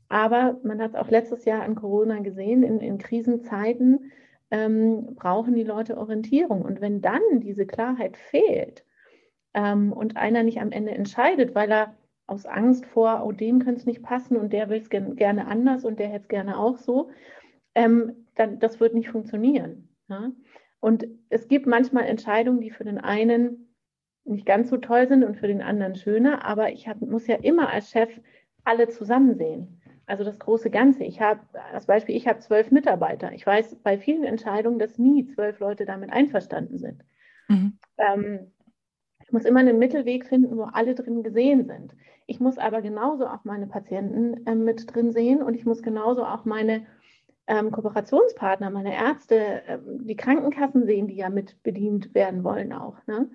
Aber 0.08 0.58
man 0.62 0.80
hat 0.80 0.90
es 0.90 0.96
auch 0.96 1.10
letztes 1.10 1.44
Jahr 1.44 1.62
an 1.62 1.74
Corona 1.74 2.20
gesehen, 2.20 2.62
in, 2.62 2.80
in 2.80 2.98
Krisenzeiten 2.98 4.12
ähm, 4.50 5.14
brauchen 5.16 5.54
die 5.54 5.64
Leute 5.64 5.98
Orientierung. 5.98 6.62
Und 6.62 6.80
wenn 6.80 7.02
dann 7.02 7.20
diese 7.40 7.66
Klarheit 7.66 8.16
fehlt 8.16 8.84
ähm, 9.52 9.92
und 9.92 10.16
einer 10.16 10.44
nicht 10.44 10.60
am 10.60 10.72
Ende 10.72 10.92
entscheidet, 10.92 11.54
weil 11.54 11.70
er 11.70 11.94
aus 12.28 12.46
Angst 12.46 12.86
vor, 12.86 13.24
oh, 13.24 13.32
dem 13.32 13.58
könnte 13.64 13.80
es 13.80 13.86
nicht 13.86 14.02
passen 14.02 14.36
und 14.36 14.52
der 14.52 14.68
will 14.68 14.78
es 14.78 14.90
ge 14.90 15.14
gerne 15.14 15.48
anders 15.48 15.84
und 15.84 15.98
der 15.98 16.08
hätte 16.08 16.22
es 16.24 16.28
gerne 16.28 16.58
auch 16.58 16.76
so, 16.76 17.10
ähm, 17.74 18.26
dann 18.36 18.60
das 18.60 18.78
wird 18.80 18.94
nicht 18.94 19.08
funktionieren. 19.08 19.88
Ja? 20.08 20.30
Und 20.80 21.06
es 21.30 21.48
gibt 21.48 21.66
manchmal 21.66 22.04
Entscheidungen, 22.04 22.60
die 22.60 22.70
für 22.70 22.84
den 22.84 22.98
einen 22.98 23.74
nicht 24.24 24.46
ganz 24.46 24.68
so 24.68 24.76
toll 24.76 25.08
sind 25.08 25.24
und 25.24 25.38
für 25.38 25.48
den 25.48 25.62
anderen 25.62 25.96
schöner, 25.96 26.44
aber 26.44 26.70
ich 26.70 26.86
hab, 26.86 27.00
muss 27.00 27.26
ja 27.26 27.36
immer 27.36 27.70
als 27.70 27.90
Chef 27.90 28.10
alle 28.62 28.88
zusammen 28.88 29.34
sehen. 29.34 29.80
Also 30.04 30.22
das 30.22 30.38
große 30.38 30.70
Ganze. 30.70 31.04
Ich 31.04 31.20
habe, 31.20 31.40
als 31.72 31.86
Beispiel, 31.86 32.14
ich 32.14 32.28
habe 32.28 32.38
zwölf 32.40 32.70
Mitarbeiter. 32.70 33.32
Ich 33.32 33.46
weiß 33.46 33.76
bei 33.82 33.98
vielen 33.98 34.24
Entscheidungen, 34.24 34.78
dass 34.78 34.98
nie 34.98 35.26
zwölf 35.26 35.60
Leute 35.60 35.86
damit 35.86 36.12
einverstanden 36.12 36.78
sind. 36.78 37.04
Mhm. 37.48 37.78
Ähm, 37.96 38.52
ich 39.28 39.32
muss 39.32 39.44
immer 39.44 39.60
einen 39.60 39.78
Mittelweg 39.78 40.24
finden, 40.24 40.56
wo 40.56 40.62
alle 40.62 40.94
drin 40.94 41.22
gesehen 41.22 41.66
sind. 41.66 41.94
Ich 42.26 42.40
muss 42.40 42.56
aber 42.56 42.80
genauso 42.80 43.26
auch 43.26 43.44
meine 43.44 43.66
Patienten 43.66 44.46
äh, 44.46 44.54
mit 44.54 44.94
drin 44.94 45.12
sehen 45.12 45.42
und 45.42 45.52
ich 45.52 45.66
muss 45.66 45.82
genauso 45.82 46.24
auch 46.24 46.46
meine 46.46 46.86
ähm, 47.46 47.70
Kooperationspartner, 47.70 48.70
meine 48.70 48.94
Ärzte, 48.94 49.62
äh, 49.66 49.78
die 49.84 50.16
Krankenkassen 50.16 50.86
sehen, 50.86 51.08
die 51.08 51.16
ja 51.16 51.28
mit 51.28 51.62
bedient 51.62 52.14
werden 52.14 52.42
wollen 52.42 52.72
auch. 52.72 52.96
Ne? 53.06 53.28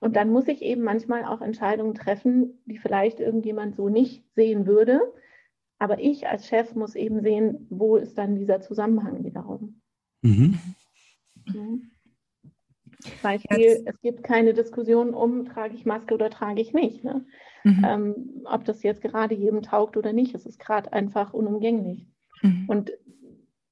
Und 0.00 0.16
dann 0.16 0.30
muss 0.30 0.48
ich 0.48 0.62
eben 0.62 0.82
manchmal 0.82 1.26
auch 1.26 1.42
Entscheidungen 1.42 1.94
treffen, 1.94 2.62
die 2.64 2.78
vielleicht 2.78 3.20
irgendjemand 3.20 3.76
so 3.76 3.90
nicht 3.90 4.24
sehen 4.34 4.66
würde. 4.66 5.00
Aber 5.78 5.98
ich 5.98 6.26
als 6.26 6.48
Chef 6.48 6.74
muss 6.74 6.94
eben 6.94 7.20
sehen, 7.20 7.66
wo 7.68 7.96
ist 7.96 8.16
dann 8.16 8.36
dieser 8.36 8.62
Zusammenhang 8.62 9.22
wiederum. 9.24 9.82
Mhm. 10.22 10.58
Mhm. 11.52 11.90
Beispiel, 13.22 13.82
es 13.84 14.00
gibt 14.00 14.22
keine 14.22 14.54
Diskussion 14.54 15.14
um, 15.14 15.44
trage 15.44 15.74
ich 15.74 15.84
Maske 15.84 16.14
oder 16.14 16.30
trage 16.30 16.60
ich 16.60 16.72
nicht. 16.72 17.04
Ne? 17.04 17.24
Mhm. 17.64 17.84
Ähm, 17.86 18.42
ob 18.44 18.64
das 18.64 18.82
jetzt 18.82 19.02
gerade 19.02 19.34
jedem 19.34 19.62
taugt 19.62 19.96
oder 19.96 20.12
nicht, 20.12 20.34
es 20.34 20.46
ist 20.46 20.58
gerade 20.58 20.92
einfach 20.92 21.32
unumgänglich. 21.32 22.06
Mhm. 22.42 22.64
Und 22.68 22.92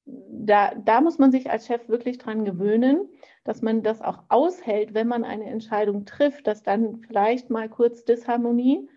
da, 0.05 0.73
da 0.75 1.01
muss 1.01 1.17
man 1.17 1.31
sich 1.31 1.49
als 1.49 1.67
Chef 1.67 1.87
wirklich 1.87 2.17
dran 2.17 2.45
gewöhnen, 2.45 3.07
dass 3.43 3.61
man 3.61 3.83
das 3.83 4.01
auch 4.01 4.23
aushält, 4.29 4.93
wenn 4.93 5.07
man 5.07 5.23
eine 5.23 5.45
Entscheidung 5.45 6.05
trifft, 6.05 6.47
dass 6.47 6.63
dann 6.63 6.97
vielleicht 6.97 7.49
mal 7.49 7.69
kurz 7.69 8.03
Disharmonie 8.03 8.89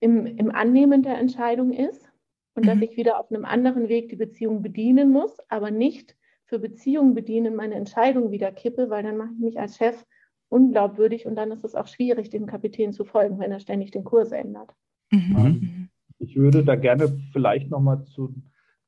im, 0.00 0.26
im 0.26 0.54
Annehmen 0.54 1.02
der 1.02 1.18
Entscheidung 1.18 1.72
ist 1.72 2.08
und 2.54 2.64
mhm. 2.64 2.68
dass 2.68 2.80
ich 2.80 2.96
wieder 2.96 3.18
auf 3.18 3.30
einem 3.30 3.44
anderen 3.44 3.88
Weg 3.88 4.08
die 4.08 4.16
Beziehung 4.16 4.62
bedienen 4.62 5.10
muss, 5.10 5.36
aber 5.48 5.70
nicht 5.70 6.16
für 6.46 6.58
Beziehungen 6.58 7.14
bedienen 7.14 7.54
meine 7.54 7.74
Entscheidung 7.74 8.30
wieder 8.30 8.52
kippe, 8.52 8.90
weil 8.90 9.02
dann 9.02 9.16
mache 9.16 9.32
ich 9.34 9.40
mich 9.40 9.60
als 9.60 9.76
Chef 9.76 10.04
unglaubwürdig 10.48 11.26
und 11.26 11.36
dann 11.36 11.50
ist 11.50 11.64
es 11.64 11.74
auch 11.74 11.86
schwierig, 11.86 12.30
dem 12.30 12.46
Kapitän 12.46 12.92
zu 12.92 13.04
folgen, 13.04 13.38
wenn 13.38 13.52
er 13.52 13.60
ständig 13.60 13.90
den 13.90 14.04
Kurs 14.04 14.32
ändert. 14.32 14.74
Mhm. 15.10 15.36
mhm. 15.36 15.88
Ich 16.18 16.36
würde 16.36 16.64
da 16.64 16.76
gerne 16.76 17.08
vielleicht 17.32 17.70
nochmal 17.70 18.04
zu 18.04 18.32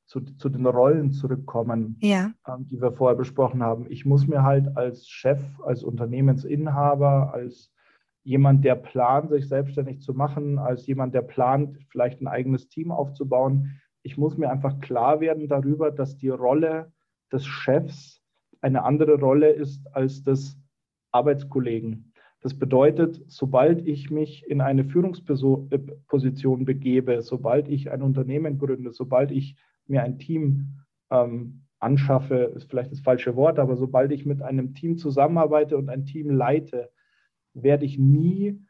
zu, 0.07 0.21
zu 0.21 0.49
den 0.49 0.65
Rollen 0.65 1.11
zurückkommen, 1.11 1.97
ja. 2.01 2.31
ähm, 2.47 2.65
die 2.65 2.81
wir 2.81 2.93
vorher 2.93 3.17
besprochen 3.17 3.61
haben. 3.61 3.85
Ich 3.89 4.05
muss 4.05 4.25
mir 4.25 4.41
halt 4.43 4.75
als 4.77 5.07
Chef, 5.07 5.41
als 5.61 5.83
Unternehmensinhaber, 5.83 7.33
als 7.33 7.71
jemand, 8.23 8.63
der 8.65 8.75
plant, 8.75 9.29
sich 9.29 9.47
selbstständig 9.47 10.01
zu 10.01 10.13
machen, 10.13 10.59
als 10.59 10.87
jemand, 10.87 11.13
der 11.13 11.21
plant, 11.21 11.77
vielleicht 11.89 12.21
ein 12.21 12.27
eigenes 12.27 12.69
Team 12.69 12.91
aufzubauen, 12.91 13.79
ich 14.01 14.17
muss 14.17 14.37
mir 14.37 14.49
einfach 14.49 14.79
klar 14.79 15.19
werden 15.19 15.49
darüber, 15.49 15.91
dass 15.91 16.17
die 16.17 16.29
Rolle 16.29 16.93
des 17.31 17.45
Chefs 17.45 18.21
eine 18.61 18.83
andere 18.83 19.19
Rolle 19.19 19.49
ist 19.49 19.85
als 19.93 20.23
des 20.23 20.57
Arbeitskollegen. 21.11 22.13
Das 22.41 22.57
bedeutet, 22.57 23.23
sobald 23.27 23.85
ich 23.87 24.11
mich 24.11 24.45
in 24.47 24.61
eine 24.61 24.85
Führungsposition 24.85 26.65
begebe, 26.65 27.21
sobald 27.21 27.67
ich 27.67 27.91
ein 27.91 28.01
Unternehmen 28.01 28.57
gründe, 28.57 28.91
sobald 28.91 29.31
ich 29.31 29.55
mir 29.87 30.03
ein 30.03 30.19
Team 30.19 30.83
ähm, 31.09 31.63
anschaffe, 31.79 32.53
ist 32.55 32.69
vielleicht 32.69 32.91
das 32.91 32.99
falsche 32.99 33.35
Wort, 33.35 33.59
aber 33.59 33.75
sobald 33.75 34.11
ich 34.11 34.25
mit 34.25 34.41
einem 34.41 34.73
Team 34.73 34.97
zusammenarbeite 34.97 35.77
und 35.77 35.89
ein 35.89 36.05
Team 36.05 36.29
leite, 36.29 36.89
werde 37.53 37.85
ich 37.85 37.97
nie 37.97 38.61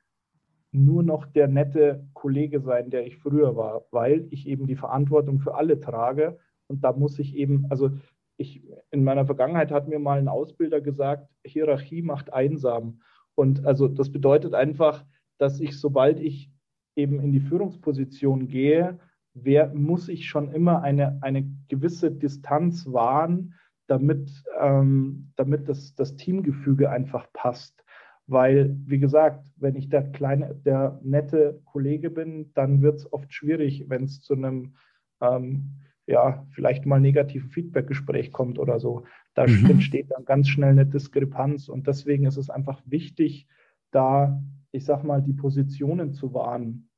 nur 0.71 1.03
noch 1.03 1.25
der 1.25 1.47
nette 1.47 2.07
Kollege 2.13 2.61
sein, 2.61 2.89
der 2.89 3.05
ich 3.05 3.17
früher 3.17 3.55
war, 3.55 3.85
weil 3.91 4.27
ich 4.31 4.47
eben 4.47 4.67
die 4.67 4.75
Verantwortung 4.75 5.39
für 5.39 5.55
alle 5.55 5.79
trage. 5.79 6.39
Und 6.67 6.83
da 6.83 6.91
muss 6.91 7.19
ich 7.19 7.35
eben, 7.35 7.65
also 7.69 7.91
ich, 8.37 8.63
in 8.91 9.03
meiner 9.03 9.25
Vergangenheit 9.25 9.71
hat 9.71 9.87
mir 9.87 9.99
mal 9.99 10.19
ein 10.19 10.27
Ausbilder 10.27 10.81
gesagt, 10.81 11.29
Hierarchie 11.43 12.01
macht 12.01 12.31
einsam. 12.31 13.01
Und 13.35 13.65
also 13.65 13.87
das 13.87 14.11
bedeutet 14.11 14.53
einfach, 14.53 15.05
dass 15.37 15.59
ich, 15.59 15.79
sobald 15.79 16.19
ich 16.19 16.51
eben 16.95 17.19
in 17.19 17.31
die 17.31 17.39
Führungsposition 17.39 18.47
gehe, 18.47 18.99
wer, 19.33 19.73
muss 19.73 20.09
ich 20.09 20.27
schon 20.27 20.51
immer 20.51 20.81
eine, 20.81 21.19
eine 21.21 21.47
gewisse 21.67 22.11
Distanz 22.11 22.91
wahren, 22.91 23.53
damit, 23.87 24.43
ähm, 24.59 25.31
damit 25.35 25.69
das, 25.69 25.95
das 25.95 26.15
Teamgefüge 26.15 26.89
einfach 26.89 27.31
passt. 27.33 27.83
Weil, 28.25 28.75
wie 28.85 28.99
gesagt, 28.99 29.45
wenn 29.55 29.75
ich 29.75 29.89
der 29.89 30.11
kleine, 30.11 30.53
der 30.55 30.99
nette 31.01 31.61
Kollege 31.65 32.09
bin, 32.09 32.51
dann 32.53 32.81
wird 32.81 32.97
es 32.97 33.13
oft 33.13 33.33
schwierig, 33.33 33.85
wenn 33.87 34.03
es 34.03 34.21
zu 34.21 34.33
einem 34.33 34.75
ähm, 35.21 35.75
ja, 36.07 36.47
vielleicht 36.51 36.85
mal 36.85 36.99
negativen 36.99 37.49
Feedbackgespräch 37.49 38.31
kommt 38.31 38.57
oder 38.57 38.79
so. 38.79 39.03
Da 39.33 39.45
mhm. 39.45 39.65
entsteht 39.69 40.09
dann 40.09 40.25
ganz 40.25 40.47
schnell 40.47 40.71
eine 40.71 40.85
Diskrepanz. 40.85 41.69
Und 41.69 41.85
deswegen 41.85 42.25
ist 42.25 42.37
es 42.37 42.49
einfach 42.49 42.81
wichtig, 42.85 43.47
da, 43.91 44.41
ich 44.71 44.85
sag 44.85 45.03
mal, 45.03 45.21
die 45.21 45.33
Positionen 45.33 46.13
zu 46.13 46.33
wahren, 46.33 46.89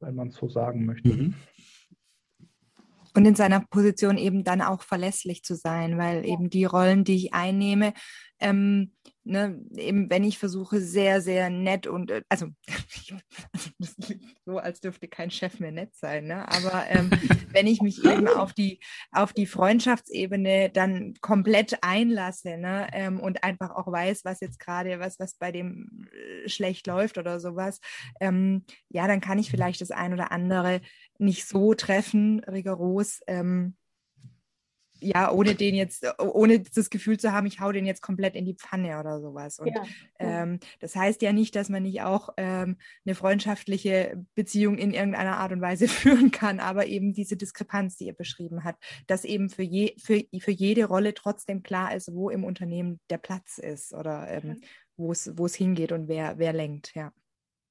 wenn 0.00 0.14
man 0.14 0.28
es 0.28 0.34
so 0.34 0.48
sagen 0.48 0.86
möchte. 0.86 1.08
Mhm 1.08 1.34
und 3.18 3.26
in 3.26 3.34
seiner 3.34 3.60
Position 3.60 4.16
eben 4.16 4.44
dann 4.44 4.62
auch 4.62 4.82
verlässlich 4.82 5.42
zu 5.42 5.56
sein, 5.56 5.98
weil 5.98 6.24
eben 6.24 6.50
die 6.50 6.64
Rollen, 6.64 7.02
die 7.02 7.16
ich 7.16 7.34
einnehme, 7.34 7.92
ähm, 8.38 8.92
ne, 9.28 9.60
eben 9.76 10.10
wenn 10.10 10.24
ich 10.24 10.38
versuche, 10.38 10.80
sehr, 10.80 11.20
sehr 11.20 11.50
nett 11.50 11.86
und, 11.86 12.10
äh, 12.10 12.22
also, 12.28 12.48
so 14.46 14.58
als 14.58 14.80
dürfte 14.80 15.08
kein 15.08 15.30
Chef 15.30 15.60
mehr 15.60 15.70
nett 15.70 15.94
sein, 15.94 16.26
ne? 16.26 16.48
aber 16.48 16.86
ähm, 16.88 17.10
wenn 17.52 17.66
ich 17.66 17.80
mich 17.80 18.04
eben 18.04 18.26
auf 18.26 18.52
die, 18.52 18.80
auf 19.12 19.32
die 19.32 19.46
Freundschaftsebene 19.46 20.70
dann 20.70 21.14
komplett 21.20 21.78
einlasse 21.82 22.56
ne, 22.56 22.88
ähm, 22.92 23.20
und 23.20 23.44
einfach 23.44 23.70
auch 23.70 23.90
weiß, 23.90 24.24
was 24.24 24.40
jetzt 24.40 24.58
gerade, 24.58 24.98
was, 24.98 25.18
was 25.18 25.34
bei 25.34 25.52
dem 25.52 26.08
äh, 26.12 26.48
schlecht 26.48 26.86
läuft 26.86 27.18
oder 27.18 27.38
sowas, 27.38 27.80
ähm, 28.20 28.64
ja, 28.88 29.06
dann 29.06 29.20
kann 29.20 29.38
ich 29.38 29.50
vielleicht 29.50 29.80
das 29.80 29.90
ein 29.90 30.12
oder 30.14 30.32
andere 30.32 30.80
nicht 31.18 31.46
so 31.46 31.74
treffen, 31.74 32.40
rigoros, 32.44 33.20
ähm, 33.26 33.76
ja, 35.00 35.30
ohne 35.30 35.54
den 35.54 35.74
jetzt, 35.74 36.06
ohne 36.18 36.60
das 36.60 36.90
Gefühl 36.90 37.18
zu 37.18 37.32
haben, 37.32 37.46
ich 37.46 37.60
hau 37.60 37.72
den 37.72 37.86
jetzt 37.86 38.02
komplett 38.02 38.34
in 38.34 38.44
die 38.44 38.54
Pfanne 38.54 38.98
oder 38.98 39.20
sowas. 39.20 39.58
Und 39.58 39.68
ja. 39.68 39.82
ähm, 40.18 40.60
das 40.80 40.96
heißt 40.96 41.22
ja 41.22 41.32
nicht, 41.32 41.56
dass 41.56 41.68
man 41.68 41.82
nicht 41.82 42.02
auch 42.02 42.30
ähm, 42.36 42.76
eine 43.04 43.14
freundschaftliche 43.14 44.24
Beziehung 44.34 44.78
in 44.78 44.92
irgendeiner 44.92 45.38
Art 45.38 45.52
und 45.52 45.60
Weise 45.60 45.88
führen 45.88 46.30
kann, 46.30 46.60
aber 46.60 46.86
eben 46.86 47.12
diese 47.12 47.36
Diskrepanz, 47.36 47.96
die 47.96 48.06
ihr 48.06 48.14
beschrieben 48.14 48.64
habt, 48.64 48.82
dass 49.06 49.24
eben 49.24 49.48
für, 49.48 49.62
je, 49.62 49.94
für, 49.98 50.22
für 50.38 50.52
jede 50.52 50.86
Rolle 50.86 51.14
trotzdem 51.14 51.62
klar 51.62 51.94
ist, 51.94 52.14
wo 52.14 52.30
im 52.30 52.44
Unternehmen 52.44 53.00
der 53.10 53.18
Platz 53.18 53.58
ist 53.58 53.94
oder 53.94 54.28
ähm, 54.28 54.60
wo 54.96 55.12
es 55.12 55.54
hingeht 55.54 55.92
und 55.92 56.08
wer, 56.08 56.38
wer 56.38 56.52
lenkt, 56.52 56.94
ja. 56.94 57.12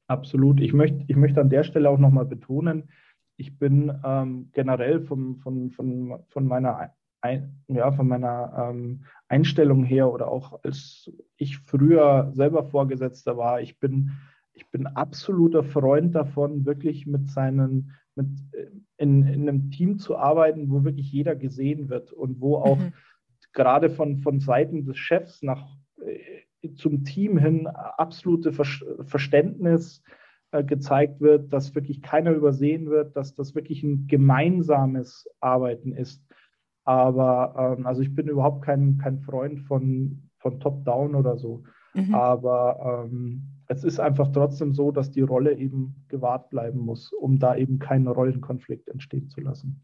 Absolut. 0.08 0.62
Ich 0.62 0.72
möchte, 0.72 1.04
ich 1.08 1.18
möchte 1.18 1.42
an 1.42 1.50
der 1.50 1.66
Stelle 1.66 1.90
auch 1.90 1.98
nochmal 1.98 2.26
betonen, 2.26 2.90
ich 3.38 3.58
bin 3.58 3.94
ähm, 4.04 4.50
generell 4.54 5.02
vom, 5.06 5.38
von, 5.38 5.72
von, 5.72 6.20
von 6.28 6.48
meiner 6.48 6.92
ein, 7.28 7.64
ja, 7.68 7.92
von 7.92 8.08
meiner 8.08 8.70
ähm, 8.70 9.06
Einstellung 9.28 9.84
her 9.84 10.12
oder 10.12 10.30
auch 10.30 10.64
als 10.64 11.12
ich 11.38 11.60
früher 11.60 12.32
selber 12.34 12.64
Vorgesetzter 12.64 13.38
war, 13.38 13.62
ich 13.62 13.80
bin, 13.80 14.12
ich 14.54 14.70
bin 14.72 14.88
absoluter 14.88 15.64
Freund 15.64 16.16
davon, 16.16 16.66
wirklich 16.66 17.06
mit 17.06 17.30
seinen, 17.30 17.94
mit 18.16 18.28
äh, 18.54 18.68
in, 18.98 19.26
in 19.28 19.48
einem 19.48 19.70
Team 19.70 20.00
zu 20.00 20.18
arbeiten, 20.18 20.70
wo 20.70 20.84
wirklich 20.84 21.12
jeder 21.12 21.36
gesehen 21.36 21.90
wird 21.90 22.12
und 22.12 22.42
wo 22.42 22.58
auch 22.58 22.80
mhm. 22.80 22.94
gerade 23.54 23.90
von, 23.90 24.18
von 24.18 24.40
Seiten 24.40 24.86
des 24.86 24.98
Chefs 24.98 25.44
nach 25.44 25.78
äh, 26.04 26.74
zum 26.76 27.04
Team 27.04 27.38
hin 27.38 27.68
absolute 27.68 28.52
Ver 28.52 28.66
Verständnis 29.06 30.02
äh, 30.52 30.64
gezeigt 30.64 31.22
wird, 31.22 31.54
dass 31.54 31.76
wirklich 31.76 32.02
keiner 32.02 32.32
übersehen 32.32 32.90
wird, 32.90 33.16
dass 33.16 33.36
das 33.36 33.54
wirklich 33.54 33.84
ein 33.84 34.08
gemeinsames 34.08 35.30
Arbeiten 35.40 35.92
ist. 35.92 36.24
Aber 36.88 37.76
ähm, 37.78 37.86
also 37.86 38.02
ich 38.02 38.16
bin 38.16 38.30
überhaupt 38.30 38.64
kein, 38.64 38.98
kein 38.98 39.20
Freund 39.20 39.60
von, 39.68 40.30
von 40.38 40.58
Top-Down 40.62 41.16
oder 41.16 41.38
so. 41.38 41.66
Mhm. 41.94 42.16
Aber 42.16 43.08
ähm, 43.12 43.44
es 43.68 43.84
ist 43.84 44.00
einfach 44.00 44.32
trotzdem 44.32 44.74
so, 44.74 44.92
dass 44.92 45.12
die 45.12 45.22
Rolle 45.22 45.58
eben 45.58 46.06
gewahrt 46.08 46.50
bleiben 46.50 46.80
muss, 46.80 47.12
um 47.12 47.40
da 47.40 47.58
eben 47.58 47.80
keinen 47.80 48.08
Rollenkonflikt 48.08 48.88
entstehen 48.88 49.30
zu 49.30 49.42
lassen. 49.42 49.84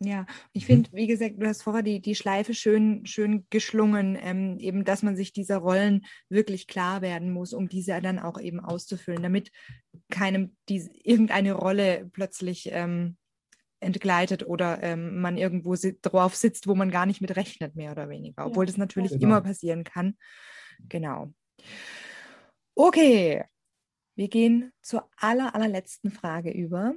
Ja, 0.00 0.24
ich 0.54 0.64
finde, 0.64 0.90
wie 0.92 1.06
gesagt, 1.06 1.34
du 1.38 1.46
hast 1.46 1.62
vorher 1.62 1.82
die, 1.82 2.00
die 2.00 2.14
Schleife 2.14 2.54
schön, 2.54 3.04
schön 3.04 3.46
geschlungen, 3.50 4.16
ähm, 4.18 4.58
eben, 4.60 4.84
dass 4.84 5.02
man 5.02 5.16
sich 5.16 5.34
dieser 5.34 5.58
Rollen 5.58 6.06
wirklich 6.30 6.66
klar 6.66 7.02
werden 7.02 7.30
muss, 7.30 7.52
um 7.52 7.68
diese 7.68 8.00
dann 8.00 8.18
auch 8.18 8.40
eben 8.40 8.60
auszufüllen, 8.60 9.22
damit 9.22 9.52
keinem 10.10 10.56
die, 10.70 10.88
irgendeine 11.04 11.52
Rolle 11.52 12.08
plötzlich 12.10 12.70
ähm, 12.72 13.16
entgleitet 13.80 14.46
oder 14.46 14.82
ähm, 14.82 15.20
man 15.20 15.36
irgendwo 15.36 15.74
si 15.74 15.98
drauf 16.00 16.34
sitzt, 16.34 16.66
wo 16.66 16.74
man 16.74 16.90
gar 16.90 17.06
nicht 17.06 17.20
mit 17.20 17.36
rechnet, 17.36 17.76
mehr 17.76 17.92
oder 17.92 18.08
weniger, 18.08 18.46
obwohl 18.46 18.64
ja, 18.64 18.66
das 18.66 18.76
natürlich 18.76 19.12
genau. 19.12 19.24
immer 19.24 19.40
passieren 19.40 19.84
kann. 19.84 20.16
Genau. 20.88 21.32
Okay, 22.74 23.44
wir 24.16 24.28
gehen 24.28 24.72
zur 24.80 25.08
aller, 25.16 25.54
allerletzten 25.54 26.10
Frage 26.10 26.50
über. 26.50 26.94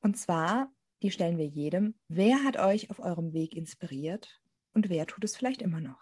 Und 0.00 0.16
zwar, 0.16 0.70
die 1.02 1.10
stellen 1.10 1.38
wir 1.38 1.46
jedem. 1.46 1.94
Wer 2.08 2.44
hat 2.44 2.58
euch 2.58 2.90
auf 2.90 3.00
eurem 3.00 3.32
Weg 3.32 3.54
inspiriert 3.54 4.40
und 4.74 4.88
wer 4.88 5.06
tut 5.06 5.24
es 5.24 5.36
vielleicht 5.36 5.62
immer 5.62 5.80
noch? 5.80 6.00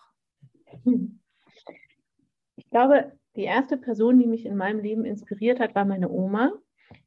Ich 2.57 2.71
glaube, 2.71 3.19
die 3.37 3.45
erste 3.45 3.77
Person, 3.77 4.19
die 4.19 4.27
mich 4.27 4.47
in 4.47 4.57
meinem 4.57 4.81
Leben 4.81 5.05
inspiriert 5.05 5.61
hat, 5.61 5.75
war 5.75 5.85
meine 5.85 6.11
Oma. 6.11 6.53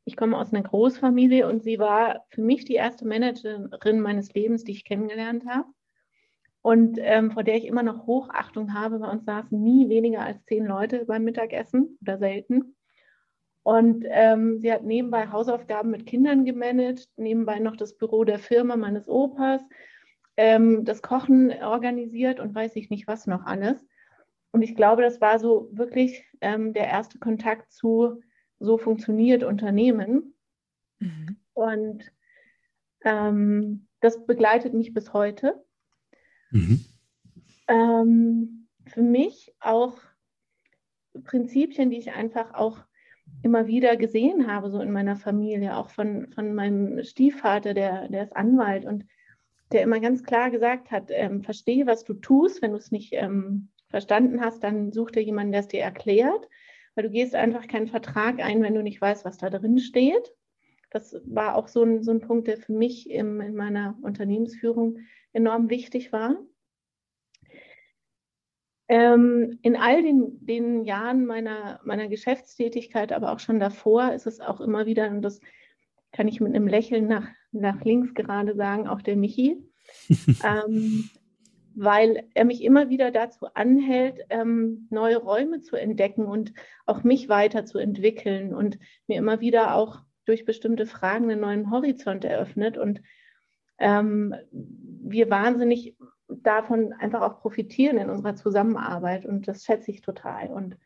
Ich 0.05 0.15
komme 0.15 0.37
aus 0.37 0.53
einer 0.53 0.63
Großfamilie 0.63 1.47
und 1.47 1.63
sie 1.63 1.79
war 1.79 2.25
für 2.29 2.41
mich 2.41 2.65
die 2.65 2.75
erste 2.75 3.07
Managerin 3.07 3.99
meines 3.99 4.33
Lebens, 4.33 4.63
die 4.63 4.71
ich 4.71 4.85
kennengelernt 4.85 5.45
habe. 5.47 5.67
Und 6.61 6.97
ähm, 7.01 7.31
vor 7.31 7.43
der 7.43 7.55
ich 7.55 7.65
immer 7.65 7.83
noch 7.83 8.05
Hochachtung 8.05 8.73
habe. 8.73 8.99
Bei 8.99 9.09
uns 9.09 9.25
saßen 9.25 9.61
nie 9.61 9.87
weniger 9.87 10.21
als 10.21 10.43
zehn 10.45 10.65
Leute 10.65 11.05
beim 11.05 11.23
Mittagessen 11.23 11.97
oder 12.01 12.17
selten. 12.17 12.75
Und 13.63 14.05
ähm, 14.09 14.59
sie 14.59 14.71
hat 14.71 14.83
nebenbei 14.83 15.27
Hausaufgaben 15.27 15.91
mit 15.91 16.05
Kindern 16.05 16.43
gemanagt, 16.43 17.07
nebenbei 17.17 17.59
noch 17.59 17.75
das 17.75 17.95
Büro 17.97 18.23
der 18.23 18.39
Firma 18.39 18.75
meines 18.75 19.07
Opas, 19.07 19.61
ähm, 20.37 20.85
das 20.85 21.01
Kochen 21.01 21.51
organisiert 21.61 22.39
und 22.39 22.55
weiß 22.55 22.75
ich 22.77 22.89
nicht 22.89 23.07
was 23.07 23.27
noch 23.27 23.45
alles. 23.45 23.85
Und 24.51 24.63
ich 24.63 24.75
glaube, 24.75 25.01
das 25.01 25.21
war 25.21 25.37
so 25.37 25.69
wirklich 25.71 26.25
ähm, 26.41 26.73
der 26.73 26.87
erste 26.87 27.19
Kontakt 27.19 27.71
zu, 27.71 28.21
so 28.59 28.77
funktioniert 28.77 29.43
Unternehmen. 29.43 30.33
Mhm. 30.99 31.37
Und 31.53 32.11
ähm, 33.03 33.87
das 34.01 34.25
begleitet 34.25 34.73
mich 34.73 34.93
bis 34.93 35.13
heute. 35.13 35.63
Mhm. 36.51 36.85
Ähm, 37.67 38.67
für 38.85 39.01
mich 39.01 39.53
auch 39.59 39.97
Prinzipien, 41.23 41.89
die 41.89 41.97
ich 41.97 42.11
einfach 42.11 42.53
auch 42.53 42.79
immer 43.43 43.67
wieder 43.67 43.95
gesehen 43.95 44.47
habe, 44.47 44.69
so 44.69 44.81
in 44.81 44.91
meiner 44.91 45.15
Familie, 45.15 45.77
auch 45.77 45.89
von, 45.89 46.31
von 46.33 46.53
meinem 46.53 47.03
Stiefvater, 47.03 47.73
der, 47.73 48.09
der 48.09 48.23
ist 48.23 48.35
Anwalt 48.35 48.85
und 48.85 49.05
der 49.71 49.83
immer 49.83 49.99
ganz 49.99 50.23
klar 50.23 50.49
gesagt 50.49 50.91
hat, 50.91 51.09
ähm, 51.09 51.43
verstehe, 51.43 51.85
was 51.85 52.03
du 52.03 52.15
tust. 52.15 52.61
Wenn 52.61 52.71
du 52.71 52.77
es 52.77 52.91
nicht 52.91 53.13
ähm, 53.13 53.69
verstanden 53.87 54.41
hast, 54.41 54.63
dann 54.63 54.91
such 54.91 55.11
dir 55.11 55.23
jemanden, 55.23 55.51
der 55.51 55.61
es 55.61 55.67
dir 55.67 55.81
erklärt, 55.81 56.49
weil 56.99 57.03
du 57.03 57.11
gehst 57.11 57.33
einfach 57.33 57.65
keinen 57.69 57.87
Vertrag 57.87 58.41
ein, 58.41 58.61
wenn 58.61 58.75
du 58.75 58.83
nicht 58.83 58.99
weißt, 58.99 59.23
was 59.23 59.37
da 59.37 59.49
drin 59.49 59.79
steht. 59.79 60.35
Das 60.89 61.15
war 61.23 61.55
auch 61.55 61.69
so 61.69 61.81
ein, 61.81 62.03
so 62.03 62.11
ein 62.11 62.19
Punkt, 62.19 62.49
der 62.49 62.57
für 62.57 62.73
mich 62.73 63.09
im, 63.09 63.39
in 63.39 63.55
meiner 63.55 63.97
Unternehmensführung 64.01 64.97
enorm 65.31 65.69
wichtig 65.69 66.11
war. 66.11 66.35
Ähm, 68.89 69.59
in 69.61 69.77
all 69.77 70.03
den, 70.03 70.45
den 70.45 70.83
Jahren 70.83 71.25
meiner, 71.25 71.79
meiner 71.85 72.09
Geschäftstätigkeit, 72.09 73.13
aber 73.13 73.31
auch 73.31 73.39
schon 73.39 73.61
davor, 73.61 74.11
ist 74.11 74.27
es 74.27 74.41
auch 74.41 74.59
immer 74.59 74.85
wieder, 74.85 75.09
und 75.09 75.21
das 75.21 75.39
kann 76.11 76.27
ich 76.27 76.41
mit 76.41 76.53
einem 76.53 76.67
Lächeln 76.67 77.07
nach, 77.07 77.29
nach 77.53 77.81
links 77.85 78.13
gerade 78.13 78.55
sagen, 78.55 78.89
auch 78.89 79.01
der 79.01 79.15
Michi, 79.15 79.55
ähm, 80.43 81.09
weil 81.81 82.27
er 82.33 82.43
mich 82.43 82.61
immer 82.61 82.89
wieder 82.89 83.09
dazu 83.09 83.47
anhält, 83.53 84.19
ähm, 84.29 84.87
neue 84.89 85.15
Räume 85.15 85.61
zu 85.61 85.77
entdecken 85.77 86.25
und 86.25 86.53
auch 86.85 87.03
mich 87.03 87.29
weiterzuentwickeln 87.29 88.53
und 88.53 88.77
mir 89.07 89.17
immer 89.17 89.39
wieder 89.39 89.75
auch 89.75 90.01
durch 90.25 90.43
bestimmte 90.43 90.85
Fragen 90.85 91.31
einen 91.31 91.39
neuen 91.39 91.71
Horizont 91.71 92.25
eröffnet 92.25 92.77
und 92.77 93.01
ähm, 93.77 94.35
wir 94.51 95.29
wahnsinnig 95.29 95.95
davon 96.27 96.91
einfach 96.91 97.21
auch 97.21 97.39
profitieren 97.39 97.97
in 97.97 98.09
unserer 98.09 98.35
Zusammenarbeit 98.35 99.25
und 99.25 99.47
das 99.47 99.63
schätze 99.63 99.91
ich 99.91 100.01
total. 100.01 100.49
Und 100.49 100.77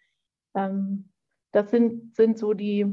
ähm, 0.54 1.10
das 1.52 1.72
sind, 1.72 2.16
sind 2.16 2.38
so 2.38 2.54
die, 2.54 2.86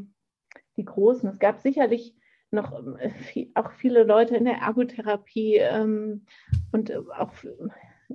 die 0.79 0.87
Großen. 0.87 1.29
Es 1.29 1.39
gab 1.39 1.61
sicherlich 1.61 2.17
noch 2.51 2.73
äh, 2.99 3.51
auch 3.55 3.73
viele 3.73 4.05
Leute 4.05 4.37
in 4.37 4.47
der 4.47 4.57
Ergotherapie 4.57 5.57
ähm, 5.57 6.25
und 6.73 6.93
auch 7.11 7.33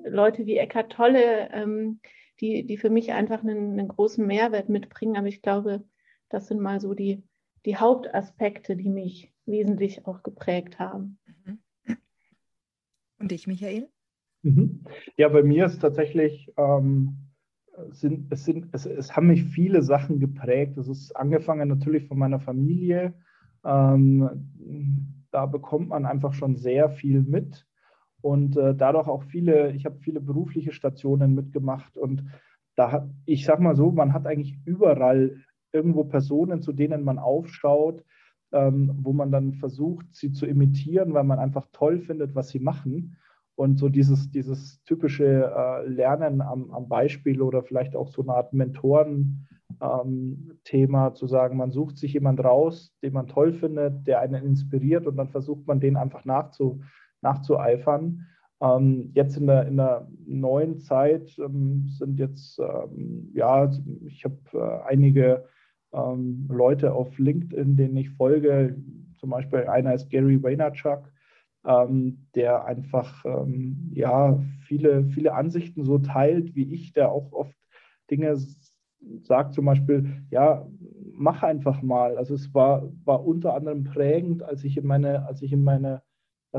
Leute 0.03 0.45
wie 0.45 0.57
Eckhart 0.57 0.91
Tolle, 0.91 1.49
ähm, 1.51 1.99
die, 2.41 2.65
die 2.65 2.77
für 2.77 2.89
mich 2.89 3.13
einfach 3.13 3.41
einen, 3.41 3.79
einen, 3.79 3.87
großen 3.87 4.25
Mehrwert 4.25 4.69
mitbringen. 4.69 5.17
Aber 5.17 5.27
ich 5.27 5.41
glaube, 5.41 5.83
das 6.29 6.47
sind 6.47 6.61
mal 6.61 6.79
so 6.79 6.93
die, 6.93 7.23
die 7.65 7.77
Hauptaspekte, 7.77 8.75
die 8.75 8.89
mich 8.89 9.33
wesentlich 9.45 10.05
auch 10.05 10.23
geprägt 10.23 10.79
haben. 10.79 11.19
Und 13.19 13.31
dich, 13.31 13.47
Michael? 13.47 13.89
Mhm. 14.43 14.83
Ja, 15.17 15.29
bei 15.29 15.43
mir 15.43 15.65
ist 15.65 15.79
tatsächlich, 15.79 16.53
ähm, 16.57 17.17
sind, 17.89 18.31
es, 18.31 18.45
sind, 18.45 18.67
es, 18.73 18.85
es 18.85 19.15
haben 19.15 19.27
mich 19.27 19.43
viele 19.43 19.81
Sachen 19.81 20.19
geprägt. 20.19 20.77
Es 20.77 20.87
ist 20.87 21.15
angefangen 21.15 21.67
natürlich 21.69 22.07
von 22.07 22.17
meiner 22.17 22.39
Familie. 22.39 23.13
Ähm, 23.63 25.23
da 25.31 25.45
bekommt 25.45 25.89
man 25.89 26.05
einfach 26.05 26.33
schon 26.33 26.55
sehr 26.55 26.89
viel 26.89 27.21
mit 27.21 27.65
und 28.25 28.57
äh, 28.57 28.73
dadurch 28.73 29.07
auch 29.07 29.21
viele, 29.21 29.73
ich 29.73 29.85
habe 29.85 29.99
viele 29.99 30.19
berufliche 30.19 30.71
Stationen 30.71 31.35
mitgemacht 31.35 31.95
und 31.95 32.25
da 32.75 32.91
hat, 32.91 33.07
ich 33.27 33.45
sag 33.45 33.59
mal 33.59 33.75
so, 33.75 33.91
man 33.91 34.13
hat 34.13 34.25
eigentlich 34.25 34.57
überall 34.65 35.37
irgendwo 35.71 36.05
Personen, 36.05 36.63
zu 36.63 36.73
denen 36.73 37.03
man 37.03 37.19
aufschaut, 37.19 38.03
ähm, 38.51 38.97
wo 39.03 39.13
man 39.13 39.31
dann 39.31 39.53
versucht, 39.53 40.07
sie 40.09 40.31
zu 40.31 40.47
imitieren, 40.47 41.13
weil 41.13 41.23
man 41.23 41.37
einfach 41.37 41.67
toll 41.71 41.99
findet, 41.99 42.33
was 42.33 42.49
sie 42.49 42.59
machen. 42.59 43.15
Und 43.53 43.77
so 43.77 43.89
dieses, 43.89 44.31
dieses 44.31 44.83
typische 44.85 45.53
äh, 45.55 45.87
Lernen 45.87 46.41
am, 46.41 46.71
am, 46.71 46.89
Beispiel 46.89 47.43
oder 47.43 47.61
vielleicht 47.61 47.95
auch 47.95 48.07
so 48.07 48.23
eine 48.23 48.33
Art 48.33 48.53
Mentoren-Thema 48.53 51.07
ähm, 51.07 51.13
zu 51.13 51.27
sagen, 51.27 51.57
man 51.57 51.69
sucht 51.69 51.99
sich 51.99 52.13
jemand 52.13 52.43
raus, 52.43 52.91
den 53.03 53.13
man 53.13 53.27
toll 53.27 53.53
findet, 53.53 54.07
der 54.07 54.21
einen 54.21 54.43
inspiriert 54.43 55.05
und 55.05 55.15
dann 55.15 55.29
versucht 55.29 55.67
man 55.67 55.79
den 55.79 55.95
einfach 55.95 56.25
nachzu, 56.25 56.81
nachzueifern. 57.25 58.27
Ähm, 58.61 59.11
jetzt 59.13 59.35
in 59.35 59.47
der, 59.47 59.67
in 59.67 59.77
der 59.77 60.07
neuen 60.25 60.79
Zeit 60.79 61.37
ähm, 61.39 61.87
sind 61.89 62.19
jetzt, 62.19 62.59
ähm, 62.59 63.31
ja, 63.33 63.69
ich 64.05 64.23
habe 64.23 64.37
äh, 64.53 64.89
einige 64.89 65.45
ähm, 65.91 66.47
Leute 66.49 66.93
auf 66.93 67.17
LinkedIn, 67.17 67.75
denen 67.75 67.97
ich 67.97 68.11
folge. 68.11 68.77
Zum 69.17 69.31
Beispiel 69.31 69.67
einer 69.67 69.93
ist 69.93 70.09
Gary 70.09 70.41
Vaynerchuk, 70.41 71.11
ähm, 71.65 72.27
der 72.35 72.65
einfach 72.65 73.25
ähm, 73.25 73.91
ja 73.93 74.39
viele, 74.67 75.05
viele 75.05 75.33
Ansichten 75.33 75.83
so 75.83 75.97
teilt 75.97 76.55
wie 76.55 76.73
ich, 76.73 76.93
der 76.93 77.11
auch 77.11 77.31
oft 77.33 77.55
Dinge 78.09 78.37
sagt, 79.23 79.53
zum 79.53 79.65
Beispiel, 79.65 80.23
ja, 80.29 80.65
mach 81.11 81.43
einfach 81.43 81.81
mal. 81.81 82.17
Also 82.17 82.35
es 82.35 82.53
war, 82.53 82.89
war 83.03 83.25
unter 83.25 83.53
anderem 83.53 83.83
prägend, 83.83 84.43
als 84.43 84.63
ich 84.63 84.77
in 84.77 84.85
meine, 84.85 85.25
als 85.25 85.41
ich 85.41 85.51
in 85.51 85.63
meine 85.63 86.01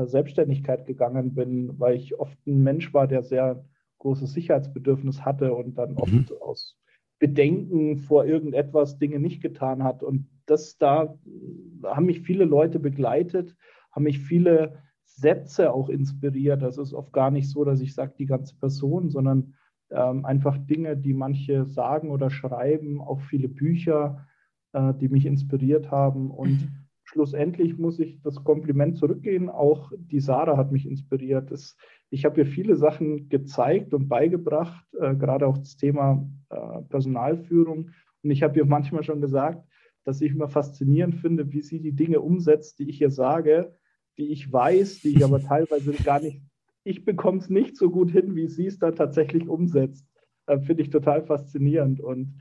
Selbstständigkeit 0.05 0.85
gegangen 0.85 1.33
bin, 1.33 1.79
weil 1.79 1.95
ich 1.95 2.19
oft 2.19 2.37
ein 2.45 2.61
Mensch 2.61 2.93
war, 2.93 3.07
der 3.07 3.23
sehr 3.23 3.65
großes 3.99 4.33
Sicherheitsbedürfnis 4.33 5.25
hatte 5.25 5.53
und 5.53 5.77
dann 5.77 5.95
oft 5.95 6.11
mhm. 6.11 6.37
aus 6.41 6.77
Bedenken 7.19 7.97
vor 7.97 8.25
irgendetwas 8.25 8.99
Dinge 8.99 9.19
nicht 9.19 9.41
getan 9.41 9.83
hat. 9.83 10.03
Und 10.03 10.27
das 10.45 10.77
da 10.77 11.17
haben 11.83 12.05
mich 12.05 12.21
viele 12.21 12.45
Leute 12.45 12.79
begleitet, 12.79 13.55
haben 13.91 14.03
mich 14.03 14.19
viele 14.19 14.83
Sätze 15.03 15.73
auch 15.73 15.89
inspiriert. 15.89 16.61
Das 16.61 16.77
ist 16.77 16.93
oft 16.93 17.11
gar 17.11 17.31
nicht 17.31 17.49
so, 17.49 17.63
dass 17.63 17.81
ich 17.81 17.95
sage, 17.95 18.13
die 18.19 18.27
ganze 18.27 18.55
Person, 18.55 19.09
sondern 19.09 19.55
ähm, 19.89 20.25
einfach 20.25 20.57
Dinge, 20.57 20.95
die 20.95 21.13
manche 21.13 21.65
sagen 21.65 22.11
oder 22.11 22.29
schreiben, 22.29 23.01
auch 23.01 23.21
viele 23.21 23.47
Bücher, 23.47 24.27
äh, 24.73 24.93
die 24.93 25.09
mich 25.09 25.25
inspiriert 25.25 25.89
haben. 25.89 26.29
Und 26.29 26.61
mhm. 26.61 26.86
Schlussendlich 27.09 27.77
muss 27.77 27.99
ich 27.99 28.21
das 28.21 28.43
Kompliment 28.43 28.97
zurückgehen. 28.97 29.49
Auch 29.49 29.91
die 29.97 30.19
Sarah 30.19 30.57
hat 30.57 30.71
mich 30.71 30.85
inspiriert. 30.85 31.51
Es, 31.51 31.75
ich 32.09 32.25
habe 32.25 32.41
ihr 32.41 32.45
viele 32.45 32.75
Sachen 32.75 33.29
gezeigt 33.29 33.93
und 33.93 34.07
beigebracht, 34.07 34.85
äh, 34.99 35.15
gerade 35.15 35.47
auch 35.47 35.57
das 35.57 35.75
Thema 35.75 36.29
äh, 36.49 36.81
Personalführung. 36.89 37.91
Und 38.23 38.31
ich 38.31 38.43
habe 38.43 38.57
ihr 38.59 38.65
manchmal 38.65 39.03
schon 39.03 39.21
gesagt, 39.21 39.67
dass 40.03 40.21
ich 40.21 40.31
immer 40.31 40.47
faszinierend 40.47 41.15
finde, 41.15 41.51
wie 41.51 41.61
sie 41.61 41.81
die 41.81 41.93
Dinge 41.93 42.21
umsetzt, 42.21 42.79
die 42.79 42.89
ich 42.89 43.01
ihr 43.01 43.11
sage 43.11 43.73
die 44.17 44.31
ich 44.31 44.51
weiß, 44.51 45.01
die 45.01 45.09
ich 45.09 45.23
aber 45.23 45.39
teilweise 45.41 45.91
gar 45.91 46.19
nicht, 46.19 46.41
ich 46.83 47.05
bekomme 47.05 47.39
es 47.39 47.49
nicht 47.49 47.77
so 47.77 47.89
gut 47.89 48.11
hin, 48.11 48.35
wie 48.35 48.47
sie 48.47 48.67
es 48.67 48.79
dann 48.79 48.95
tatsächlich 48.95 49.47
umsetzt. 49.47 50.07
Äh, 50.47 50.59
Finde 50.59 50.83
ich 50.83 50.89
total 50.89 51.23
faszinierend. 51.23 51.99
Und 51.99 52.39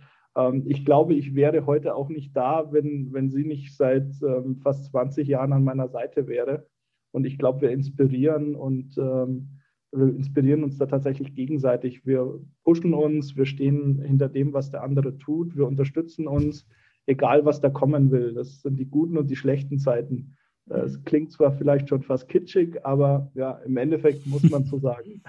ich 0.66 0.84
glaube, 0.84 1.14
ich 1.14 1.34
wäre 1.34 1.64
heute 1.64 1.94
auch 1.94 2.10
nicht 2.10 2.36
da, 2.36 2.70
wenn, 2.70 3.12
wenn 3.12 3.30
sie 3.30 3.44
nicht 3.44 3.74
seit 3.74 4.12
ähm, 4.22 4.56
fast 4.56 4.84
20 4.86 5.26
Jahren 5.26 5.52
an 5.54 5.64
meiner 5.64 5.88
Seite 5.88 6.28
wäre. 6.28 6.66
Und 7.12 7.24
ich 7.24 7.38
glaube, 7.38 7.62
wir 7.62 7.70
inspirieren 7.70 8.54
und 8.54 8.98
ähm, 8.98 9.48
wir 9.92 10.08
inspirieren 10.08 10.62
uns 10.62 10.76
da 10.76 10.84
tatsächlich 10.84 11.34
gegenseitig. 11.34 12.04
Wir 12.04 12.38
pushen 12.64 12.92
uns, 12.92 13.34
wir 13.36 13.46
stehen 13.46 14.02
hinter 14.02 14.28
dem, 14.28 14.52
was 14.52 14.70
der 14.70 14.82
andere 14.82 15.16
tut, 15.16 15.56
wir 15.56 15.66
unterstützen 15.66 16.26
uns, 16.26 16.66
egal 17.06 17.46
was 17.46 17.62
da 17.62 17.70
kommen 17.70 18.10
will. 18.10 18.34
Das 18.34 18.60
sind 18.60 18.78
die 18.78 18.90
guten 18.90 19.16
und 19.16 19.30
die 19.30 19.36
schlechten 19.36 19.78
Zeiten. 19.78 20.36
Es 20.66 21.02
klingt 21.04 21.32
zwar 21.32 21.52
vielleicht 21.52 21.88
schon 21.88 22.02
fast 22.02 22.28
kitschig, 22.28 22.84
aber 22.84 23.30
ja, 23.34 23.52
im 23.64 23.76
Endeffekt 23.78 24.26
muss 24.26 24.42
man 24.50 24.64
so 24.64 24.78
sagen. 24.80 25.22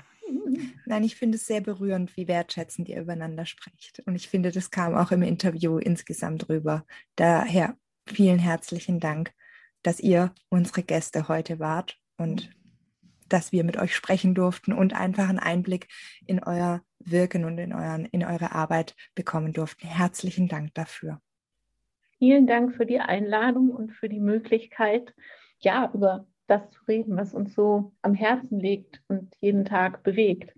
Nein, 0.85 1.03
ich 1.03 1.15
finde 1.15 1.37
es 1.37 1.45
sehr 1.45 1.61
berührend, 1.61 2.15
wie 2.17 2.27
wertschätzend 2.27 2.89
ihr 2.89 3.01
übereinander 3.01 3.45
sprecht. 3.45 4.01
Und 4.05 4.15
ich 4.15 4.29
finde, 4.29 4.51
das 4.51 4.71
kam 4.71 4.95
auch 4.95 5.11
im 5.11 5.21
Interview 5.21 5.77
insgesamt 5.77 6.49
rüber. 6.49 6.85
Daher 7.15 7.77
vielen 8.07 8.39
herzlichen 8.39 8.99
Dank, 8.99 9.33
dass 9.83 9.99
ihr 9.99 10.33
unsere 10.49 10.83
Gäste 10.83 11.27
heute 11.27 11.59
wart 11.59 11.97
und 12.17 12.49
dass 13.29 13.51
wir 13.51 13.63
mit 13.63 13.77
euch 13.77 13.95
sprechen 13.95 14.33
durften 14.33 14.73
und 14.73 14.93
einfach 14.93 15.27
einen 15.27 15.39
Einblick 15.39 15.87
in 16.25 16.41
euer 16.41 16.81
Wirken 16.99 17.45
und 17.45 17.57
in, 17.57 17.73
euren, 17.73 18.05
in 18.05 18.23
eure 18.23 18.53
Arbeit 18.53 18.95
bekommen 19.15 19.53
durften. 19.53 19.87
Herzlichen 19.87 20.47
Dank 20.47 20.73
dafür. 20.73 21.21
Vielen 22.17 22.47
Dank 22.47 22.75
für 22.75 22.85
die 22.85 22.99
Einladung 22.99 23.69
und 23.69 23.91
für 23.91 24.09
die 24.09 24.19
Möglichkeit, 24.19 25.13
ja, 25.59 25.91
über 25.93 26.25
das 26.47 26.69
zu 26.71 26.79
reden, 26.87 27.17
was 27.17 27.33
uns 27.33 27.53
so 27.53 27.93
am 28.01 28.13
Herzen 28.13 28.59
liegt 28.59 29.01
und 29.07 29.35
jeden 29.39 29.65
Tag 29.65 30.03
bewegt. 30.03 30.53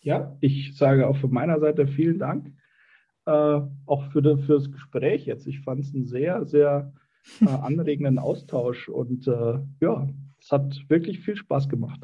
Ja, 0.00 0.36
ich 0.40 0.76
sage 0.76 1.06
auch 1.06 1.16
von 1.16 1.32
meiner 1.32 1.60
Seite 1.60 1.86
vielen 1.86 2.18
Dank. 2.18 2.52
äh, 3.26 3.30
auch 3.86 4.10
für, 4.12 4.22
de, 4.22 4.38
für 4.38 4.54
das 4.54 4.70
Gespräch 4.70 5.26
jetzt. 5.26 5.46
Ich 5.46 5.60
fand 5.60 5.80
es 5.80 5.94
einen 5.94 6.06
sehr, 6.06 6.44
sehr 6.44 6.92
äh, 7.40 7.48
anregenden 7.48 8.18
Austausch 8.18 8.88
und 8.88 9.26
äh, 9.28 9.58
ja, 9.80 10.08
es 10.40 10.50
hat 10.50 10.84
wirklich 10.88 11.20
viel 11.20 11.36
Spaß 11.36 11.68
gemacht. 11.68 12.00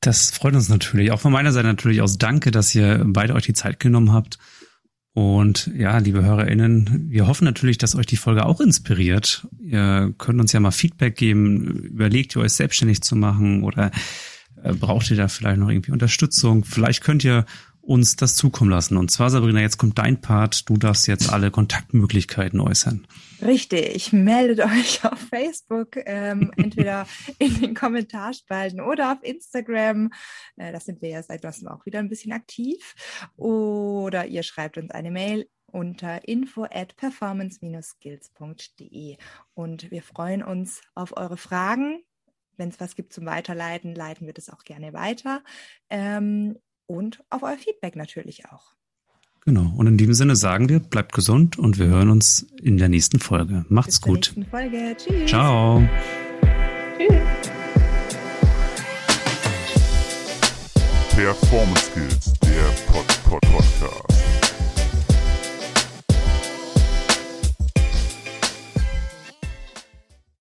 Das 0.00 0.30
freut 0.30 0.54
uns 0.54 0.68
natürlich. 0.68 1.12
Auch 1.12 1.20
von 1.20 1.32
meiner 1.32 1.52
Seite 1.52 1.66
natürlich 1.66 2.02
aus 2.02 2.18
Danke, 2.18 2.50
dass 2.50 2.74
ihr 2.74 3.02
beide 3.06 3.34
euch 3.34 3.44
die 3.44 3.54
Zeit 3.54 3.80
genommen 3.80 4.12
habt. 4.12 4.38
Und 5.14 5.70
ja, 5.76 5.96
liebe 5.98 6.24
HörerInnen, 6.24 7.06
wir 7.08 7.28
hoffen 7.28 7.44
natürlich, 7.44 7.78
dass 7.78 7.94
euch 7.94 8.06
die 8.06 8.16
Folge 8.16 8.44
auch 8.44 8.60
inspiriert. 8.60 9.46
Ihr 9.60 10.12
könnt 10.18 10.40
uns 10.40 10.52
ja 10.52 10.58
mal 10.58 10.72
Feedback 10.72 11.16
geben. 11.16 11.66
Überlegt 11.84 12.34
ihr 12.34 12.42
euch 12.42 12.52
selbstständig 12.52 13.00
zu 13.02 13.14
machen 13.14 13.62
oder 13.62 13.92
äh, 14.64 14.74
braucht 14.74 15.08
ihr 15.12 15.16
da 15.16 15.28
vielleicht 15.28 15.60
noch 15.60 15.68
irgendwie 15.68 15.92
Unterstützung? 15.92 16.64
Vielleicht 16.64 17.04
könnt 17.04 17.22
ihr 17.22 17.46
uns 17.80 18.16
das 18.16 18.34
zukommen 18.34 18.70
lassen. 18.70 18.96
Und 18.96 19.12
zwar, 19.12 19.30
Sabrina, 19.30 19.60
jetzt 19.60 19.78
kommt 19.78 19.98
dein 19.98 20.20
Part. 20.20 20.68
Du 20.68 20.76
darfst 20.76 21.06
jetzt 21.06 21.32
alle 21.32 21.52
Kontaktmöglichkeiten 21.52 22.58
äußern. 22.58 23.06
Richtig, 23.44 24.12
meldet 24.12 24.60
euch 24.60 25.04
auf 25.04 25.18
Facebook, 25.18 25.96
ähm, 26.06 26.52
entweder 26.56 27.06
in 27.38 27.60
den 27.60 27.74
Kommentarspalten 27.74 28.80
oder 28.80 29.12
auf 29.12 29.22
Instagram. 29.22 30.10
Äh, 30.56 30.72
das 30.72 30.86
sind 30.86 31.02
wir 31.02 31.10
ja 31.10 31.22
seit 31.22 31.42
neuestem 31.42 31.68
auch 31.68 31.84
wieder 31.84 31.98
ein 31.98 32.08
bisschen 32.08 32.32
aktiv. 32.32 32.94
Oder 33.36 34.24
ihr 34.26 34.42
schreibt 34.42 34.78
uns 34.78 34.90
eine 34.92 35.10
Mail 35.10 35.46
unter 35.66 36.26
info 36.26 36.64
at 36.64 36.96
performance-skills.de. 36.96 39.18
Und 39.52 39.90
wir 39.90 40.02
freuen 40.02 40.42
uns 40.42 40.80
auf 40.94 41.14
eure 41.14 41.36
Fragen. 41.36 42.02
Wenn 42.56 42.70
es 42.70 42.80
was 42.80 42.96
gibt 42.96 43.12
zum 43.12 43.26
Weiterleiten, 43.26 43.94
leiten 43.94 44.26
wir 44.26 44.32
das 44.32 44.48
auch 44.48 44.64
gerne 44.64 44.94
weiter. 44.94 45.44
Ähm, 45.90 46.58
und 46.86 47.22
auf 47.28 47.42
euer 47.42 47.58
Feedback 47.58 47.94
natürlich 47.94 48.46
auch. 48.46 48.74
Genau. 49.46 49.72
Und 49.76 49.86
in 49.86 49.98
diesem 49.98 50.14
Sinne 50.14 50.36
sagen 50.36 50.68
wir, 50.70 50.80
bleibt 50.80 51.12
gesund 51.12 51.58
und 51.58 51.78
wir 51.78 51.86
hören 51.86 52.10
uns 52.10 52.46
in 52.62 52.78
der 52.78 52.88
nächsten 52.88 53.18
Folge. 53.18 53.66
Macht's 53.68 54.00
Bis 54.00 54.00
gut. 54.00 54.32
Nächsten 54.36 54.46
Folge. 54.46 54.96
Tschüss. 54.96 55.30
Ciao. 55.30 55.82
Tschüss. 56.98 57.14
Performance 61.14 61.90
Skills, 61.90 62.32
der 62.40 62.92
Pod 62.92 63.06
-Pod 63.24 63.40
Podcast. 63.52 64.33